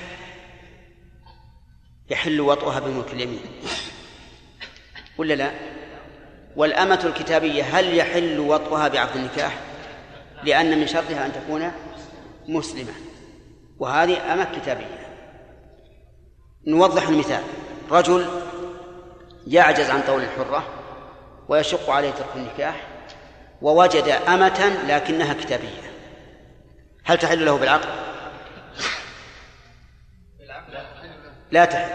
يحل 2.10 2.42
وطئها 2.42 2.80
بملك 2.80 3.14
اليمين 3.14 3.42
ولا 5.18 5.34
لا؟ 5.34 5.52
والأمة 6.56 7.02
الكتابية 7.04 7.64
هل 7.64 7.98
يحل 7.98 8.40
وطئها 8.40 8.88
بعقد 8.88 9.16
النكاح؟ 9.16 9.58
لأن 10.44 10.80
من 10.80 10.88
شرطها 10.88 11.26
أن 11.26 11.34
تكون 11.34 11.72
مسلمة. 12.48 13.11
وهذه 13.82 14.34
أمة 14.34 14.48
كتابية. 14.56 15.08
نوضح 16.68 17.08
المثال. 17.08 17.44
رجل 17.92 18.28
يعجز 19.48 19.90
عن 19.90 20.02
طول 20.02 20.24
الحرة 20.24 20.64
ويشق 21.48 21.90
عليه 21.90 22.12
ترك 22.12 22.36
النكاح 22.36 22.76
ووجد 23.62 24.08
أمة 24.28 24.84
لكنها 24.88 25.34
كتابية. 25.34 25.92
هل 27.06 27.18
تحل 27.18 27.46
له 27.46 27.58
بالعقد؟ 27.58 27.90
لا 31.52 31.66
تحل. 31.66 31.90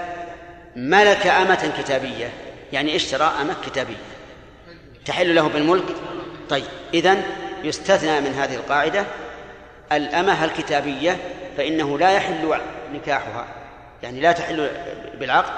ملك 0.77 1.27
أمة 1.27 1.73
كتابية. 1.79 2.33
يعني 2.73 2.97
اشترى 2.97 3.33
أمة 3.41 3.57
كتابية. 3.67 3.97
تحل 5.05 5.35
له 5.35 5.49
بالملك؟ 5.49 5.95
طيب. 6.49 6.67
إذن 6.95 7.23
يستثنى 7.63 8.21
من 8.21 8.35
هذه 8.35 8.55
القاعدة 8.55 9.05
الأمة 9.93 10.45
الكتابية 10.45 11.19
فإنه 11.57 11.99
لا 11.99 12.11
يحل 12.11 12.61
نكاحها. 12.93 13.47
يعني 14.03 14.21
لا 14.21 14.33
تحل 14.33 14.71
بالعقد 15.21 15.53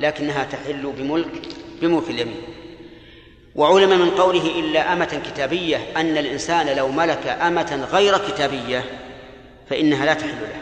لكنها 0.00 0.44
تحل 0.44 0.92
بملك 0.98 1.48
بملك 1.82 2.10
اليمين. 2.10 2.42
وعلم 3.54 3.98
من 4.00 4.10
قوله 4.10 4.60
إلا 4.60 4.92
أمة 4.92 5.22
كتابية 5.26 5.76
أن 5.96 6.18
الإنسان 6.18 6.76
لو 6.76 6.88
ملك 6.88 7.26
أمة 7.26 7.88
غير 7.92 8.18
كتابية 8.18 8.84
فإنها 9.70 10.06
لا 10.06 10.14
تحل 10.14 10.40
له. 10.40 10.60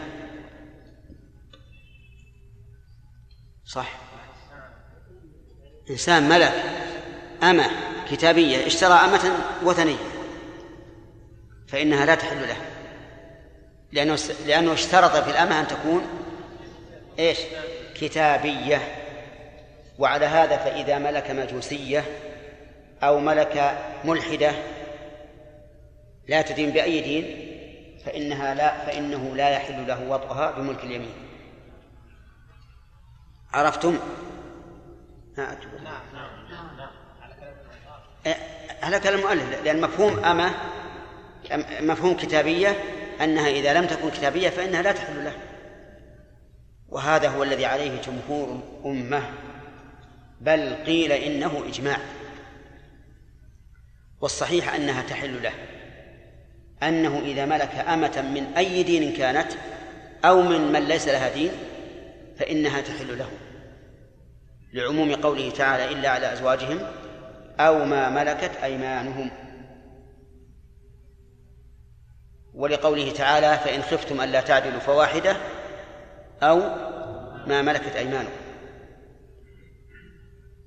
صح. 3.65 3.91
إنسان 5.89 6.29
ملك 6.29 6.63
أمة 7.43 7.69
كتابية 8.11 8.67
اشترى 8.67 8.93
أمة 8.93 9.31
وثنية 9.63 9.95
فإنها 11.67 12.05
لا 12.05 12.15
تحل 12.15 12.47
له. 12.47 12.57
لأنه 13.91 14.17
لأنه 14.45 14.73
اشترط 14.73 15.15
في 15.15 15.31
الأمة 15.31 15.59
أن 15.59 15.67
تكون 15.67 16.07
إيش؟ 17.19 17.37
كتابية 17.95 18.81
وعلى 19.99 20.25
هذا 20.25 20.57
فإذا 20.57 20.97
ملك 20.97 21.31
مجوسية 21.31 22.03
أو 23.03 23.19
ملك 23.19 23.77
ملحدة 24.05 24.51
لا 26.27 26.41
تدين 26.41 26.69
بأي 26.69 27.01
دين 27.01 27.53
فإنها 28.05 28.53
لا 28.53 28.85
فإنه 28.85 29.35
لا 29.35 29.49
يحل 29.49 29.87
له 29.87 30.09
وطئها 30.09 30.51
بملك 30.51 30.83
اليمين 30.83 31.13
عرفتم؟ 33.53 33.99
نعم 35.37 35.55
نعم 35.83 36.01
على 38.83 38.99
كلام 38.99 39.19
المؤلف 39.19 39.63
لأن 39.63 39.81
مفهوم 39.81 40.25
أمة 40.25 40.51
مفهوم 41.81 42.17
كتابية 42.17 42.75
أنها 43.21 43.49
إذا 43.49 43.73
لم 43.73 43.85
تكن 43.85 44.09
كتابية 44.09 44.49
فإنها 44.49 44.81
لا 44.81 44.91
تحل 44.91 45.25
له. 45.25 45.33
وهذا 46.89 47.29
هو 47.29 47.43
الذي 47.43 47.65
عليه 47.65 48.01
جمهور 48.01 48.59
الأمة 48.59 49.23
بل 50.41 50.75
قيل 50.85 51.11
إنه 51.11 51.63
إجماع. 51.67 51.97
والصحيح 54.21 54.75
أنها 54.75 55.01
تحل 55.01 55.43
له. 55.43 55.53
أنه 56.83 57.19
إذا 57.19 57.45
ملك 57.45 57.75
أمة 57.75 58.21
من 58.21 58.53
أي 58.57 58.83
دين 58.83 59.13
كانت 59.13 59.51
أو 60.25 60.41
من 60.41 60.71
من 60.71 60.87
ليس 60.87 61.07
لها 61.07 61.33
دين 61.33 61.51
فإنها 62.39 62.81
تحل 62.81 63.17
له. 63.17 63.29
لعموم 64.73 65.15
قوله 65.15 65.49
تعالى 65.49 65.91
إلا 65.91 66.09
على 66.09 66.33
أزواجهم 66.33 66.79
أو 67.59 67.85
ما 67.85 68.09
ملكت 68.09 68.51
أيمانهم. 68.63 69.31
ولقوله 72.57 73.11
تعالى 73.11 73.57
فإن 73.57 73.81
خفتم 73.81 74.21
ألا 74.21 74.41
تعدلوا 74.41 74.79
فواحدة 74.79 75.37
أو 76.43 76.59
ما 77.47 77.61
ملكت 77.61 77.95
أيمانكم. 77.95 78.31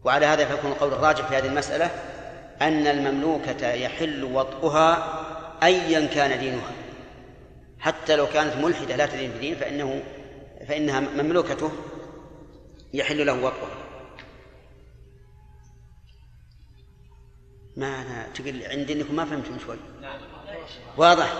وعلى 0.04 0.26
هذا 0.26 0.44
فيكون 0.44 0.70
القول 0.70 0.92
الراجح 0.92 1.28
في 1.28 1.36
هذه 1.36 1.46
المسألة 1.46 1.90
أن 2.62 2.86
المملوكة 2.86 3.72
يحل 3.72 4.24
وطئها 4.24 5.20
أيا 5.62 6.06
كان 6.06 6.40
دينها. 6.40 6.72
حتى 7.78 8.16
لو 8.16 8.26
كانت 8.26 8.56
ملحدة 8.56 8.96
لا 8.96 9.06
تدين 9.06 9.30
بدين 9.30 9.54
فإنه 9.54 10.02
فإنها 10.68 11.00
مملوكته 11.00 11.72
يحل 12.94 13.26
له 13.26 13.32
وطئها. 13.32 13.80
ما 17.76 17.86
أنا 17.86 18.26
تقول 18.34 18.62
عندي 18.66 18.92
أنكم 18.92 19.16
ما 19.16 19.24
فهمتم 19.24 19.58
شوي. 19.58 19.76
واضح؟ 20.96 21.34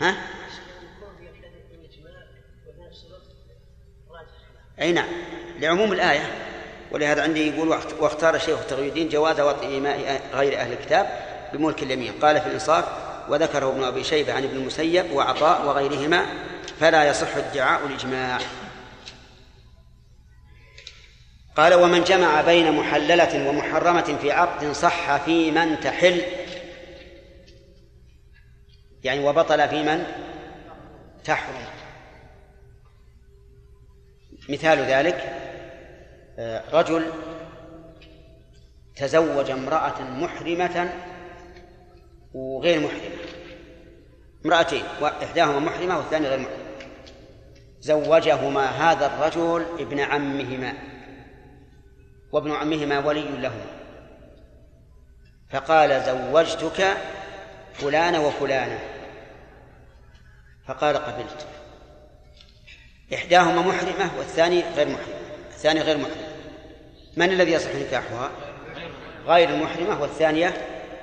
ها؟ 0.00 0.16
أي 4.80 4.92
نعم. 4.92 5.08
لعموم 5.58 5.92
الآية 5.92 6.32
ولهذا 6.92 7.22
عندي 7.22 7.48
يقول 7.48 7.68
واختار 8.00 8.38
تغيير 8.38 8.88
الدين 8.88 9.08
جواز 9.08 9.40
وطئ 9.40 9.80
ماء 9.80 10.22
غير 10.34 10.60
أهل 10.60 10.72
الكتاب 10.72 11.06
بملك 11.52 11.82
اليمين. 11.82 12.12
قال 12.22 12.40
في 12.40 12.46
الإنصاف 12.46 12.84
وذكره 13.28 13.68
ابن 13.68 13.84
أبي 13.84 14.04
شيبة 14.04 14.32
عن 14.32 14.44
ابن 14.44 14.56
المسيب 14.56 15.12
وعطاء 15.12 15.66
وغيرهما 15.66 16.26
فلا 16.80 17.08
يصح 17.08 17.36
ادعاء 17.36 17.86
الإجماع 17.86 18.38
قال 21.56 21.74
ومن 21.74 22.04
جمع 22.04 22.40
بين 22.40 22.72
محللة 22.72 23.48
ومحرمة 23.48 24.16
في 24.22 24.32
عقد 24.32 24.72
صح 24.72 25.16
في 25.16 25.50
من 25.50 25.80
تحل 25.80 26.22
يعني 29.04 29.28
وبطل 29.28 29.68
في 29.68 29.82
من؟ 29.82 30.04
تحرم. 31.24 31.64
مثال 34.48 34.78
ذلك 34.78 35.36
آه، 36.38 36.62
رجل 36.72 37.06
تزوج 38.96 39.50
امرأة 39.50 40.02
محرمة 40.02 40.92
وغير 42.34 42.80
محرمة. 42.80 43.16
امرأتين 44.46 44.82
إحداهما 45.02 45.58
محرمة 45.58 45.96
والثانية 45.96 46.28
غير 46.28 46.38
محرمة. 46.38 46.60
زوجهما 47.80 48.66
هذا 48.66 49.06
الرجل 49.06 49.66
ابن 49.78 50.00
عمهما 50.00 50.72
وابن 52.32 52.50
عمهما 52.50 52.98
ولي 52.98 53.28
لهما. 53.28 53.66
فقال 55.50 56.02
زوجتك 56.02 56.96
فلانة 57.74 58.26
وفلانة. 58.26 58.78
فقال 60.68 60.96
قبلت. 60.96 61.46
إحداهما 63.14 63.62
محرمة 63.62 64.10
والثاني 64.18 64.62
غير 64.76 64.88
محرم. 64.88 65.20
الثاني 65.50 65.80
غير 65.80 65.98
محرم. 65.98 66.30
من 67.16 67.30
الذي 67.30 67.52
يصح 67.52 67.74
نكاحها؟ 67.74 68.30
غير 69.26 69.48
المحرمة 69.48 70.02
والثانية 70.02 70.52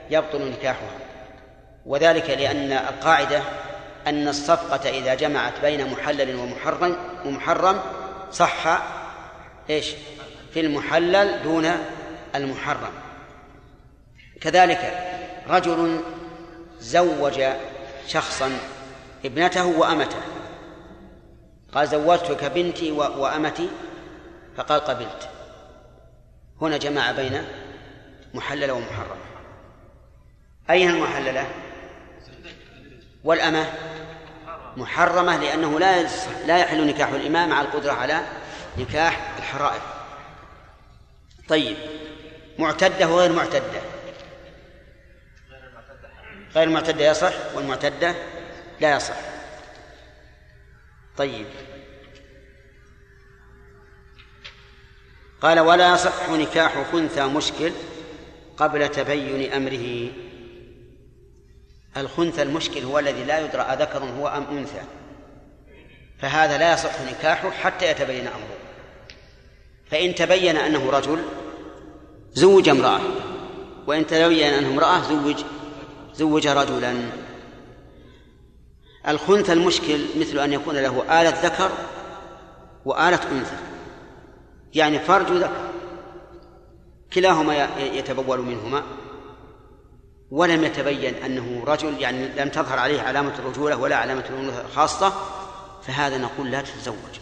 يبطل 0.09 0.51
نكاحها. 0.51 0.97
وذلك 1.85 2.29
لأن 2.29 2.71
القاعدة 2.71 3.41
أن 4.07 4.27
الصفقة 4.27 4.89
إذا 4.89 5.15
جمعت 5.15 5.53
بين 5.61 5.91
محلل 5.91 6.35
ومحرم 6.35 6.97
ومحرم 7.25 7.81
صح 8.31 8.81
إيش؟ 9.69 9.93
في 10.53 10.59
المحلل 10.59 11.43
دون 11.43 11.71
المحرم. 12.35 12.93
كذلك 14.41 15.07
رجل 15.49 16.01
زوج 16.79 17.43
شخصا 18.07 18.59
ابنته 19.25 19.65
وأمته. 19.65 20.21
قال 21.73 21.87
زوجتك 21.87 22.43
بنتي 22.43 22.91
وأمتي؟ 22.91 23.69
فقال 24.57 24.79
قبلت. 24.79 25.29
هنا 26.61 26.77
جمع 26.77 27.11
بين 27.11 27.45
محللة 28.33 28.73
ومحرمة. 28.73 29.25
أين 30.69 30.89
المحللة؟ 30.89 31.47
والأمة؟ 33.23 33.65
محرمة 34.77 35.37
لأنه 35.37 35.79
لا 35.79 36.01
لا 36.45 36.57
يحل 36.57 36.87
نكاح 36.87 37.09
الإمام 37.09 37.49
مع 37.49 37.61
القدرة 37.61 37.91
على 37.91 38.21
نكاح 38.77 39.33
الحرائر. 39.37 39.81
طيب 41.49 41.77
معتدة 42.59 43.07
وغير 43.07 43.31
معتدة. 43.33 43.81
غير 46.55 46.67
المعتدة 46.67 47.11
يصح 47.11 47.33
والمعتدة 47.55 48.15
لا 48.81 48.95
يصح. 48.95 49.15
طيب. 51.17 51.45
قال 55.41 55.59
ولا 55.59 55.93
يصح 55.93 56.29
نكاح 56.29 56.91
خنثى 56.91 57.25
مشكل 57.25 57.71
قبل 58.57 58.87
تبين 58.87 59.53
أمره. 59.53 60.11
الخنثى 61.97 62.41
المشكل 62.41 62.83
هو 62.83 62.99
الذي 62.99 63.23
لا 63.23 63.39
يدرى 63.39 63.61
أذكر 63.61 64.03
هو 64.03 64.27
أم 64.27 64.57
أنثى. 64.57 64.81
فهذا 66.19 66.57
لا 66.57 66.73
يصح 66.73 67.01
نكاحه 67.01 67.51
حتى 67.51 67.91
يتبين 67.91 68.27
أمره. 68.27 68.57
فإن 69.91 70.15
تبين 70.15 70.57
أنه 70.57 70.89
رجل 70.89 71.23
زوج 72.33 72.69
امرأة. 72.69 73.01
وإن 73.87 74.07
تبين 74.07 74.53
أنه 74.53 74.67
امرأة 74.67 75.01
زوج 75.01 75.43
زوج 76.17 76.47
رجلا. 76.47 76.95
الخنثى 79.07 79.53
المشكل 79.53 80.05
مثل 80.19 80.39
أن 80.39 80.53
يكون 80.53 80.75
له 80.75 81.21
آلة 81.21 81.41
ذكر 81.43 81.71
وآلة 82.85 83.31
أنثى. 83.31 83.57
يعني 84.73 84.99
فرج 84.99 85.31
ذكر 85.31 85.69
كلاهما 87.13 87.79
يتبول 87.79 88.41
منهما. 88.41 88.83
ولم 90.31 90.63
يتبين 90.63 91.15
أنه 91.15 91.63
رجل 91.67 92.01
يعني 92.01 92.27
لم 92.27 92.49
تظهر 92.49 92.79
عليه 92.79 93.01
علامة 93.01 93.39
الرجولة 93.39 93.77
ولا 93.77 93.95
علامة 93.95 94.23
الأنوثة 94.29 94.61
الخاصة 94.61 95.13
فهذا 95.83 96.17
نقول 96.17 96.51
لا 96.51 96.61
تتزوج. 96.61 97.19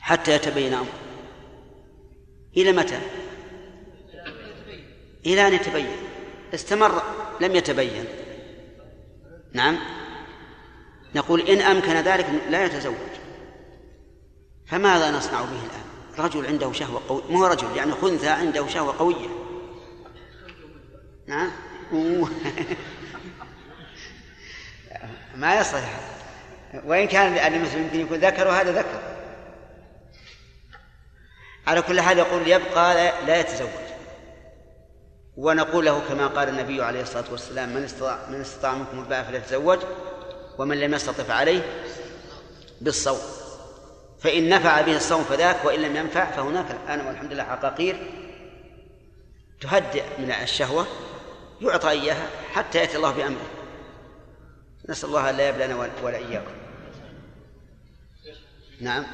حتى 0.00 0.34
يتبين 0.34 0.74
أمره 0.74 0.98
إلى 2.56 2.72
متى؟ 2.72 3.00
إلى 5.26 5.48
أن 5.48 5.54
يتبين. 5.54 6.03
استمر 6.54 7.02
لم 7.40 7.56
يتبين. 7.56 8.04
نعم. 9.52 9.78
نقول 11.14 11.40
إن 11.40 11.60
أمكن 11.60 11.92
ذلك 11.92 12.26
لا 12.50 12.64
يتزوج. 12.64 12.94
فماذا 14.66 15.10
نصنع 15.10 15.40
به 15.40 15.46
الآن؟ 15.46 15.84
رجل 16.18 16.46
عنده 16.46 16.72
شهوة 16.72 17.02
قوية 17.08 17.22
مو 17.30 17.46
رجل 17.46 17.76
يعني 17.76 17.92
خنثى 17.92 18.28
عنده 18.28 18.68
شهوة 18.68 18.98
قوية. 18.98 19.28
نعم. 21.26 21.50
ما 25.36 25.60
يصلح. 25.60 26.00
وإن 26.84 27.06
كان 27.06 27.54
المثل 27.54 27.78
يمكن 27.78 28.00
يكون 28.00 28.18
ذكر 28.18 28.48
وهذا 28.48 28.72
ذكر. 28.72 29.02
على 31.66 31.82
كل 31.82 32.00
حال 32.00 32.18
يقول 32.18 32.48
يبقى 32.48 32.94
لا 33.26 33.40
يتزوج. 33.40 33.83
ونقول 35.36 35.84
له 35.84 36.00
كما 36.08 36.26
قال 36.26 36.48
النبي 36.48 36.82
عليه 36.82 37.02
الصلاة 37.02 37.24
والسلام 37.30 37.68
من 37.68 37.84
استطاع 37.84 38.18
من 38.30 38.40
استطاع 38.40 38.74
منكم 38.74 38.98
الباء 38.98 39.24
فليتزوج 39.24 39.78
ومن 40.58 40.80
لم 40.80 40.94
يستطع 40.94 41.34
عليه 41.34 41.62
بالصوم. 42.80 43.18
فإن 44.20 44.48
نفع 44.48 44.80
به 44.80 44.96
الصوم 44.96 45.24
فذاك 45.24 45.64
وإن 45.64 45.82
لم 45.82 45.96
ينفع 45.96 46.30
فهناك 46.30 46.70
الآن 46.70 47.06
والحمد 47.06 47.32
لله 47.32 47.42
عقاقير 47.42 47.96
تهدئ 49.60 50.04
من 50.18 50.30
الشهوة 50.30 50.86
يعطى 51.60 51.90
إياها 51.90 52.26
حتى 52.52 52.78
يأتي 52.78 52.96
الله 52.96 53.10
بأمره. 53.10 53.50
نسأل 54.88 55.08
الله 55.08 55.30
أن 55.30 55.36
لا 55.36 55.48
يبلنا 55.48 55.90
ولا 56.02 56.16
إياكم. 56.16 56.52
نعم. 58.80 59.04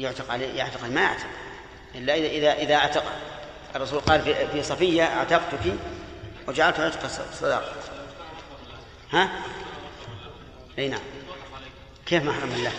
يعتق 0.00 0.30
عليه 0.30 0.54
يعتق 0.58 0.84
ما 0.84 1.00
يعتق. 1.00 1.26
إلا 1.94 2.14
إذا 2.14 2.26
إذا 2.26 2.52
إذا 2.52 2.74
أعتق. 2.74 3.04
الرسول 3.76 4.00
قال 4.00 4.22
في, 4.22 4.48
في 4.48 4.62
صفية 4.62 5.02
أعتقتك 5.02 5.74
وجعلت 6.48 6.80
عتق 6.80 7.06
صداق 7.32 7.74
ها؟ 9.12 9.30
أي 10.78 10.88
نعم. 10.88 11.00
كيف 12.06 12.24
محرم 12.24 12.50
له 12.50 12.72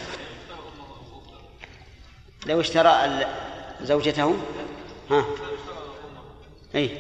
لو 2.46 2.62
اشترى 2.62 3.26
زوجته؟ 3.82 4.38
ها؟ 5.12 5.26
أي. 6.76 6.98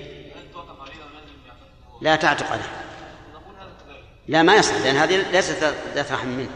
لا 2.01 2.15
تعتق 2.15 2.51
عليه. 2.51 2.83
لا 4.27 4.43
ما 4.43 4.55
يصح 4.55 4.75
لأن 4.75 4.95
هذه 4.95 5.31
ليست 5.31 5.73
ذات 5.95 6.11
رحم 6.11 6.27
منه. 6.27 6.51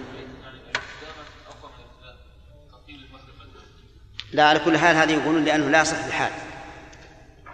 لا 4.36 4.43
على 4.43 4.59
كل 4.59 4.77
حال 4.77 4.95
هذه 4.95 5.11
يقولون 5.11 5.45
لأنه 5.45 5.69
لا 5.69 5.81
يصح 5.81 6.05
الحال. 6.05 6.31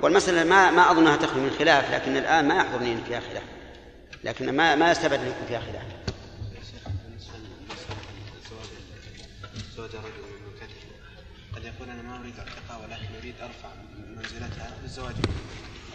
والمسألة 0.01 0.43
ما 0.43 0.71
ما 0.71 0.91
أظنها 0.91 1.15
تخلو 1.15 1.41
من 1.41 1.55
خلاف 1.59 1.91
لكن 1.93 2.17
الآن 2.17 2.47
ما 2.47 2.55
يحضرني 2.55 2.93
أن 2.93 3.03
فيها 3.07 3.19
خلاف. 3.19 3.43
لكن 4.23 4.55
ما 4.55 4.75
ما 4.75 4.91
يستبعد 4.91 5.19
أن 5.19 5.27
يكون 5.27 5.47
فيها 5.47 5.59
خلاف. 5.59 5.83
زوج 9.77 9.89
رجل 9.89 10.23
مملوكته 10.39 10.75
قد 11.55 11.63
يقول 11.63 11.89
أنا 11.89 12.01
ما 12.01 12.19
أريد 12.19 12.33
اعتقها 12.39 12.77
ولكن 12.77 13.15
أريد 13.19 13.35
أرفع 13.41 13.69
منزلتها 14.15 14.71
بالزواج 14.81 15.15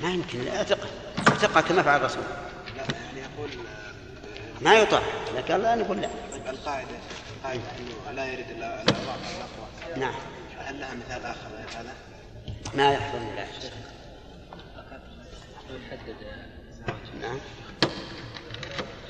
ما 0.03 0.11
يمكن 0.11 0.49
اعتقه 0.49 0.89
اعتقه 1.29 1.61
كما 1.61 1.83
فعل 1.83 2.01
الرسول. 2.01 2.23
لا 2.77 2.83
يعني 2.83 3.21
يقول 3.21 3.51
آه، 3.51 4.65
ما 4.65 4.75
يطاع. 4.75 5.03
لكن 5.37 5.55
الله 5.55 5.75
نقول 5.75 6.01
لا. 6.01 6.09
القاعدة 6.51 6.89
القاعدة 7.37 7.63
إنه 7.79 8.13
لا 8.13 8.35
إلا 8.35 8.81
الضعف 8.81 9.37
الأقوى. 9.37 10.01
نعم. 10.01 10.15
هل 10.67 10.81
لها 10.81 10.95
مثال 10.95 11.27
آخر 11.27 11.49
غير 11.57 11.69
هذا؟ 11.81 11.95
ما 12.75 12.93
يحضرني 12.93 13.37
لا 13.37 13.47
نعم. 17.21 17.39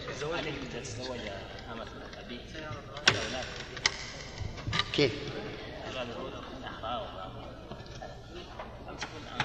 الزواج 0.08 0.48
متى 0.48 0.80
تتزوج 0.80 1.18
كيف؟ 4.92 5.12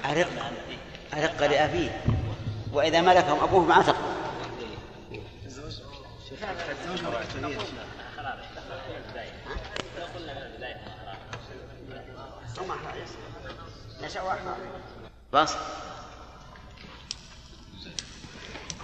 أرق. 0.04 0.52
أرق 1.14 1.46
لأبيه. 1.46 2.02
وإذا 2.72 3.00
ملكهم 3.00 3.40
أبوه 3.40 3.64
ما 3.64 3.74
عتق 3.74 3.96
بس 15.32 15.54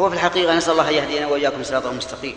هو 0.00 0.08
في 0.08 0.14
الحقيقة 0.14 0.54
نسأل 0.54 0.72
الله 0.72 0.88
أن 0.88 0.94
يهدينا 0.94 1.26
وإياكم 1.26 1.62
صراطا 1.64 1.90
مستقيم 1.90 2.34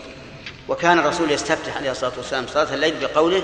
وكان 0.68 0.98
الرسول 0.98 1.30
يستفتح 1.30 1.76
عليه 1.76 1.90
الصلاة 1.90 2.12
والسلام 2.16 2.46
صلاة 2.46 2.74
الليل 2.74 3.00
بقوله 3.00 3.42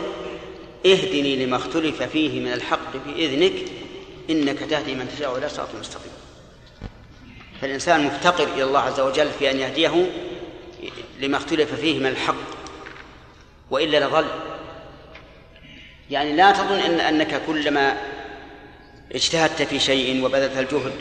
اهدني 0.86 1.46
لما 1.46 1.56
اختلف 1.56 2.02
فيه 2.02 2.40
من 2.40 2.52
الحق 2.52 2.96
بإذنك 3.06 3.52
إنك 4.30 4.58
تهدي 4.58 4.94
من 4.94 5.08
تشاء 5.16 5.38
إلى 5.38 5.48
صراط 5.48 5.68
مستقيم. 5.80 6.12
فالإنسان 7.60 8.04
مفتقر 8.04 8.44
إلى 8.44 8.64
الله 8.64 8.80
عز 8.80 9.00
وجل 9.00 9.30
في 9.38 9.50
أن 9.50 9.58
يهديه 9.58 10.10
لما 11.20 11.36
اختلف 11.36 11.74
فيه 11.74 11.98
من 11.98 12.06
الحق 12.06 12.34
وإلا 13.70 14.06
لظل. 14.06 14.26
يعني 16.10 16.32
لا 16.32 16.52
تظن 16.52 16.78
إن 16.78 17.00
أنك 17.00 17.42
كلما 17.46 17.96
اجتهدت 19.12 19.62
في 19.62 19.80
شيء 19.80 20.24
وبذلت 20.24 20.58
الجهد 20.58 20.92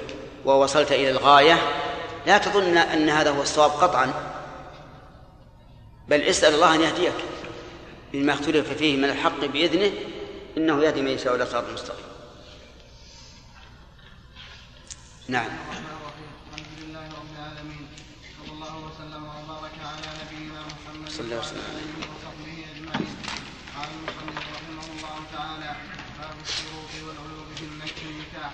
ووصلت 0.45 0.91
إلى 0.91 1.09
الغاية 1.09 1.57
لا 2.27 2.37
تظن 2.37 2.77
أن 2.77 3.09
هذا 3.09 3.31
هو 3.31 3.41
الصواب 3.41 3.71
قطعا. 3.71 4.13
بل 6.07 6.21
اسأل 6.21 6.53
الله 6.53 6.75
أن 6.75 6.81
يهديك 6.81 7.13
بما 8.13 8.33
اختلف 8.33 8.73
فيه 8.73 8.97
من 8.97 9.03
الحق 9.05 9.45
بإذنه 9.45 9.91
إنه 10.57 10.83
يهدي 10.83 11.01
من 11.01 11.11
يشاء 11.11 11.35
إلى 11.35 11.45
صراط 11.45 11.63
مستقيم. 11.73 12.05
نعم. 15.27 15.47
الحمد 16.55 16.67
لله 16.81 17.07
رب 17.19 17.29
العالمين 17.35 17.87
صلى 18.39 18.53
الله 18.53 18.75
وسلم 18.87 19.23
وبارك 19.23 19.75
على 19.83 20.07
نبينا 20.23 20.61
محمد 20.61 21.09
صلى 21.09 21.25
الله 21.25 21.39
وسلم 21.39 21.59
اله 21.59 22.07
وصحبه 22.11 22.55
اجمعين 22.71 23.15
قال 23.75 23.89
المصنف 23.97 24.45
رحمه 24.55 24.85
الله 24.95 25.17
تعالى 25.35 25.75
باب 26.19 26.35
الشروط 26.47 26.91
والعلوم 27.07 27.47
في 27.55 27.63
النكح 27.63 28.01
النكاح 28.11 28.53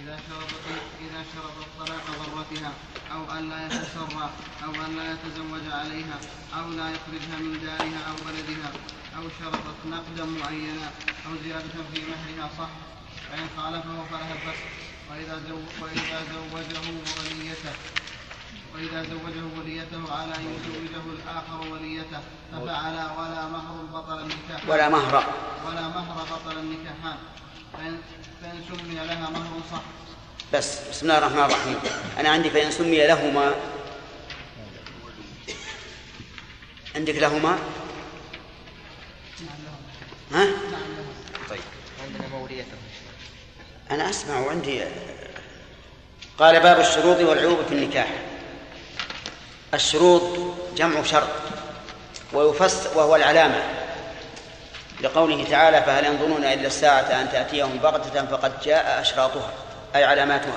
اذا 0.00 0.13
شرطت 0.28 0.66
إذا 1.04 1.20
شرطت 1.34 1.68
طلاق 1.78 2.06
ضرتها 2.20 2.72
أو 3.12 3.38
أن 3.38 3.50
لا 3.50 3.66
يتسرى 3.66 4.30
أو 4.64 4.70
أن 4.84 4.96
لا 4.96 5.12
يتزوج 5.12 5.64
عليها 5.72 6.18
أو 6.58 6.70
لا 6.70 6.86
يخرجها 6.90 7.36
من 7.44 7.60
دارها 7.62 8.00
أو 8.10 8.16
بلدها 8.26 8.70
أو 9.16 9.22
شرطت 9.40 9.78
نقدا 9.86 10.24
معينا 10.24 10.86
أو 11.26 11.32
زيادة 11.44 11.76
في 11.92 12.00
مهرها 12.10 12.50
صح 12.58 12.68
فإن 13.30 13.46
خالفه 13.56 14.04
فلها 14.10 14.32
الفسخ 14.34 14.64
وإذا 15.10 15.42
زو 15.48 15.58
وإذا 15.82 16.18
زوجه 16.32 16.80
وليته 17.18 17.74
وإذا 18.74 19.02
زوجه 19.02 19.44
وليته 19.58 20.12
على 20.14 20.34
أن 20.34 20.44
يزوجه 20.54 21.04
الآخر 21.12 21.72
وليته 21.72 22.20
ففعل 22.52 22.94
ولا 23.18 23.48
مهر 23.48 23.74
بطل 23.92 24.18
النكاح. 24.20 24.68
ولا 24.68 24.88
مهر. 24.88 25.24
ولا 25.66 25.88
مهر 25.88 26.26
بطل 26.32 26.58
النكاحان. 26.58 27.16
فإن, 27.72 27.98
فإن 28.42 28.64
سمي 28.68 28.94
لها 28.94 29.30
مهر 29.30 29.60
صح. 29.72 29.82
بس 30.52 30.78
بسم 30.90 31.06
الله 31.06 31.18
الرحمن 31.18 31.44
الرحيم. 31.44 31.78
أنا 32.20 32.28
عندي 32.28 32.50
فإن 32.50 32.70
سمي 32.70 33.06
لهما. 33.06 33.54
عندك 36.96 37.14
لهما؟ 37.14 37.58
ها؟ 40.32 40.46
طيب 41.50 41.60
أنا 43.90 44.10
أسمع 44.10 44.40
وعندي 44.40 44.82
قال 46.38 46.60
باب 46.60 46.80
الشروط 46.80 47.20
والعيوب 47.20 47.58
في 47.68 47.74
النكاح. 47.74 48.08
الشروط 49.74 50.38
جمع 50.76 51.02
شرط 51.02 51.28
ويفسر 52.32 52.98
وهو 52.98 53.16
العلامة. 53.16 53.62
لقوله 55.00 55.44
تعالى 55.50 55.82
فهل 55.82 56.04
ينظرون 56.04 56.44
إلا 56.44 56.66
الساعة 56.66 57.20
أن 57.20 57.28
تأتيهم 57.32 57.78
بغتة 57.78 58.26
فقد 58.26 58.60
جاء 58.60 59.00
أشراطها. 59.00 59.52
أي 59.94 60.04
علاماتها. 60.04 60.56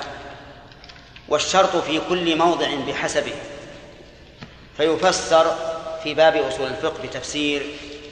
والشرط 1.29 1.75
في 1.75 2.01
كل 2.09 2.37
موضع 2.37 2.75
بحسبه. 2.87 3.33
فيفسر 4.77 5.55
في 6.03 6.13
باب 6.13 6.35
أصول 6.35 6.67
الفقه 6.67 7.03
بتفسير 7.03 7.65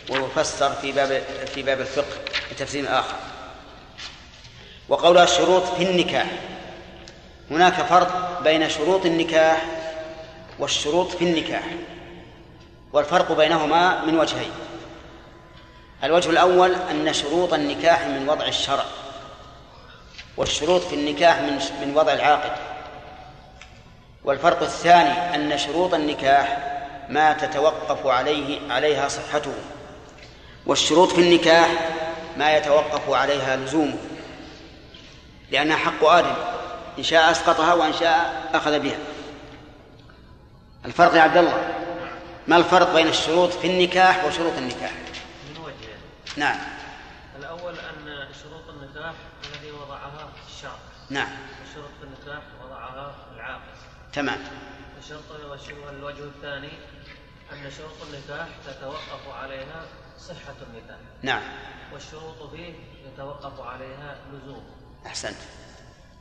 ويفسر 0.09 0.71
في 0.71 0.91
باب 0.91 1.23
في 1.53 1.63
باب 1.63 1.81
الفقه 1.81 2.17
بتفسير 2.51 2.99
آخر. 2.99 3.15
وقولها 4.89 5.23
الشروط 5.23 5.63
في 5.63 5.83
النكاح. 5.83 6.27
هناك 7.51 7.73
فرق 7.73 8.41
بين 8.43 8.69
شروط 8.69 9.05
النكاح 9.05 9.65
والشروط 10.59 11.11
في 11.11 11.23
النكاح. 11.23 11.63
والفرق 12.93 13.31
بينهما 13.31 14.05
من 14.05 14.19
وجهين. 14.19 14.51
الوجه 16.03 16.29
الأول 16.29 16.75
أن 16.75 17.13
شروط 17.13 17.53
النكاح 17.53 18.07
من 18.07 18.29
وضع 18.29 18.45
الشرع. 18.47 18.85
والشروط 20.37 20.81
في 20.81 20.95
النكاح 20.95 21.39
من 21.39 21.59
من 21.81 21.97
وضع 21.97 22.13
العاقد. 22.13 22.51
والفرق 24.23 24.61
الثاني 24.61 25.35
أن 25.35 25.57
شروط 25.57 25.93
النكاح 25.93 26.57
ما 27.09 27.33
تتوقف 27.33 28.05
عليه 28.07 28.71
عليها 28.73 29.07
صحته. 29.07 29.53
والشروط 30.65 31.11
في 31.11 31.21
النكاح 31.21 31.69
ما 32.37 32.57
يتوقف 32.57 33.09
عليها 33.09 33.55
لزومه. 33.55 33.97
لأنها 35.51 35.77
حق 35.77 36.03
آدم 36.03 36.35
إن 36.97 37.03
شاء 37.03 37.31
أسقطها 37.31 37.73
وإن 37.73 37.93
شاء 37.93 38.49
أخذ 38.53 38.79
بها. 38.79 38.97
الفرق 40.85 41.15
يا 41.15 41.21
عبد 41.21 41.37
الله 41.37 41.73
ما 42.47 42.57
الفرق 42.57 42.93
بين 42.93 43.07
الشروط 43.07 43.49
في 43.49 43.67
النكاح 43.67 44.25
وشروط 44.25 44.53
النكاح؟ 44.57 44.91
نعم 46.37 46.57
الأول 47.39 47.73
أن 47.73 48.27
شروط 48.43 48.69
النكاح 48.69 49.13
الذي 49.43 49.71
وضعها 49.71 50.29
الشرع 50.47 50.71
نعم. 51.09 51.27
وشروط 51.63 51.91
النكاح 52.03 52.43
وضعها 52.63 53.15
العاقل. 53.35 53.61
تمام. 54.13 54.39
الشرط 54.99 55.31
والوجه 55.87 56.23
الثاني 56.23 56.71
أن 57.53 57.71
شروط 57.77 58.09
النكاح 58.09 58.47
تتوقف 58.65 59.35
عليها 59.41 59.85
صحة 60.19 60.55
النكاح. 60.69 60.97
نعم. 61.21 61.41
والشروط 61.93 62.51
فيه 62.51 62.73
يتوقف 63.13 63.59
عليها 63.59 64.17
لزوم. 64.33 64.63
أحسنت. 65.05 65.37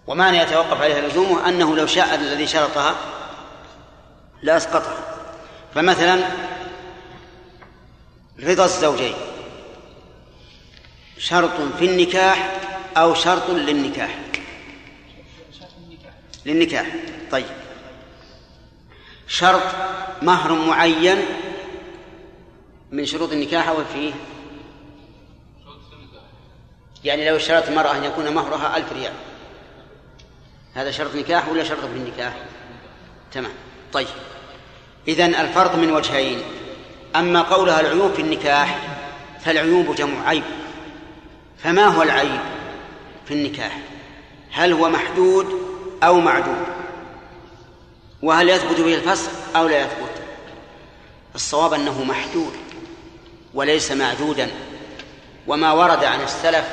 ومعنى 0.06 0.38
يتوقف 0.38 0.80
عليها 0.80 1.08
لزومه 1.08 1.48
أنه 1.48 1.76
لو 1.76 1.86
شاء 1.86 2.14
الذي 2.14 2.46
شرطها 2.46 2.94
لأسقطها 4.42 5.14
فمثلا 5.74 6.28
رضا 8.40 8.64
الزوجين. 8.64 9.14
شرط 11.18 11.60
في 11.78 11.84
النكاح 11.84 12.60
أو 12.96 13.14
شرط 13.14 13.50
للنكاح. 13.50 14.18
للنكاح. 16.46 16.86
طيب. 17.30 17.46
شرط 19.26 19.62
مهر 20.22 20.52
معين 20.52 21.18
من 22.92 23.06
شروط 23.06 23.32
النكاح 23.32 23.68
أو 23.68 23.84
فيه؟ 23.92 24.12
يعني 27.04 27.30
لو 27.30 27.36
اشترط 27.36 27.68
المرأة 27.68 27.96
أن 27.96 28.04
يكون 28.04 28.34
مهرها 28.34 28.76
ألف 28.76 28.92
ريال. 28.92 29.12
هذا 30.74 30.90
شرط 30.90 31.14
نكاح 31.14 31.48
ولا 31.48 31.64
شرط 31.64 31.80
في 31.80 31.96
النكاح؟ 31.96 32.36
تمام. 33.32 33.52
طيب. 33.92 34.06
إذن 35.08 35.34
الفرق 35.34 35.76
من 35.76 35.92
وجهين. 35.92 36.38
أما 37.16 37.42
قولها 37.42 37.80
العيوب 37.80 38.12
في 38.12 38.22
النكاح 38.22 38.78
فالعيوب 39.40 39.94
جمع 39.94 40.28
عيب. 40.28 40.44
فما 41.58 41.84
هو 41.84 42.02
العيب 42.02 42.40
في 43.26 43.34
النكاح؟ 43.34 43.78
هل 44.52 44.72
هو 44.72 44.88
محدود 44.88 45.73
أو 46.02 46.20
معدود 46.20 46.66
وهل 48.22 48.48
يثبت 48.48 48.80
به 48.80 48.94
الفسق 48.94 49.30
أو 49.56 49.68
لا 49.68 49.80
يثبت؟ 49.80 50.10
الصواب 51.34 51.74
أنه 51.74 52.04
محدود 52.04 52.52
وليس 53.54 53.92
معدودا. 53.92 54.50
وما 55.46 55.72
ورد 55.72 56.04
عن 56.04 56.20
السلف 56.20 56.64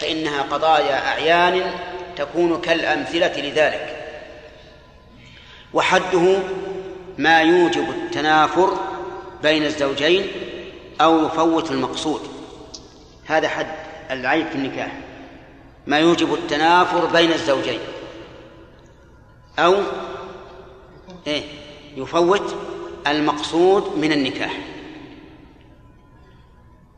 فإنها 0.00 0.42
قضايا 0.42 1.08
أعيان 1.08 1.72
تكون 2.16 2.60
كالأمثلة 2.60 3.40
لذلك. 3.40 3.96
وحده 5.74 6.38
ما 7.18 7.40
يوجب 7.40 7.90
التنافر 7.90 8.76
بين 9.42 9.64
الزوجين 9.64 10.26
أو 11.00 11.26
يفوت 11.26 11.70
المقصود. 11.70 12.20
هذا 13.26 13.48
حد 13.48 13.66
العيب 14.10 14.48
في 14.48 14.54
النكاح. 14.54 14.92
ما 15.86 15.98
يوجب 15.98 16.34
التنافر 16.34 17.06
بين 17.06 17.32
الزوجين. 17.32 17.80
أو 19.58 19.82
إيه؟ 21.26 21.42
يفوت 21.96 22.54
المقصود 23.06 23.98
من 23.98 24.12
النكاح. 24.12 24.58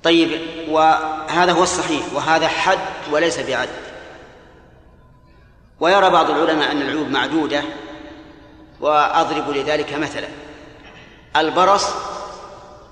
طيب 0.02 0.40
وهذا 0.68 1.52
هو 1.52 1.62
الصحيح 1.62 2.12
وهذا 2.14 2.48
حد 2.48 2.78
وليس 3.12 3.40
بعد. 3.40 3.68
ويرى 5.80 6.10
بعض 6.10 6.30
العلماء 6.30 6.72
أن 6.72 6.82
العيوب 6.82 7.08
معدودة 7.08 7.62
وأضرب 8.80 9.50
لذلك 9.50 9.94
مثلا. 9.94 10.28
البرص 11.36 11.88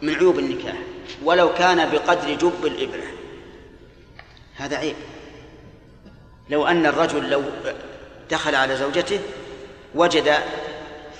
من 0.02 0.14
عيوب 0.14 0.38
النكاح 0.38 0.76
ولو 1.24 1.54
كان 1.54 1.90
بقدر 1.90 2.34
جب 2.34 2.66
الإبرة. 2.66 3.06
هذا 4.54 4.76
عيب. 4.76 4.96
لو 6.50 6.66
أن 6.66 6.86
الرجل 6.86 7.30
لو 7.30 7.42
دخل 8.30 8.54
على 8.54 8.76
زوجته 8.76 9.20
وجد 9.94 10.38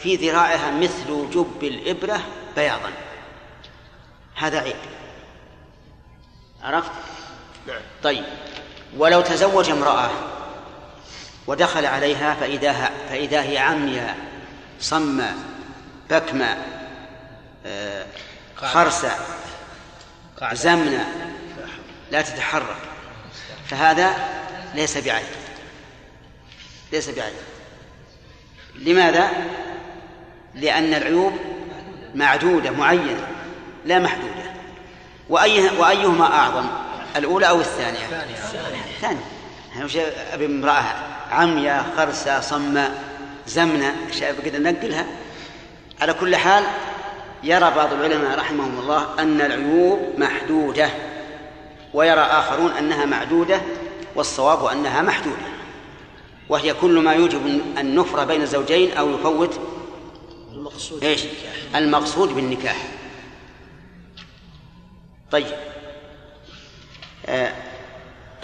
في 0.02 0.16
ذراعها 0.16 0.70
مثل 0.70 1.30
جب 1.30 1.62
الإبرة 1.62 2.20
بياضا. 2.56 2.90
هذا 4.34 4.60
عيب. 4.60 4.76
عرفت؟ 6.62 6.90
طيب. 8.02 8.24
ولو 8.96 9.20
تزوج 9.20 9.70
امرأة 9.70 10.10
ودخل 11.46 11.86
عليها 11.86 12.34
فإذا 12.34 12.90
فإذا 13.08 13.42
هي 13.42 13.58
عمياء 13.58 14.16
صماء 14.80 15.36
بكمة 16.10 16.56
آه، 17.66 18.06
خرسة 18.56 19.10
زمنة 20.52 21.06
لا 22.10 22.22
تتحرك. 22.22 22.76
فهذا 23.66 24.14
ليس 24.74 24.98
بعيب. 24.98 25.26
ليس 26.92 27.10
بعيب. 27.10 27.51
لماذا؟ 28.74 29.28
لأن 30.54 30.94
العيوب 30.94 31.32
معدودة 32.14 32.70
معينة 32.70 33.26
لا 33.84 33.98
محدودة. 33.98 34.42
وأي 35.28 35.78
وأيهما 35.78 36.24
أعظم؟ 36.24 36.66
الأولى 37.16 37.48
أو 37.48 37.60
الثانية؟ 37.60 38.24
الثانية. 38.96 39.24
أنا 39.76 39.84
وش 39.84 39.96
أبي 40.32 40.46
امرأة 40.46 40.84
عمياء 41.30 41.86
خرسة 41.96 42.40
صماء 42.40 43.02
زمنة 43.46 43.96
شايف 44.10 44.40
كده 44.40 44.58
نقلها 44.58 45.06
على 46.00 46.12
كل 46.12 46.36
حال 46.36 46.64
يرى 47.42 47.72
بعض 47.76 47.92
العلماء 47.92 48.38
رحمهم 48.38 48.78
الله 48.78 49.06
أن 49.18 49.40
العيوب 49.40 49.98
محدودة 50.18 50.90
ويرى 51.94 52.20
آخرون 52.20 52.70
أنها 52.72 53.04
معدودة 53.04 53.60
والصواب 54.14 54.64
أنها 54.64 55.02
محدودة. 55.02 55.51
وهي 56.52 56.74
كل 56.74 56.98
ما 56.98 57.12
يوجب 57.12 57.46
النفرة 57.78 58.24
بين 58.24 58.42
الزوجين 58.42 58.92
أو 58.92 59.10
يفوت 59.10 59.60
المقصود 60.52 61.04
إيش؟ 61.04 61.24
المقصود 61.74 62.28
بالنكاح. 62.28 62.76
طيب. 65.30 65.46
آه 67.26 67.52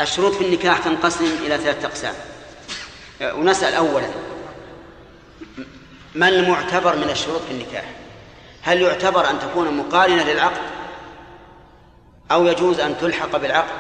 الشروط 0.01 0.33
في 0.33 0.45
النكاح 0.45 0.79
تنقسم 0.79 1.25
إلى 1.25 1.59
ثلاثة 1.59 1.89
أقسام. 1.89 2.15
آه 3.23 3.35
ونسأل 3.35 3.75
أولا 3.75 4.11
ما 6.15 6.29
المعتبر 6.29 6.97
من 6.97 7.11
الشروط 7.11 7.41
في 7.41 7.51
النكاح؟ 7.51 7.85
هل 8.63 8.83
يعتبر 8.83 9.31
أن 9.31 9.39
تكون 9.39 9.77
مقارنة 9.77 10.23
للعقد؟ 10.23 10.63
أو 12.31 12.47
يجوز 12.47 12.81
أن 12.81 12.99
تلحق 13.01 13.37
بالعقد؟ 13.37 13.79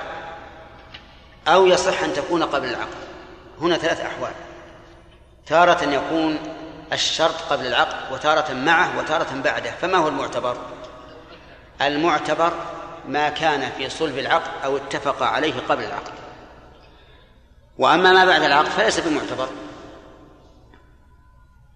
أو 1.48 1.66
يصح 1.66 2.02
أن 2.02 2.12
تكون 2.12 2.42
قبل 2.42 2.68
العقد؟ 2.68 3.07
هنا 3.60 3.78
ثلاث 3.78 4.00
أحوال. 4.00 4.32
تارة 5.46 5.84
يكون 5.84 6.38
الشرط 6.92 7.34
قبل 7.50 7.66
العقد 7.66 8.12
وتارة 8.12 8.52
معه 8.52 8.98
وتارة 8.98 9.40
بعده. 9.44 9.70
فما 9.70 9.98
هو 9.98 10.08
المعتبر؟ 10.08 10.56
المعتبر 11.82 12.52
ما 13.08 13.28
كان 13.28 13.70
في 13.70 13.88
صلب 13.88 14.18
العقد 14.18 14.64
أو 14.64 14.76
اتفق 14.76 15.22
عليه 15.22 15.54
قبل 15.68 15.84
العقد. 15.84 16.12
وأما 17.78 18.12
ما 18.12 18.24
بعد 18.24 18.42
العقد 18.42 18.68
فليس 18.68 19.00
بمعتبر. 19.00 19.48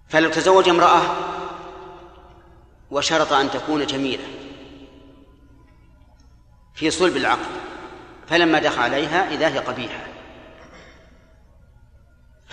فلو 0.09 0.29
تزوج 0.29 0.69
امرأة 0.69 1.01
وشرط 2.91 3.33
أن 3.33 3.51
تكون 3.51 3.85
جميلة 3.85 4.23
في 6.75 6.91
صلب 6.91 7.17
العقد 7.17 7.45
فلما 8.27 8.59
دخل 8.59 8.81
عليها 8.81 9.31
إذا 9.31 9.47
هي 9.47 9.57
قبيحة. 9.57 10.12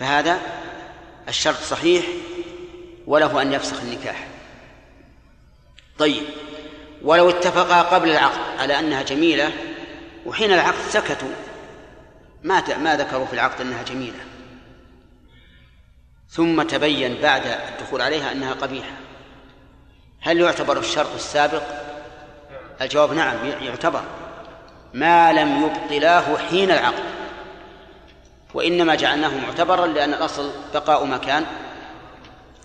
فهذا 0.00 0.38
الشرط 1.28 1.56
صحيح 1.56 2.04
وله 3.06 3.42
أن 3.42 3.52
يفسخ 3.52 3.80
النكاح. 3.80 4.26
طيب 5.98 6.22
ولو 7.02 7.30
اتفقا 7.30 7.82
قبل 7.82 8.10
العقد 8.10 8.58
على 8.58 8.78
أنها 8.78 9.02
جميلة 9.02 9.52
وحين 10.26 10.52
العقد 10.52 10.88
سكتوا 10.88 11.28
ما 12.42 12.78
ما 12.78 12.96
ذكروا 12.96 13.26
في 13.26 13.32
العقد 13.32 13.60
أنها 13.60 13.82
جميلة. 13.82 14.18
ثم 16.28 16.62
تبين 16.62 17.20
بعد 17.22 17.46
الدخول 17.46 18.00
عليها 18.00 18.32
أنها 18.32 18.52
قبيحة. 18.52 18.96
هل 20.20 20.40
يعتبر 20.40 20.78
الشرط 20.78 21.14
السابق؟ 21.14 21.62
الجواب 22.80 23.12
نعم 23.12 23.46
يعتبر. 23.46 24.02
ما 24.94 25.32
لم 25.32 25.64
يبطلاه 25.64 26.36
حين 26.36 26.70
العقد. 26.70 27.19
وإنما 28.54 28.94
جعلناه 28.94 29.38
معتبرا 29.46 29.86
لأن 29.86 30.14
الأصل 30.14 30.50
بقاء 30.74 31.04
ما 31.04 31.16
كان 31.16 31.46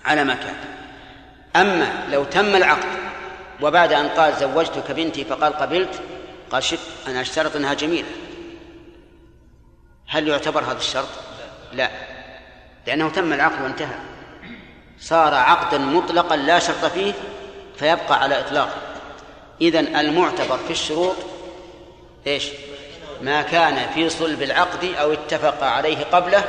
على 0.06 0.24
ما 0.24 0.36
كان 0.36 0.56
أما 1.56 2.08
لو 2.12 2.24
تم 2.24 2.56
العقد 2.56 2.88
وبعد 3.62 3.94
أن 3.94 4.08
قال 4.08 4.34
زوجتك 4.34 4.92
بنتي 4.92 5.26
فقال 5.26 5.54
قبلت 5.54 6.02
قال 6.52 6.64
شف 6.64 7.08
أنا 7.08 7.22
أشترط 7.22 7.56
أنها 7.56 7.74
جميلة. 7.74 8.08
هل 10.08 10.28
يعتبر 10.28 10.64
هذا 10.64 10.78
الشرط؟ 10.78 11.08
لا. 11.74 11.90
لأنه 12.88 13.10
تم 13.10 13.34
العقد 13.34 13.62
وانتهى. 13.62 13.96
صار 15.00 15.34
عقدا 15.34 15.78
مطلقا 15.78 16.36
لا 16.36 16.60
شرط 16.60 16.86
فيه 16.86 17.14
فيبقى 17.78 18.20
على 18.20 18.40
إطلاقه. 18.40 18.78
إذن 19.62 19.96
المعتبر 19.96 20.58
في 20.58 20.72
الشروط 20.72 21.16
إيش؟ 22.28 22.50
ما 23.22 23.42
كان 23.42 23.90
في 23.94 24.10
صلب 24.10 24.42
العقد 24.42 24.84
أو 24.84 25.14
اتفق 25.14 25.64
عليه 25.64 26.04
قبله 26.04 26.44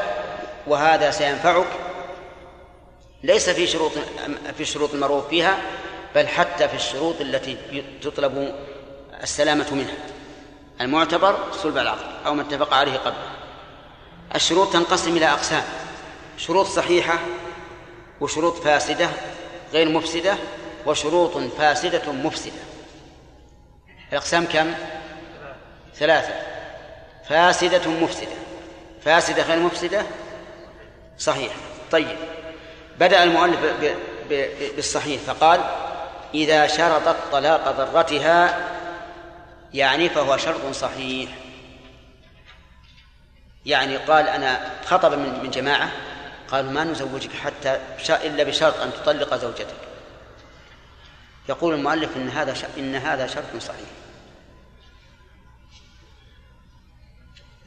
وهذا 0.66 1.10
سينفعك. 1.10 1.66
ليس 3.22 3.50
في 3.50 3.66
شروط 3.66 3.92
في 4.56 4.60
الشروط 4.60 4.94
المعروف 4.94 5.28
فيها 5.28 5.58
بل 6.14 6.28
حتى 6.28 6.68
في 6.68 6.74
الشروط 6.74 7.20
التي 7.20 7.56
تطلب 8.02 8.54
السلامة 9.22 9.66
منها. 9.72 9.96
المعتبر 10.80 11.52
صلب 11.52 11.78
العقد 11.78 12.26
أو 12.26 12.34
ما 12.34 12.42
اتفق 12.42 12.74
عليه 12.74 12.96
قبله. 12.96 13.30
الشروط 14.34 14.72
تنقسم 14.72 15.16
إلى 15.16 15.26
أقسام. 15.26 15.62
شروط 16.38 16.66
صحيحة 16.66 17.18
وشروط 18.20 18.54
فاسدة 18.54 19.08
غير 19.72 19.88
مفسدة 19.88 20.36
وشروط 20.86 21.38
فاسدة 21.38 22.12
مفسدة. 22.12 22.60
الأقسام 24.12 24.44
كم؟ 24.44 24.74
ثلاثة. 25.94 26.55
فاسدة 27.28 27.90
مفسدة. 27.90 28.36
فاسدة 29.04 29.42
غير 29.42 29.58
مفسدة؟ 29.58 30.02
صحيح. 31.18 31.52
طيب. 31.90 32.16
بدأ 32.98 33.22
المؤلف 33.22 33.58
بالصحيح 34.76 35.20
فقال 35.20 35.60
إذا 36.34 36.66
شرطت 36.66 37.16
طلاق 37.32 37.70
ضرتها 37.70 38.58
يعني 39.74 40.08
فهو 40.08 40.36
شرط 40.36 40.72
صحيح. 40.72 41.30
يعني 43.66 43.96
قال 43.96 44.28
أنا 44.28 44.70
خطب 44.84 45.12
من 45.12 45.40
من 45.42 45.50
جماعة 45.50 45.90
قالوا 46.50 46.70
ما 46.70 46.84
نزوجك 46.84 47.32
حتى 47.32 47.80
إلا 48.10 48.44
بشرط 48.44 48.80
أن 48.80 48.92
تطلق 48.92 49.34
زوجتك. 49.34 49.76
يقول 51.48 51.74
المؤلف 51.74 52.16
إن 52.16 52.28
هذا 52.28 52.54
إن 52.78 52.94
هذا 52.94 53.26
شرط 53.26 53.62
صحيح. 53.62 54.05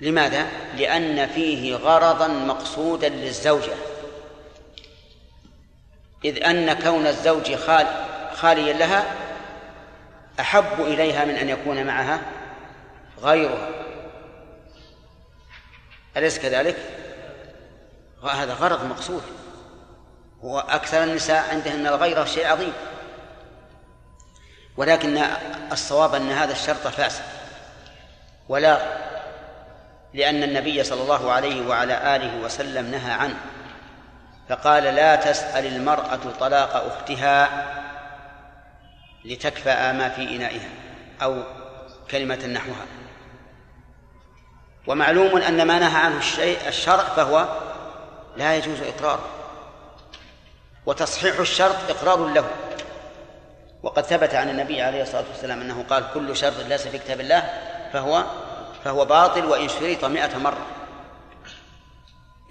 لماذا؟ 0.01 0.47
لأن 0.75 1.27
فيه 1.27 1.75
غرضا 1.75 2.27
مقصودا 2.27 3.09
للزوجة. 3.09 3.73
إذ 6.25 6.43
أن 6.43 6.73
كون 6.73 7.07
الزوج 7.07 7.55
خال 7.55 7.87
خاليا 8.35 8.73
لها 8.73 9.15
أحب 10.39 10.81
إليها 10.81 11.25
من 11.25 11.35
أن 11.35 11.49
يكون 11.49 11.83
معها 11.83 12.21
غيرها. 13.21 13.69
أليس 16.17 16.39
كذلك؟ 16.39 16.77
هذا 18.23 18.53
غرض 18.53 18.85
مقصود. 18.85 19.23
هو 20.43 20.59
أكثر 20.59 21.03
النساء 21.03 21.49
عندهن 21.51 21.87
الغيرة 21.87 22.25
شيء 22.25 22.47
عظيم. 22.47 22.73
ولكن 24.77 25.23
الصواب 25.71 26.15
أن 26.15 26.31
هذا 26.31 26.51
الشرط 26.51 26.87
فاسد. 26.87 27.23
ولا 28.49 28.98
لأن 30.13 30.43
النبي 30.43 30.83
صلى 30.83 31.01
الله 31.01 31.31
عليه 31.31 31.67
وعلى 31.67 32.15
آله 32.15 32.41
وسلم 32.41 32.91
نهى 32.91 33.11
عنه 33.11 33.35
فقال 34.49 34.83
لا 34.83 35.15
تسأل 35.15 35.65
المرأة 35.65 36.19
طلاق 36.39 36.75
أختها 36.75 37.65
لتكفأ 39.25 39.91
ما 39.91 40.09
في 40.09 40.35
إنائها 40.35 40.69
أو 41.21 41.43
كلمة 42.11 42.45
نحوها. 42.45 42.85
ومعلوم 44.87 45.41
أن 45.41 45.67
ما 45.67 45.79
نهى 45.79 46.01
عنه 46.01 46.17
الشيء 46.17 46.67
الشرع 46.67 47.03
فهو 47.03 47.47
لا 48.37 48.55
يجوز 48.55 48.81
إقراره 48.81 49.25
وتصحيح 50.85 51.39
الشرط 51.39 51.75
إقرار 51.89 52.27
له. 52.27 52.45
وقد 53.83 54.05
ثبت 54.05 54.35
عن 54.35 54.49
النبي 54.49 54.81
عليه 54.81 55.01
الصلاة 55.01 55.23
والسلام 55.31 55.61
أنه 55.61 55.85
قال 55.89 56.03
كل 56.13 56.37
شرط 56.37 56.59
ليس 56.67 56.87
في 56.87 56.97
كتاب 56.97 57.19
الله 57.19 57.49
فهو 57.93 58.25
فهو 58.83 59.05
باطل 59.05 59.45
وإن 59.45 59.69
شرط 59.69 60.05
مئة 60.05 60.37
مرة. 60.37 60.65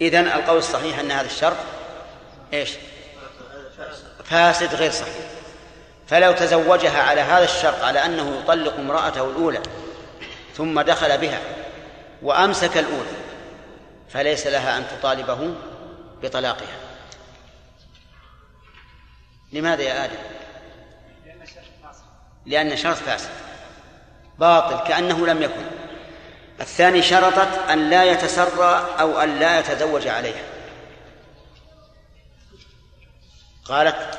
إذن 0.00 0.26
القول 0.26 0.58
الصحيح 0.58 0.98
أن 0.98 1.10
هذا 1.10 1.26
الشرط 1.26 1.56
إيش؟ 2.52 2.70
فاسد 4.24 4.74
غير 4.74 4.90
صحيح. 4.90 5.14
فلو 6.08 6.32
تزوجها 6.32 7.02
على 7.02 7.20
هذا 7.20 7.44
الشرط 7.44 7.82
على 7.82 8.04
أنه 8.04 8.38
يطلق 8.38 8.74
امرأته 8.74 9.30
الأولى 9.30 9.62
ثم 10.54 10.80
دخل 10.80 11.18
بها 11.18 11.40
وأمسك 12.22 12.78
الأولى 12.78 13.10
فليس 14.08 14.46
لها 14.46 14.78
أن 14.78 14.86
تطالبه 14.88 15.54
بطلاقها. 16.22 16.76
لماذا 19.52 19.82
يا 19.82 20.04
آدم؟ 20.04 20.18
لأن 22.46 22.76
شرط 22.76 22.96
فاسد. 22.96 23.30
باطل 24.38 24.88
كأنه 24.88 25.26
لم 25.26 25.42
يكن. 25.42 25.77
الثاني 26.60 27.02
شرطت 27.02 27.58
أن 27.70 27.90
لا 27.90 28.04
يتسرى 28.04 28.96
أو 29.00 29.20
أن 29.20 29.38
لا 29.38 29.58
يتزوج 29.58 30.06
عليها. 30.06 30.42
قالت 33.64 34.18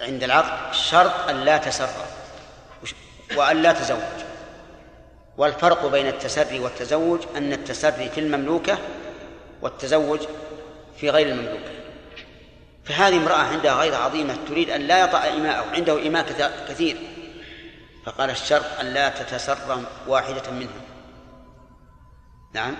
عند 0.00 0.24
العقد 0.24 0.74
شرط 0.74 1.28
أن 1.28 1.44
لا 1.44 1.56
تسرى 1.56 2.06
وأن 3.36 3.62
لا 3.62 3.72
تزوج. 3.72 3.98
والفرق 5.36 5.86
بين 5.86 6.06
التسري 6.06 6.58
والتزوج 6.58 7.20
أن 7.36 7.52
التسري 7.52 8.08
في 8.08 8.20
المملوكة 8.20 8.78
والتزوج 9.62 10.20
في 11.00 11.10
غير 11.10 11.28
المملوكة. 11.28 11.70
فهذه 12.84 13.16
امرأة 13.16 13.36
عندها 13.36 13.74
غيرة 13.74 13.96
عظيمة 13.96 14.36
تريد 14.48 14.70
أن 14.70 14.80
لا 14.80 15.04
يطأ 15.04 15.28
إماءه 15.28 15.70
عنده 15.70 16.06
إماء 16.06 16.52
كثير. 16.68 16.96
فقال 18.06 18.30
الشرط 18.30 18.80
أن 18.80 18.86
لا 18.86 19.08
تتسرى 19.08 19.82
واحدة 20.06 20.50
منهم. 20.50 20.85
نعم. 22.56 22.76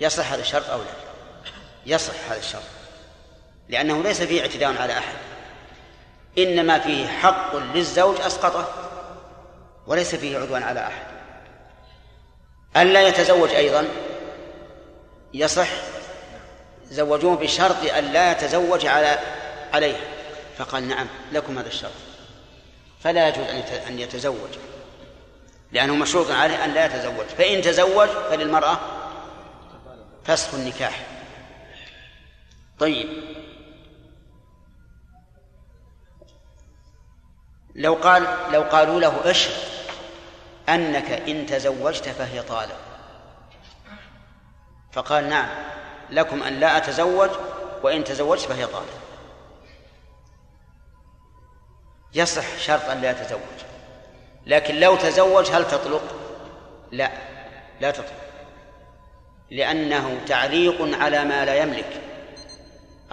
يصح 0.00 0.32
هذا 0.32 0.40
الشرط 0.40 0.70
أو 0.70 0.78
لا؟ 0.78 0.90
يصح 1.86 2.14
هذا 2.30 2.38
الشرط. 2.38 2.62
لأنه 3.68 4.02
ليس 4.02 4.22
فيه 4.22 4.40
اعتداء 4.40 4.82
على 4.82 4.98
أحد. 4.98 5.14
إنما 6.38 6.78
فيه 6.78 7.06
حق 7.06 7.56
للزوج 7.56 8.20
أسقطه 8.20 8.68
وليس 9.86 10.14
فيه 10.14 10.38
عدوان 10.38 10.62
على 10.62 10.80
أحد. 10.80 11.06
ألا 12.76 13.08
يتزوج 13.08 13.50
أيضا؟ 13.50 13.88
يصح. 15.34 15.68
زوجوه 16.90 17.36
بشرط 17.36 17.92
أن 17.98 18.04
لا 18.04 18.32
يتزوج 18.32 18.86
على 18.86 19.18
عليه. 19.72 19.96
فقال 20.58 20.88
نعم 20.88 21.06
لكم 21.32 21.58
هذا 21.58 21.68
الشرط. 21.68 21.92
فلا 23.00 23.28
يجوز 23.28 23.46
أن 23.88 23.98
يتزوج. 23.98 24.67
لأنه 25.72 25.96
مشروط 25.96 26.30
عليه 26.30 26.64
أن 26.64 26.74
لا 26.74 26.86
يتزوج. 26.86 27.26
فإن 27.26 27.62
تزوج 27.62 28.08
فللمرأة 28.08 28.78
فسخ 30.24 30.54
النكاح. 30.54 31.06
طيب. 32.78 33.08
لو 37.74 37.94
قال 37.94 38.52
لو 38.52 38.62
قالوا 38.62 39.00
له 39.00 39.30
اشهد 39.30 39.54
أنك 40.68 41.10
إن 41.10 41.46
تزوجت 41.46 42.08
فهي 42.08 42.42
طالب 42.42 42.76
فقال 44.92 45.28
نعم 45.28 45.48
لكم 46.10 46.42
أن 46.42 46.60
لا 46.60 46.76
أتزوج 46.76 47.30
وإن 47.82 48.04
تزوجت 48.04 48.42
فهي 48.42 48.66
طالب 48.66 48.88
يصح 52.14 52.58
شرط 52.58 52.84
أن 52.84 53.00
لا 53.00 53.10
يتزوج. 53.10 53.67
لكن 54.46 54.80
لو 54.80 54.96
تزوج 54.96 55.50
هل 55.50 55.68
تطلق؟ 55.68 56.02
لا 56.92 57.10
لا 57.80 57.90
تطلق. 57.90 58.12
لأنه 59.50 60.20
تعليق 60.26 61.02
على 61.02 61.24
ما 61.24 61.44
لا 61.44 61.54
يملك. 61.54 62.00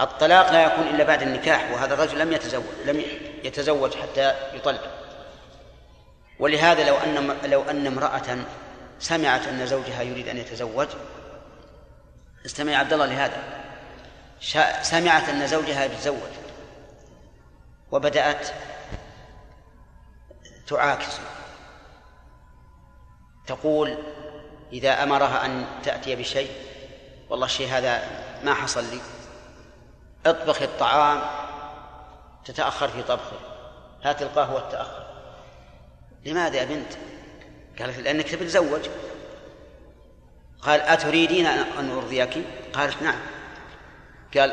الطلاق 0.00 0.52
لا 0.52 0.64
يكون 0.64 0.86
إلا 0.86 1.04
بعد 1.04 1.22
النكاح 1.22 1.70
وهذا 1.72 1.94
الرجل 1.94 2.18
لم 2.18 2.32
يتزوج 2.32 2.64
لم 2.84 3.02
يتزوج 3.44 3.94
حتى 3.94 4.34
يطلق. 4.54 4.90
ولهذا 6.38 6.86
لو 6.86 6.96
أن 6.96 7.36
لو 7.44 7.62
أن 7.62 7.86
امرأة 7.86 8.38
سمعت 8.98 9.46
أن 9.48 9.66
زوجها 9.66 10.02
يريد 10.02 10.28
أن 10.28 10.36
يتزوج 10.36 10.88
استمع 12.46 12.76
عبد 12.76 12.92
الله 12.92 13.06
لهذا. 13.06 13.42
سمعت 14.82 15.28
أن 15.28 15.46
زوجها 15.46 15.84
يتزوج 15.84 16.30
وبدأت 17.92 18.48
تعاكس. 20.66 21.20
تقول 23.46 23.98
إذا 24.72 25.02
أمرها 25.02 25.46
أن 25.46 25.66
تأتي 25.82 26.16
بشيء 26.16 26.50
والله 27.30 27.46
الشيء 27.46 27.68
هذا 27.68 28.02
ما 28.44 28.54
حصل 28.54 28.84
لي. 28.84 29.00
اطبخ 30.26 30.62
الطعام 30.62 31.22
تتأخر 32.44 32.88
في 32.88 33.02
طبخه. 33.02 33.36
هات 34.02 34.22
القهوة 34.22 34.68
تتأخر 34.68 35.06
لماذا 36.24 36.56
يا 36.56 36.64
بنت؟ 36.64 36.92
قالت 37.78 37.98
لأنك 37.98 38.28
تبي 38.28 38.44
تتزوج. 38.44 38.88
قال 40.62 40.80
أتريدين 40.80 41.46
أن 41.46 41.90
أرضيك؟ 41.90 42.44
قالت 42.72 43.02
نعم. 43.02 43.20
قال 44.36 44.52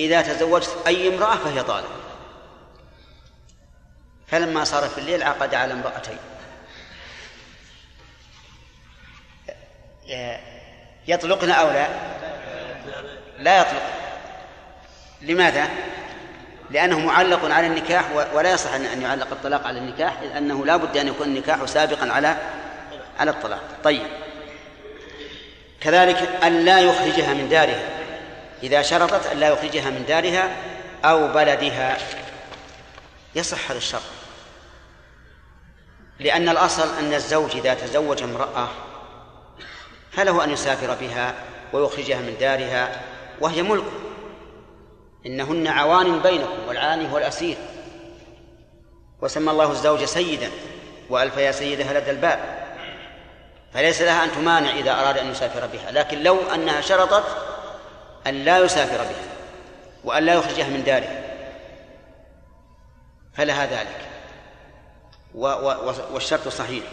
إذا 0.00 0.22
تزوجت 0.22 0.76
أي 0.86 1.14
امرأة 1.14 1.36
فهي 1.36 1.62
طالب. 1.62 2.05
فلما 4.28 4.64
صار 4.64 4.88
في 4.88 4.98
الليل 4.98 5.22
عقد 5.22 5.54
على 5.54 5.72
امرأتين. 5.72 6.18
يطلقن 11.08 11.50
أو 11.50 11.70
لا؟ 11.70 11.88
لا 13.38 13.60
يطلق. 13.60 13.82
لماذا؟ 15.22 15.68
لأنه 16.70 16.98
معلق 16.98 17.44
على 17.44 17.66
النكاح 17.66 18.04
ولا 18.32 18.52
يصح 18.52 18.74
أن 18.74 19.02
يعلق 19.02 19.30
الطلاق 19.32 19.66
على 19.66 19.78
النكاح 19.78 20.22
لأنه 20.22 20.66
لا 20.66 20.76
بد 20.76 20.96
أن 20.96 21.08
يكون 21.08 21.26
النكاح 21.26 21.64
سابقا 21.64 22.12
على 22.12 22.36
على 23.18 23.30
الطلاق. 23.30 23.62
طيب. 23.84 24.06
كذلك 25.80 26.28
أن 26.44 26.64
لا 26.64 26.80
يخرجها 26.80 27.34
من 27.34 27.48
دارها. 27.48 27.88
إذا 28.62 28.82
شرطت 28.82 29.26
أن 29.26 29.38
لا 29.38 29.48
يخرجها 29.48 29.90
من 29.90 30.04
دارها 30.08 30.56
أو 31.04 31.28
بلدها. 31.28 31.96
يصح 33.34 33.70
هذا 33.70 33.78
الشرط. 33.78 34.15
لأن 36.18 36.48
الأصل 36.48 36.88
أن 36.98 37.14
الزوج 37.14 37.56
إذا 37.56 37.74
تزوج 37.74 38.22
امرأة 38.22 38.68
فله 40.10 40.44
أن 40.44 40.50
يسافر 40.50 40.94
بها 40.94 41.34
ويخرجها 41.72 42.20
من 42.20 42.36
دارها 42.40 43.00
وهي 43.40 43.62
ملكه 43.62 43.92
إنهن 45.26 45.66
عوان 45.66 46.18
بينكم 46.18 46.68
والعاني 46.68 47.12
هو 47.12 47.18
الأسير. 47.18 47.56
وسمى 49.22 49.50
الله 49.50 49.70
الزوج 49.70 50.04
سيدا 50.04 50.50
وألف 51.10 51.36
يا 51.36 51.52
سيدها 51.52 52.00
لدى 52.00 52.10
الباب. 52.10 52.66
فليس 53.74 54.02
لها 54.02 54.24
أن 54.24 54.32
تمانع 54.32 54.70
إذا 54.70 54.92
أراد 54.92 55.18
أن 55.18 55.30
يسافر 55.30 55.66
بها 55.66 55.90
لكن 55.90 56.22
لو 56.22 56.38
أنها 56.54 56.80
شرطت 56.80 57.24
أن 58.26 58.44
لا 58.44 58.58
يسافر 58.58 58.98
بها 58.98 59.26
وأن 60.04 60.22
لا 60.22 60.34
يخرجها 60.34 60.68
من 60.68 60.84
داره 60.84 61.22
فلها 63.34 63.66
ذلك. 63.66 64.15
والشرط 65.36 66.48
صحيح. 66.48 66.84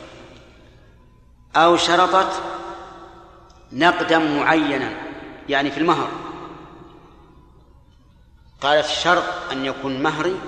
أو 1.56 1.78
شرطت 1.78 2.42
نقدا 3.72 4.18
معينا 4.18 4.94
يعني 5.50 5.72
في 5.72 5.78
المهر. 5.78 6.10
قالت 8.62 8.86
الشرط 8.86 9.24
أن 9.52 9.66
يكون 9.66 10.04
مهري 10.04 10.40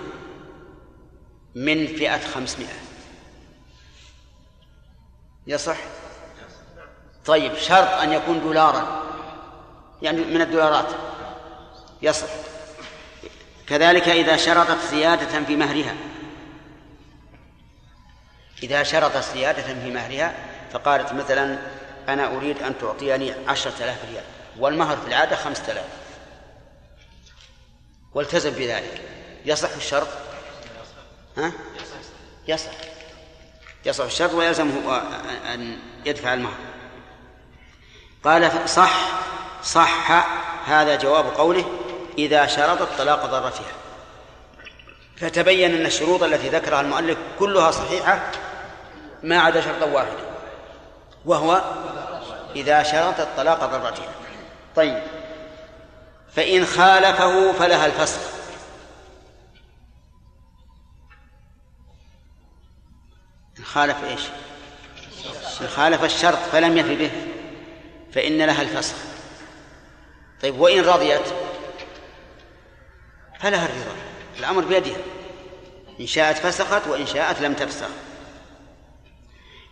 من 1.55 1.87
فئة 1.87 2.27
خمسمائة. 2.27 2.79
يصح؟ 5.47 5.77
طيب 7.25 7.55
شرط 7.55 7.89
أن 7.89 8.13
يكون 8.13 8.41
دولارا 8.41 9.03
يعني 10.01 10.21
من 10.21 10.41
الدولارات. 10.41 10.89
يصح. 12.01 12.27
كذلك 13.67 14.09
إذا 14.09 14.37
شرطت 14.37 14.77
زيادة 14.91 15.43
في 15.43 15.55
مهرها. 15.55 15.95
إذا 18.63 18.83
شرطت 18.83 19.33
زيادة 19.33 19.61
في 19.61 19.91
مهرها 19.91 20.33
فقالت 20.71 21.13
مثلا 21.13 21.57
أنا 22.09 22.37
أريد 22.37 22.63
أن 22.63 22.77
تعطيني 22.77 23.33
عشرة 23.47 23.73
آلاف 23.83 23.97
ريال 24.11 24.23
والمهر 24.59 24.97
في 24.97 25.07
العادة 25.07 25.35
خمسة 25.35 25.71
آلاف. 25.71 25.85
والتزم 28.13 28.49
بذلك. 28.49 29.01
يصح 29.45 29.75
الشرط؟ 29.75 30.07
ها؟ 31.37 31.51
يصح. 32.47 32.71
يصح 33.85 34.03
الشرط 34.03 34.33
ويلزمه 34.33 35.01
أن 35.53 35.77
يدفع 36.05 36.33
المهر. 36.33 36.57
قال 38.23 38.69
صح 38.69 38.93
صح 39.63 40.25
هذا 40.65 40.95
جواب 40.95 41.25
قوله 41.25 41.65
إذا 42.17 42.47
شرطت 42.47 42.97
طلاق 42.97 43.25
ضرتها. 43.25 43.73
فتبين 45.17 45.75
أن 45.75 45.85
الشروط 45.85 46.23
التي 46.23 46.49
ذكرها 46.49 46.81
المؤلف 46.81 47.17
كلها 47.39 47.71
صحيحة 47.71 48.31
ما 49.25 49.39
عدا 49.39 49.61
شرطا 49.61 49.85
واحدا 49.85 50.25
وهو 51.25 51.61
إذا 52.55 52.83
شرطت 52.83 53.27
طلاق 53.37 53.59
ضرتها 53.59 54.11
طيب 54.75 55.03
فإن 56.35 56.65
خالفه 56.65 57.51
فلها 57.51 57.85
إن 63.59 63.65
خالف 63.65 64.03
إيش؟ 64.03 64.21
إن 65.61 65.67
خالف 65.67 66.03
الشرط 66.03 66.37
فلم 66.51 66.77
يف 66.77 66.87
به 66.87 67.11
فإن 68.13 68.41
لها 68.41 68.61
الفسخ. 68.61 68.95
طيب 70.41 70.59
وإن 70.59 70.81
رضيت 70.81 71.27
فلها 73.39 73.65
الرضا 73.65 73.95
الأمر 74.39 74.65
بيدها 74.65 74.97
إن 75.99 76.07
شاءت 76.07 76.37
فسخت 76.37 76.87
وإن 76.87 77.05
شاءت 77.05 77.41
لم 77.41 77.53
تفسخ. 77.53 77.89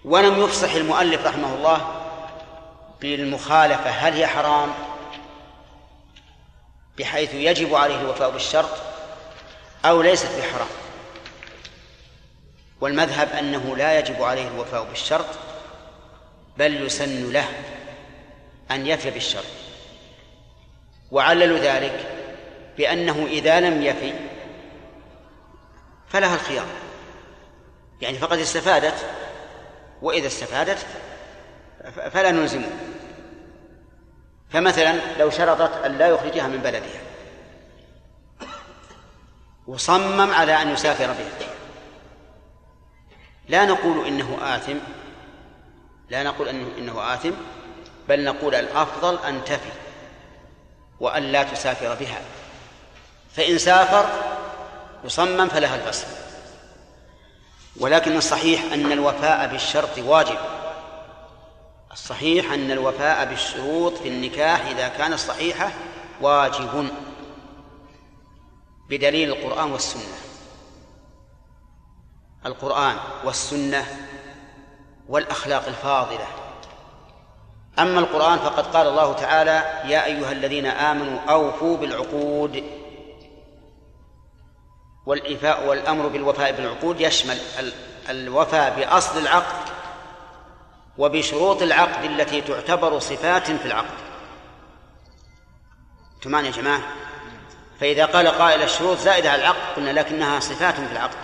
ولم 0.06 0.44
يفصح 0.44 0.74
المؤلف 0.74 1.26
رحمه 1.26 1.54
الله 1.56 2.04
بالمخالفة 3.02 3.90
هل 3.90 4.14
هي 4.14 4.28
حرام 4.28 4.74
بحيث 6.98 7.34
يجب 7.34 7.76
عليه 7.76 8.02
الوفاء 8.02 8.30
بالشرط 8.30 8.78
أو 9.86 10.02
ليست 10.02 10.40
بحرام؟ 10.40 10.68
والمذهب 12.82 13.30
أنه 13.30 13.76
لا 13.78 14.00
يجب 14.00 14.24
عليه 14.24 14.48
الوفاء 14.48 14.84
بالشرط 14.84 15.26
بل 16.58 16.86
يسن 16.86 17.32
له 17.32 17.50
أن 18.72 18.88
يفي 18.88 19.10
بالشرط. 19.10 19.46
وعللوا 21.12 21.58
ذلك 21.58 22.06
بأنه 22.78 23.28
إذا 23.30 23.60
لم 23.60 23.82
يفي 23.82 24.14
فلها 26.10 26.36
الخيار. 26.36 26.66
يعني 28.02 28.18
فقد 28.18 28.40
استفادت 28.40 29.06
وإذا 30.04 30.28
استفادت 30.28 30.78
فلا 32.12 32.32
نلزمه. 32.32 32.70
فمثلا 34.50 35.00
لو 35.20 35.30
شرطت 35.30 35.86
أن 35.86 35.98
لا 35.98 36.08
يخرجها 36.08 36.48
من 36.48 36.58
بلدها 36.58 37.02
وصمم 39.68 40.34
على 40.34 40.62
أن 40.62 40.70
يسافر 40.70 41.06
بها. 41.06 41.50
لا 43.48 43.66
نقول 43.66 44.08
إنه 44.08 44.38
آثم 44.42 44.78
لا 46.10 46.24
نقول 46.24 46.48
إنه, 46.48 46.68
إنه 46.78 47.14
آثم 47.14 47.32
بل 48.10 48.24
نقول 48.24 48.56
الأفضل 48.56 49.18
أن 49.26 49.46
تفي 49.46 49.72
وأن 51.00 51.24
لا 51.24 51.44
تسافر 51.44 51.96
بها. 51.96 52.22
فإن 53.36 53.58
سافر 53.58 54.06
وصمم 55.04 55.48
فلها 55.48 55.76
الفسخ 55.76 56.23
ولكن 57.80 58.18
الصحيح 58.18 58.74
أن 58.74 58.92
الوفاء 58.92 59.48
بالشرط 59.48 59.98
واجب. 59.98 60.38
الصحيح 61.92 62.54
أن 62.54 62.72
الوفاء 62.72 63.26
بالشروط 63.26 63.94
في 63.98 64.08
النكاح 64.08 64.66
إذا 64.68 64.88
كانت 64.88 65.20
صحيحة 65.20 65.72
واجب 66.22 66.88
بدليل 68.90 69.30
القرآن 69.30 69.72
والسنة. 69.72 70.18
القرآن 72.46 72.96
والسنة 73.26 73.86
والأخلاق 75.10 75.68
الفاضلة. 75.68 76.28
أما 77.80 78.00
القرآن 78.00 78.40
فقد 78.40 78.76
قال 78.76 78.88
الله 78.88 79.14
تعالى 79.14 79.82
يا 79.94 80.06
أيها 80.06 80.32
الذين 80.32 80.66
آمنوا 80.66 81.20
أوفوا 81.20 81.78
بالعقود 81.78 82.83
والإيفاء 85.06 85.68
والأمر 85.68 86.08
بالوفاء 86.08 86.52
بالعقود 86.52 87.02
يشمل 87.02 87.38
الوفاء 88.10 88.76
بأصل 88.80 89.20
العقد 89.20 89.74
وبشروط 90.98 91.62
العقد 91.62 92.04
التي 92.04 92.42
تعتبر 92.42 93.00
صفات 93.00 93.52
في 93.52 93.66
العقد. 93.66 93.98
تمان 96.22 96.46
يا 96.46 96.52
جماعة؟ 96.52 96.82
فإذا 97.80 98.06
قال 98.06 98.28
قائل 98.28 98.64
الشروط 98.64 98.98
زائدة 98.98 99.32
على 99.32 99.42
العقد 99.42 99.76
قلنا 99.76 99.92
لكنها 99.92 100.40
صفات 100.40 100.76
في 100.76 100.92
العقد. 100.92 101.18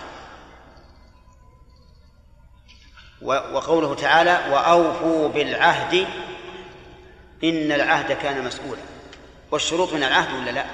وقوله 3.54 3.94
تعالى 3.94 4.40
وأوفوا 4.50 5.28
بالعهد 5.28 6.06
إن 7.44 7.72
العهد 7.72 8.12
كان 8.12 8.44
مسؤولا. 8.44 8.80
والشروط 9.50 9.92
من 9.92 10.02
العهد 10.02 10.34
ولا 10.34 10.50
لا؟ 10.50 10.64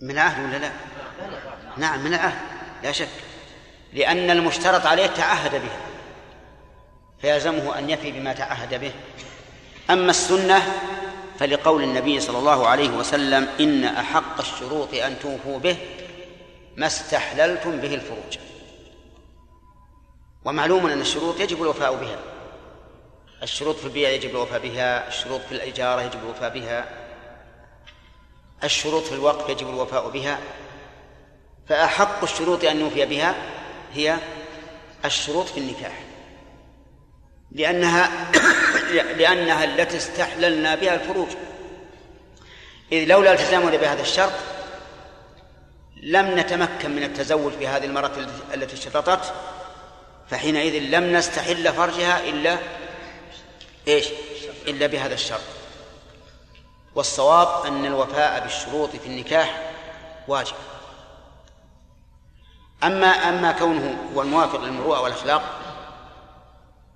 من 0.00 0.10
العهد 0.10 0.44
ولا 0.44 0.56
لا؟ 0.56 0.70
نعم 1.76 2.04
من 2.04 2.14
العهد 2.14 2.38
لا 2.82 2.92
شك. 2.92 3.08
لأن 3.92 4.30
المشترط 4.30 4.86
عليه 4.86 5.06
تعهد 5.06 5.52
به 5.52 5.70
فيلزمه 7.20 7.78
أن 7.78 7.90
يفي 7.90 8.12
بما 8.12 8.32
تعهد 8.32 8.80
به. 8.80 8.92
أما 9.90 10.10
السنة 10.10 10.62
فلقول 11.38 11.82
النبي 11.82 12.20
صلى 12.20 12.38
الله 12.38 12.66
عليه 12.66 12.90
وسلم 12.90 13.48
إن 13.60 13.84
أحق 13.84 14.40
الشروط 14.40 14.94
أن 14.94 15.18
توفوا 15.22 15.58
به 15.58 15.76
ما 16.76 16.86
استحللتم 16.86 17.80
به 17.80 17.94
الفروج. 17.94 18.38
ومعلوم 20.44 20.86
أن 20.86 21.00
الشروط 21.00 21.40
يجب 21.40 21.62
الوفاء 21.62 21.94
بها. 21.94 22.18
الشروط 23.42 23.76
في 23.76 23.84
البيع 23.84 24.08
يجب 24.08 24.30
الوفاء 24.30 24.58
بها 24.58 25.08
الشروط 25.08 25.40
في 25.40 25.52
الإجارة 25.52 26.02
يجب 26.02 26.18
الوفاء 26.24 26.54
بها. 26.54 27.07
الشروط 28.64 29.02
في 29.02 29.14
الوقف 29.14 29.50
يجب 29.50 29.68
الوفاء 29.68 30.08
بها 30.08 30.38
فأحق 31.68 32.22
الشروط 32.22 32.64
أن 32.64 32.76
نوفي 32.78 33.06
بها 33.06 33.34
هي 33.94 34.16
الشروط 35.04 35.46
في 35.46 35.60
النكاح. 35.60 36.00
لأنها 37.52 38.30
لأنها 39.18 39.64
التي 39.64 39.96
استحللنا 39.96 40.74
بها 40.74 40.94
الفروج. 40.94 41.28
إذ 42.92 43.04
لولا 43.04 43.32
التزامنا 43.32 43.76
بهذا 43.76 44.02
الشرط 44.02 44.32
لم 46.02 46.38
نتمكن 46.38 46.96
من 46.96 47.02
التزوج 47.02 47.52
بهذه 47.52 47.84
المرأة 47.84 48.10
التي 48.54 48.76
شرطت 48.76 49.34
فحينئذ 50.30 50.78
لم 50.78 51.16
نستحل 51.16 51.72
فرجها 51.72 52.28
إلا 52.28 52.58
إيش؟ 53.88 54.06
إلا 54.66 54.86
بهذا 54.86 55.14
الشرط. 55.14 55.57
والصواب 56.94 57.66
أن 57.66 57.84
الوفاء 57.84 58.42
بالشروط 58.42 58.90
في 58.90 59.06
النكاح 59.06 59.72
واجب. 60.28 60.54
أما 62.84 63.06
أما 63.06 63.52
كونه 63.52 63.98
هو 64.14 64.22
الموافق 64.22 64.60
للمروءة 64.60 65.00
والأخلاق 65.00 65.42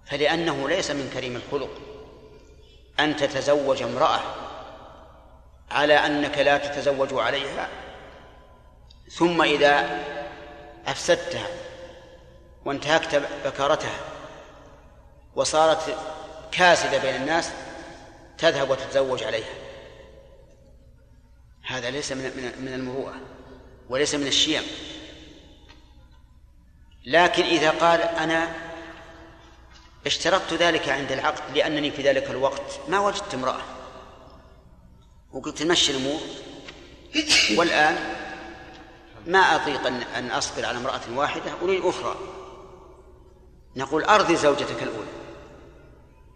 فلأنه 0.07 0.69
ليس 0.69 0.91
من 0.91 1.11
كريم 1.15 1.37
الخلق 1.37 1.71
أن 3.01 3.17
تتزوج 3.17 3.83
امرأة 3.83 4.21
على 5.71 5.95
أنك 5.95 6.39
لا 6.39 6.59
تتزوج 6.59 7.09
عليها 7.13 7.69
ثم 9.11 9.43
إذا 9.43 9.99
أفسدتها 10.87 11.47
وانتهكت 12.65 13.23
بكارتها 13.45 14.01
وصارت 15.37 15.97
كاسدة 16.53 16.99
بين 16.99 17.15
الناس 17.15 17.51
تذهب 18.39 18.71
وتتزوج 18.71 19.23
عليها. 19.23 19.62
هذا 21.73 21.91
ليس 21.91 22.13
من 22.13 22.53
من 22.61 22.75
المروءة 22.75 23.15
وليس 23.89 24.15
من 24.15 24.27
الشيم. 24.27 24.63
لكن 27.07 27.43
إذا 27.43 27.71
قال 27.71 28.01
أنا 28.01 28.55
اشترطت 30.07 30.53
ذلك 30.53 30.89
عند 30.89 31.13
العقد 31.13 31.57
لأنني 31.57 31.91
في 31.91 32.03
ذلك 32.03 32.31
الوقت 32.31 32.81
ما 32.89 33.01
وجدت 33.01 33.35
امرأة. 33.35 33.61
وقلت 35.33 35.63
نمشي 35.63 35.93
الأمور. 35.93 36.21
والآن 37.59 38.17
ما 39.27 39.39
أطيق 39.39 39.87
أن 39.87 40.03
أن 40.03 40.31
أصبر 40.31 40.67
على 40.67 40.79
امرأة 40.79 41.01
واحدة 41.15 41.53
أريد 41.63 41.85
أخرى. 41.85 42.17
نقول 43.77 44.05
أرضي 44.05 44.37
زوجتك 44.37 44.83
الأولى. 44.83 45.13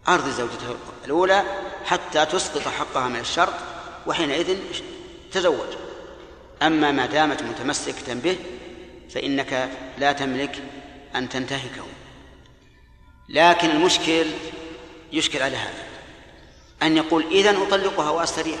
أرضي 0.07 0.31
زوجتك 0.31 0.77
الأولى 1.05 1.43
حتى 1.85 2.25
تسقط 2.25 2.67
حقها 2.67 3.07
من 3.07 3.19
الشرط 3.19 3.53
وحينئذ 4.07 4.57
تزوج. 5.31 5.67
أما 6.61 6.91
ما 6.91 7.05
دامت 7.05 7.43
متمسكة 7.43 8.13
به 8.13 8.37
فإنك 9.09 9.69
لا 9.97 10.11
تملك 10.11 10.63
أن 11.15 11.29
تنتهكه. 11.29 11.85
لكن 13.29 13.69
المشكل 13.69 14.25
يشكل 15.13 15.41
على 15.41 15.57
هذا. 15.57 15.83
أن 16.83 16.97
يقول 16.97 17.25
إذن 17.31 17.55
أطلقها 17.55 18.09
وأستريح. 18.09 18.59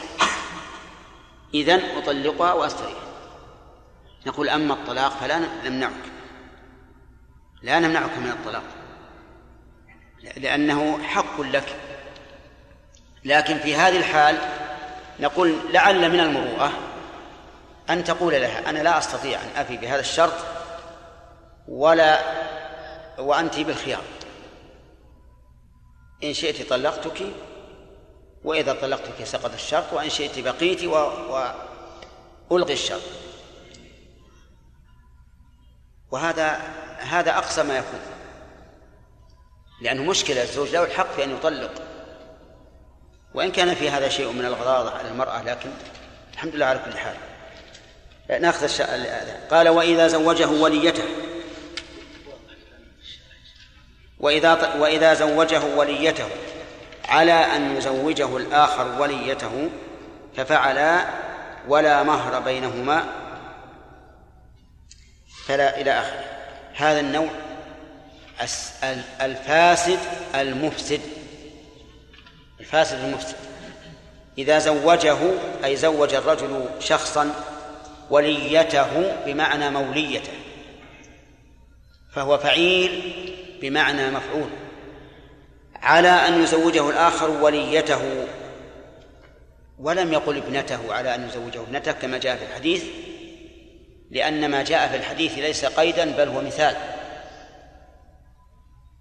إذن 1.53 1.81
أطلقها 1.97 2.53
وأستريح. 2.53 2.97
نقول 4.25 4.49
أما 4.49 4.73
الطلاق 4.73 5.19
فلا 5.19 5.39
نمنعك. 5.65 5.91
لا 7.61 7.79
نمنعك 7.79 8.17
من 8.17 8.29
الطلاق. 8.29 8.63
لأنه 10.37 11.03
حق 11.03 11.41
لك. 11.41 11.75
لكن 13.25 13.57
في 13.57 13.75
هذه 13.75 13.97
الحال 13.97 14.66
نقول 15.19 15.55
لعل 15.73 16.11
من 16.11 16.19
المروءة 16.19 16.71
أن 17.89 18.03
تقول 18.03 18.33
لها 18.33 18.69
أنا 18.69 18.79
لا 18.79 18.97
أستطيع 18.97 19.41
أن 19.41 19.49
أفي 19.55 19.77
بهذا 19.77 19.99
الشرط 19.99 20.33
ولا 21.67 22.21
وأنت 23.17 23.59
بالخيار. 23.59 24.03
إن 26.23 26.33
شئت 26.33 26.69
طلقتك 26.69 27.21
وإذا 28.43 28.73
طلقتك 28.73 29.23
سقط 29.23 29.53
الشرط 29.53 29.93
وإن 29.93 30.09
شئت 30.09 30.39
بقيت 30.39 30.83
و... 30.83 30.93
وألغي 32.51 32.73
الشرط. 32.73 33.01
وهذا 36.11 36.47
هذا 36.97 37.37
أقصى 37.37 37.63
ما 37.63 37.77
يكون. 37.77 37.99
لأنه 39.81 40.03
مشكلة 40.03 40.43
الزوج 40.43 40.69
له 40.69 40.83
الحق 40.83 41.11
في 41.11 41.23
أن 41.23 41.31
يطلق. 41.35 41.71
وإن 43.33 43.51
كان 43.51 43.75
في 43.75 43.89
هذا 43.89 44.09
شيء 44.09 44.31
من 44.31 44.45
الغضاضة 44.45 44.91
على 44.91 45.07
المرأة 45.07 45.43
لكن 45.43 45.69
الحمد 46.33 46.55
لله 46.55 46.65
على 46.65 46.79
كل 46.79 46.97
حال. 46.97 47.15
ناخذ 48.41 48.63
الشيء 48.63 48.87
قال 49.51 49.69
وإذا 49.69 50.07
زوجه 50.07 50.47
وليته. 50.47 51.03
وإذا 54.19 54.75
وإذا 54.79 55.13
زوجه 55.13 55.61
وليته. 55.75 56.27
على 57.05 57.31
أن 57.31 57.77
يزوجه 57.77 58.37
الآخر 58.37 59.01
وليته 59.01 59.69
ففعلا 60.37 61.05
ولا 61.67 62.03
مهر 62.03 62.39
بينهما. 62.39 63.05
فلا 65.45 65.81
إلى 65.81 65.99
آخره. 65.99 66.23
هذا 66.75 66.99
النوع 66.99 67.29
الفاسد 69.21 69.99
المفسد. 70.35 71.01
الفاسد 72.67 73.03
المفسد 73.03 73.35
إذا 74.37 74.59
زوجه 74.59 75.17
أي 75.63 75.75
زوج 75.75 76.13
الرجل 76.13 76.65
شخصا 76.79 77.33
وليته 78.09 79.15
بمعنى 79.25 79.69
موليته. 79.69 80.31
فهو 82.13 82.37
فعيل 82.37 83.13
بمعنى 83.61 84.11
مفعول. 84.11 84.49
على 85.75 86.09
أن 86.09 86.43
يزوجه 86.43 86.89
الآخر 86.89 87.29
وليته. 87.29 88.27
ولم 89.79 90.13
يقل 90.13 90.37
ابنته 90.37 90.93
على 90.93 91.15
أن 91.15 91.27
يزوجه 91.27 91.61
ابنته 91.61 91.91
كما 91.91 92.17
جاء 92.17 92.35
في 92.35 92.45
الحديث 92.45 92.83
لأن 94.11 94.51
ما 94.51 94.63
جاء 94.63 94.87
في 94.87 94.95
الحديث 94.95 95.37
ليس 95.37 95.65
قيدا 95.65 96.11
بل 96.11 96.27
هو 96.27 96.41
مثال. 96.41 96.75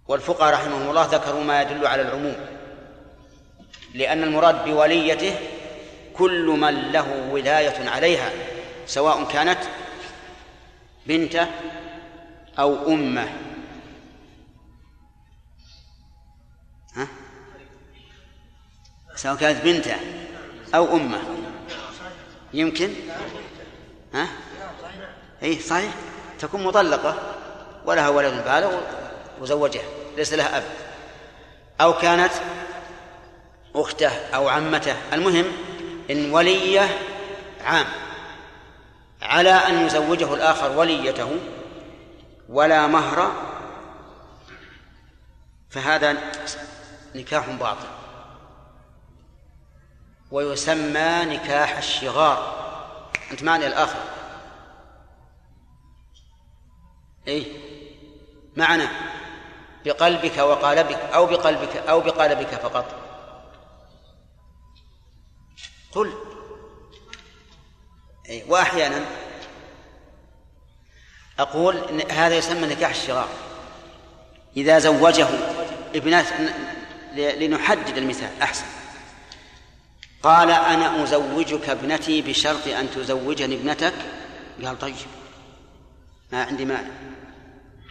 والفقهاء 0.08 0.54
رحمهم 0.54 0.90
الله 0.90 1.06
ذكروا 1.06 1.44
ما 1.44 1.62
يدل 1.62 1.86
على 1.86 2.02
العموم. 2.02 2.55
لأن 3.96 4.22
المراد 4.22 4.64
بوليته 4.64 5.36
كل 6.14 6.46
من 6.46 6.92
له 6.92 7.28
ولاية 7.30 7.88
عليها 7.90 8.30
سواء 8.86 9.24
كانت 9.24 9.58
بنته 11.06 11.46
أو 12.58 12.92
أمة. 12.94 13.28
ها؟ 16.94 17.08
سواء 19.14 19.36
كانت 19.36 19.64
بنته 19.64 19.96
أو 20.74 20.96
أمة. 20.96 21.18
يمكن؟ 22.54 22.90
ها؟ 24.14 24.28
أي 25.42 25.60
صحيح. 25.60 25.94
تكون 26.38 26.64
مطلقة 26.64 27.34
ولها 27.84 28.08
ولد 28.08 28.44
بالغ 28.44 28.80
وزوجها 29.40 29.84
ليس 30.16 30.32
لها 30.32 30.58
أب. 30.58 30.64
أو 31.80 31.98
كانت 31.98 32.32
أخته 33.76 34.08
أو 34.08 34.48
عمته. 34.48 34.96
المهم 35.12 35.44
إن 36.10 36.32
وليه 36.32 36.88
عام. 37.64 37.86
على 39.22 39.50
أن 39.50 39.86
يزوجه 39.86 40.34
الآخر 40.34 40.78
وليته 40.78 41.30
ولا 42.48 42.86
مهر 42.86 43.32
فهذا 45.70 46.16
نكاح 47.14 47.48
باطل. 47.48 47.88
ويسمى 50.30 51.24
نكاح 51.24 51.76
الشغار. 51.76 52.66
أنت 53.30 53.42
معني 53.42 53.66
الآخر. 53.66 54.00
إيه؟ 57.28 57.46
معنى 58.56 58.88
بقلبك 59.84 60.38
وقالبك 60.38 60.98
أو 61.14 61.26
بقلبك 61.26 61.76
أو 61.76 62.00
بقالبك 62.00 62.54
فقط. 62.54 63.05
قل. 65.92 66.12
إيه 68.28 68.44
وأحيانا 68.48 69.04
أقول 71.38 71.76
إن 71.76 72.10
هذا 72.10 72.36
يسمى 72.36 72.66
نكاح 72.66 72.90
الشراء. 72.90 73.28
إذا 74.56 74.78
زوجه 74.78 75.28
ابنات 75.94 76.26
لنحدد 77.14 77.98
المثال 77.98 78.30
أحسن. 78.42 78.64
قال 80.22 80.50
أنا 80.50 81.02
أزوجك 81.02 81.68
ابنتي 81.68 82.22
بشرط 82.22 82.68
أن 82.68 82.90
تزوجني 82.90 83.54
ابنتك؟ 83.54 83.94
قال 84.64 84.78
طيب. 84.78 84.94
ما 86.32 86.44
عندي 86.44 86.64
مانع. 86.64 86.90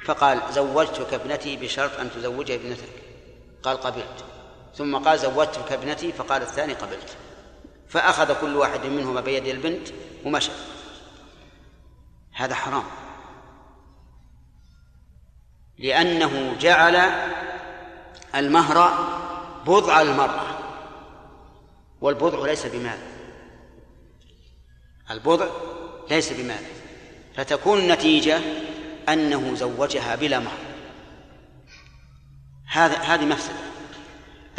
فقال 0.06 0.42
زوجتك 0.52 1.14
ابنتي 1.14 1.58
بشرط 1.58 2.00
أن 2.00 2.12
تزوجها 2.12 2.56
ابنتك. 2.56 2.90
قال 3.64 3.78
قبلت. 3.78 4.26
ثم 4.76 4.98
قال 4.98 5.20
زوجتك 5.20 5.72
ابنتي؟ 5.72 6.12
فقال 6.12 6.42
الثاني 6.42 6.74
قبلت. 6.74 7.18
فأخذ 7.90 8.42
كل 8.42 8.56
واحد 8.56 8.86
منهما 8.86 9.22
بيد 9.22 9.46
البنت 9.46 9.88
ومشى. 10.26 10.52
هذا 12.34 12.56
حرام. 12.56 12.84
لأنه 15.78 16.56
جعل 16.60 16.96
المهر 18.36 19.06
بضع 19.66 20.02
المرأة 20.02 20.58
والبضع 22.02 22.46
ليس 22.46 22.66
بمال. 22.66 23.00
البضع 25.12 25.48
ليس 26.10 26.34
بمال. 26.34 26.64
فتكون 27.36 27.80
النتيجة 27.80 28.40
أنه 29.10 29.56
زوجها 29.56 30.16
بلا 30.16 30.40
مهر. 30.40 30.58
هذا 32.68 32.98
هذه 32.98 33.26
مفسدة. 33.26 33.56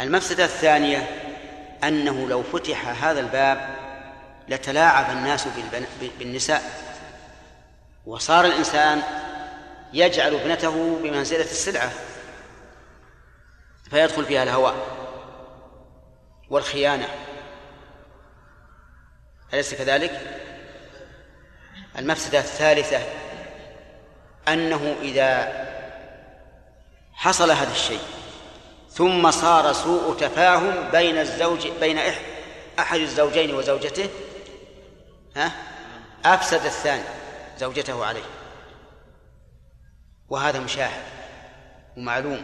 المفسدة 0.01 0.45
الثانية 0.45 1.26
أنه 1.83 2.27
لو 2.27 2.43
فتح 2.43 3.03
هذا 3.03 3.19
الباب 3.19 3.75
لتلاعب 4.47 5.17
الناس 5.17 5.47
بالنساء 6.19 6.61
وصار 8.05 8.45
الإنسان 8.45 9.01
يجعل 9.93 10.35
ابنته 10.35 10.99
بمنزلة 11.03 11.41
السلعة 11.41 11.91
فيدخل 13.89 14.25
فيها 14.25 14.43
الهوى 14.43 14.73
والخيانة 16.49 17.07
أليس 19.53 19.73
كذلك؟ 19.73 20.21
المفسدة 21.97 22.39
الثالثة 22.39 22.99
أنه 24.47 24.95
إذا 25.01 25.53
حصل 27.13 27.51
هذا 27.51 27.71
الشيء 27.71 28.16
ثم 28.97 29.31
صار 29.31 29.73
سوء 29.73 30.15
تفاهم 30.15 30.89
بين 30.91 31.17
الزوج 31.17 31.67
بين 31.79 31.99
أحد 32.79 32.99
الزوجين 32.99 33.55
وزوجته 33.55 34.09
ها؟ 35.35 35.51
أفسد 36.25 36.65
الثاني 36.65 37.03
زوجته 37.59 38.05
عليه. 38.05 38.23
وهذا 40.29 40.59
مشاهد 40.59 41.01
ومعلوم. 41.97 42.41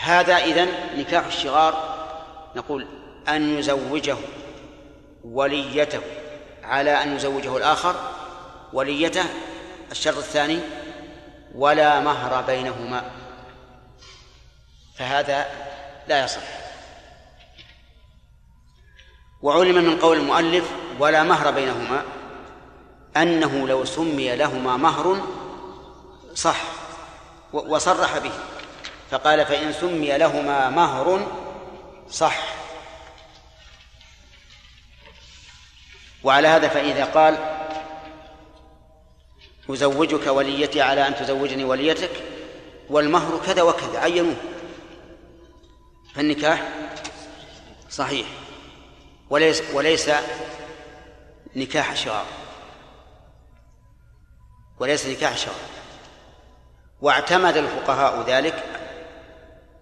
هذا 0.00 0.36
إذن 0.36 0.68
نكاح 0.96 1.26
الشغار 1.26 2.00
نقول 2.56 2.86
أن 3.28 3.58
يزوجه 3.58 4.16
وليته 5.24 6.00
على 6.62 7.02
أن 7.02 7.16
يزوجه 7.16 7.56
الآخر 7.56 7.94
وليته 8.72 9.24
الشرط 9.90 10.16
الثاني 10.16 10.60
ولا 11.54 12.00
مهر 12.00 12.42
بينهما. 12.42 13.19
فهذا 15.00 15.46
لا 16.08 16.24
يصح. 16.24 16.42
وعلم 19.42 19.84
من 19.84 19.98
قول 19.98 20.16
المؤلف 20.16 20.70
ولا 20.98 21.22
مهر 21.22 21.50
بينهما 21.50 22.04
أنه 23.16 23.68
لو 23.68 23.84
سمي 23.84 24.36
لهما 24.36 24.76
مهر 24.76 25.20
صح 26.34 26.62
وصرح 27.52 28.18
به 28.18 28.32
فقال 29.10 29.46
فإن 29.46 29.72
سمي 29.72 30.18
لهما 30.18 30.70
مهر 30.70 31.26
صح. 32.10 32.38
وعلى 36.24 36.48
هذا 36.48 36.68
فإذا 36.68 37.04
قال 37.04 37.38
أزوجك 39.70 40.26
وليتي 40.26 40.82
على 40.82 41.08
أن 41.08 41.16
تزوجني 41.16 41.64
وليتك 41.64 42.22
والمهر 42.90 43.40
كذا 43.46 43.62
وكذا 43.62 43.98
عينوه. 43.98 44.59
فالنكاح 46.20 46.68
صحيح. 47.90 48.26
وليس 49.30 49.62
وليس 49.74 50.10
نكاح 51.56 51.96
شرار 51.96 52.26
وليس 54.80 55.06
نكاح 55.06 55.36
شرار 55.36 55.54
واعتمد 57.00 57.56
الفقهاء 57.56 58.24
ذلك 58.26 58.64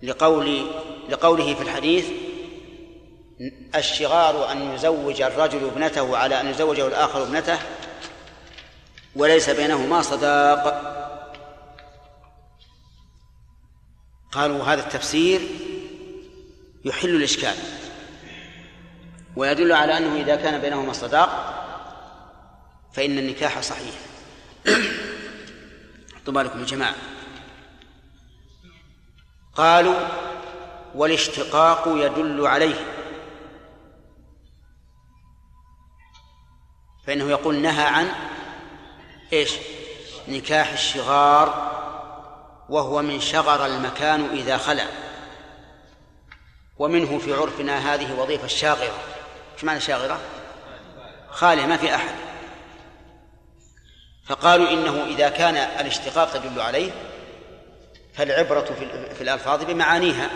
لقول 0.03 0.71
لقوله 1.09 1.55
في 1.55 1.63
الحديث 1.63 2.07
الشغار 3.75 4.53
أن 4.53 4.75
يزوج 4.75 5.23
الرجل 5.23 5.65
ابنته 5.65 6.17
على 6.17 6.41
أن 6.41 6.47
يزوجه 6.47 6.87
الآخر 6.87 7.23
ابنته 7.23 7.59
وليس 9.17 9.51
بينهما 9.51 10.03
صداق. 10.03 10.83
قالوا 14.33 14.65
هذا 14.65 14.81
التفسير 14.81 15.41
يحل 16.85 17.09
الإشكال. 17.09 17.55
ويدل 19.37 19.73
على 19.73 19.99
أنه 19.99 20.21
إذا 20.21 20.37
كان 20.37 20.61
بينهما 20.61 20.93
صداق 20.93 21.55
فإن 22.93 23.19
النكاح 23.19 23.61
صحيح. 23.61 23.95
حطوا 26.17 26.35
بالكم 26.35 26.61
يا 26.61 26.65
جماعة. 26.65 26.95
قالوا 29.55 30.09
والاشتقاق 30.95 31.85
يدل 31.87 32.47
عليه. 32.47 32.75
فإنه 37.07 37.31
يقول 37.31 37.57
نهى 37.57 37.85
عن 37.85 38.09
إيش؟ 39.33 39.53
نكاح 40.29 40.73
الشغار 40.73 41.69
وهو 42.69 43.03
من 43.03 43.21
شغر 43.21 43.67
المكان 43.67 44.25
إذا 44.25 44.57
خلا. 44.57 45.08
ومنه 46.79 47.19
في 47.19 47.35
عرفنا 47.35 47.95
هذه 47.95 48.21
وظيفة 48.21 48.45
الشاغرة. 48.45 48.93
إيش 49.55 49.65
معنى 49.65 49.81
شاغرة؟ 49.81 50.21
خالية 51.31 51.67
ما 51.67 51.77
في 51.77 51.95
أحد. 51.95 52.15
فقالوا 54.27 54.71
إنه 54.71 55.05
إذا 55.05 55.29
كان 55.29 55.57
الاشتقاق 55.57 56.37
يدل 56.37 56.61
عليه 56.61 56.91
فالعبرة 58.15 58.65
في 59.15 59.21
الألفاظ 59.21 59.65
بمعانيها. 59.65 60.31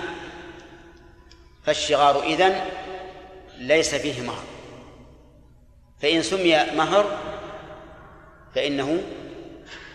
فالشغار 1.65 2.23
إذن 2.23 2.67
ليس 3.59 3.95
فيه 3.95 4.23
مهر. 4.23 4.45
فإن 6.03 6.23
سمي 6.23 6.65
مهر 6.65 7.19
فإنه 8.55 9.03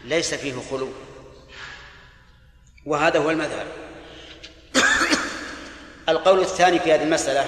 ليس 0.04 0.34
فيه 0.34 0.56
خلو. 0.72 0.90
وهذا 2.86 3.20
هو 3.20 3.32
المذهب. 3.32 3.87
القول 6.10 6.40
الثاني 6.40 6.80
في 6.80 6.94
هذه 6.94 7.04
المسألة. 7.04 7.46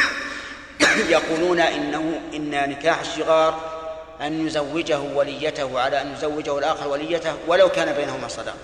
يقولون 1.16 1.60
إنه 1.60 2.20
إن 2.34 2.70
نكاح 2.70 3.00
الشغار 3.00 3.76
أن 4.20 4.46
يزوجه 4.46 5.00
وليته 5.00 5.80
على 5.80 6.02
أن 6.02 6.12
يزوجه 6.12 6.58
الآخر 6.58 6.88
وليته 6.88 7.36
ولو 7.46 7.68
كان 7.68 7.92
بينهما 7.96 8.28
صداق. 8.28 8.56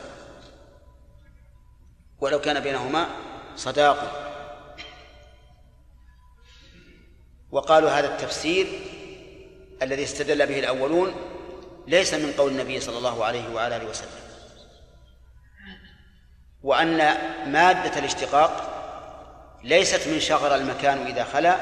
ولو 2.21 2.41
كان 2.41 2.61
بينهما 2.61 3.07
صداق. 3.57 4.29
وقالوا 7.51 7.91
هذا 7.91 8.07
التفسير 8.07 8.67
الذي 9.83 10.05
استدل 10.05 10.47
به 10.47 10.59
الأولون 10.59 11.15
ليس 11.87 12.15
من 12.15 12.33
قول 12.33 12.53
النبي 12.53 12.81
صلى 12.81 12.99
الله 12.99 13.25
عليه 13.25 13.55
وعلى 13.55 13.77
آله 13.77 13.87
وسلم. 13.91 14.23
وأن 16.63 16.97
مادة 17.47 17.99
الاشتقاق 17.99 18.82
ليست 19.65 20.09
من 20.09 20.21
شغر 20.21 20.55
المكان 20.55 21.07
إذا 21.07 21.25
خلا 21.25 21.57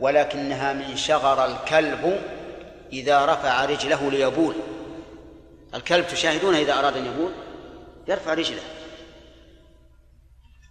ولكنها 0.00 0.72
من 0.72 0.96
شغر 0.96 1.44
الكلب 1.44 2.20
إذا 2.92 3.24
رفع 3.24 3.64
رجله 3.64 4.10
ليبول. 4.10 4.54
الكلب 5.74 6.06
تشاهدونه 6.06 6.58
إذا 6.58 6.78
أراد 6.78 6.96
أن 6.96 7.06
يبول 7.06 7.32
يرفع 8.08 8.34
رجله. 8.34 8.62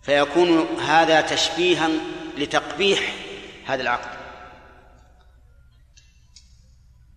فيكون 0.02 0.80
هذا 0.80 1.22
تشبيها 1.22 1.90
لتقبيح 2.38 3.14
هذا 3.66 3.82
العقد. 3.82 4.20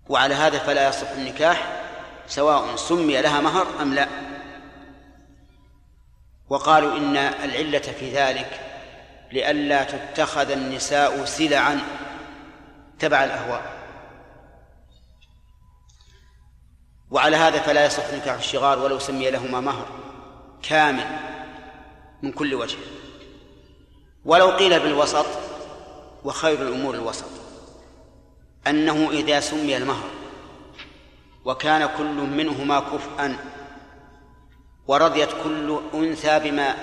وعلى 0.09 0.35
هذا 0.35 0.59
فلا 0.59 0.89
يصح 0.89 1.11
النكاح 1.11 1.83
سواء 2.27 2.77
سمي 2.77 3.21
لها 3.21 3.41
مهر 3.41 3.67
أم 3.83 3.95
لا. 3.95 4.09
وقالوا 6.49 6.97
إن 6.97 7.17
العلة 7.17 7.79
في 7.79 8.13
ذلك 8.13 8.72
لئلا 9.33 9.85
تتخذ 9.85 10.51
النساء 10.51 11.25
سلعا. 11.25 11.81
تبع 12.99 13.25
الأهواء. 13.25 13.83
وعلى 17.11 17.37
هذا 17.37 17.59
فلا 17.59 17.87
يصح 17.87 18.13
نكاح 18.15 18.35
الشغار 18.35 18.79
ولو 18.79 18.99
سمي 18.99 19.31
لهما 19.31 19.61
مهر 19.61 19.87
كامل 20.63 21.07
من 22.23 22.33
كل 22.33 22.55
وجه. 22.55 22.79
ولو 24.25 24.51
قيل 24.51 24.81
بالوسط 24.81 25.27
وخير 26.25 26.63
الأمور 26.63 26.95
الوسط 26.95 27.31
أنه 28.67 29.11
إذا 29.11 29.41
سمي 29.41 29.77
المهر 29.77 30.09
وكان 31.45 31.89
كل 31.99 32.15
منهما 32.15 32.81
كفءا 32.81 33.37
ورضيت 34.87 35.29
كل 35.45 35.81
أنثى 35.95 36.39
بما 36.39 36.75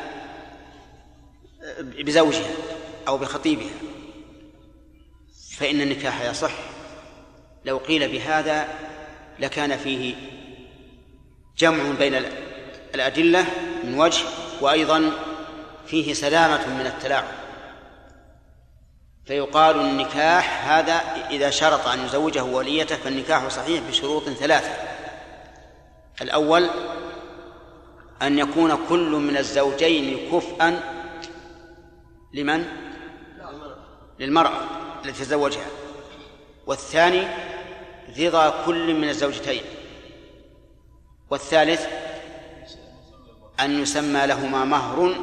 بزوجها 1.80 2.52
أو 3.08 3.18
بخطيبها 3.18 3.72
فإن 5.58 5.82
النكاح 5.82 6.22
يصح. 6.22 6.52
لو 7.66 7.78
قيل 7.78 8.12
بهذا 8.12 8.68
لكان 9.40 9.78
فيه 9.78 10.16
جمع 11.58 11.84
بين 12.00 12.26
الأدلة 12.96 13.46
من 13.84 14.00
وجه 14.00 14.24
وأيضا 14.62 15.12
فيه 15.88 16.14
سلامة 16.14 16.68
من 16.68 16.86
التلاعب. 16.86 17.28
فيقال 19.26 19.80
النكاح 19.80 20.68
هذا 20.68 21.02
إذا 21.32 21.50
شرط 21.50 21.88
أن 21.88 22.06
يزوجه 22.06 22.44
وليته 22.44 22.96
فالنكاح 22.96 23.48
صحيح 23.48 23.84
بشروط 23.90 24.30
ثلاثة. 24.30 24.72
الأول 26.22 26.70
أن 28.22 28.40
يكون 28.40 28.86
كل 28.90 29.10
من 29.12 29.38
الزوجين 29.38 30.32
كفءا 30.32 30.99
لمن؟ 32.34 32.66
للمرأة 34.20 34.62
التي 35.06 35.24
تزوجها. 35.24 35.66
والثاني 36.68 37.28
رضا 38.20 38.66
كل 38.66 38.94
من 38.94 39.10
الزوجتين. 39.10 39.64
والثالث 41.30 41.88
أن 43.60 43.82
يسمى 43.82 44.28
لهما 44.28 44.66
مهر 44.66 45.16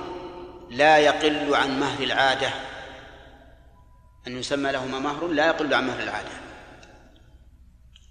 لا 0.70 0.98
يقل 0.98 1.54
عن 1.54 1.80
مهر 1.80 2.02
العادة. 2.02 2.50
أن 4.26 4.38
يسمى 4.38 4.72
لهما 4.72 4.98
مهر 4.98 5.26
لا 5.26 5.46
يقل 5.46 5.74
عن 5.74 5.86
مهر 5.86 6.02
العادة. 6.02 6.30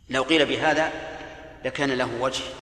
لو 0.09 0.23
قيل 0.23 0.45
بهذا 0.45 0.91
لكان 1.65 1.91
له 1.91 2.09
وجه. 2.21 2.45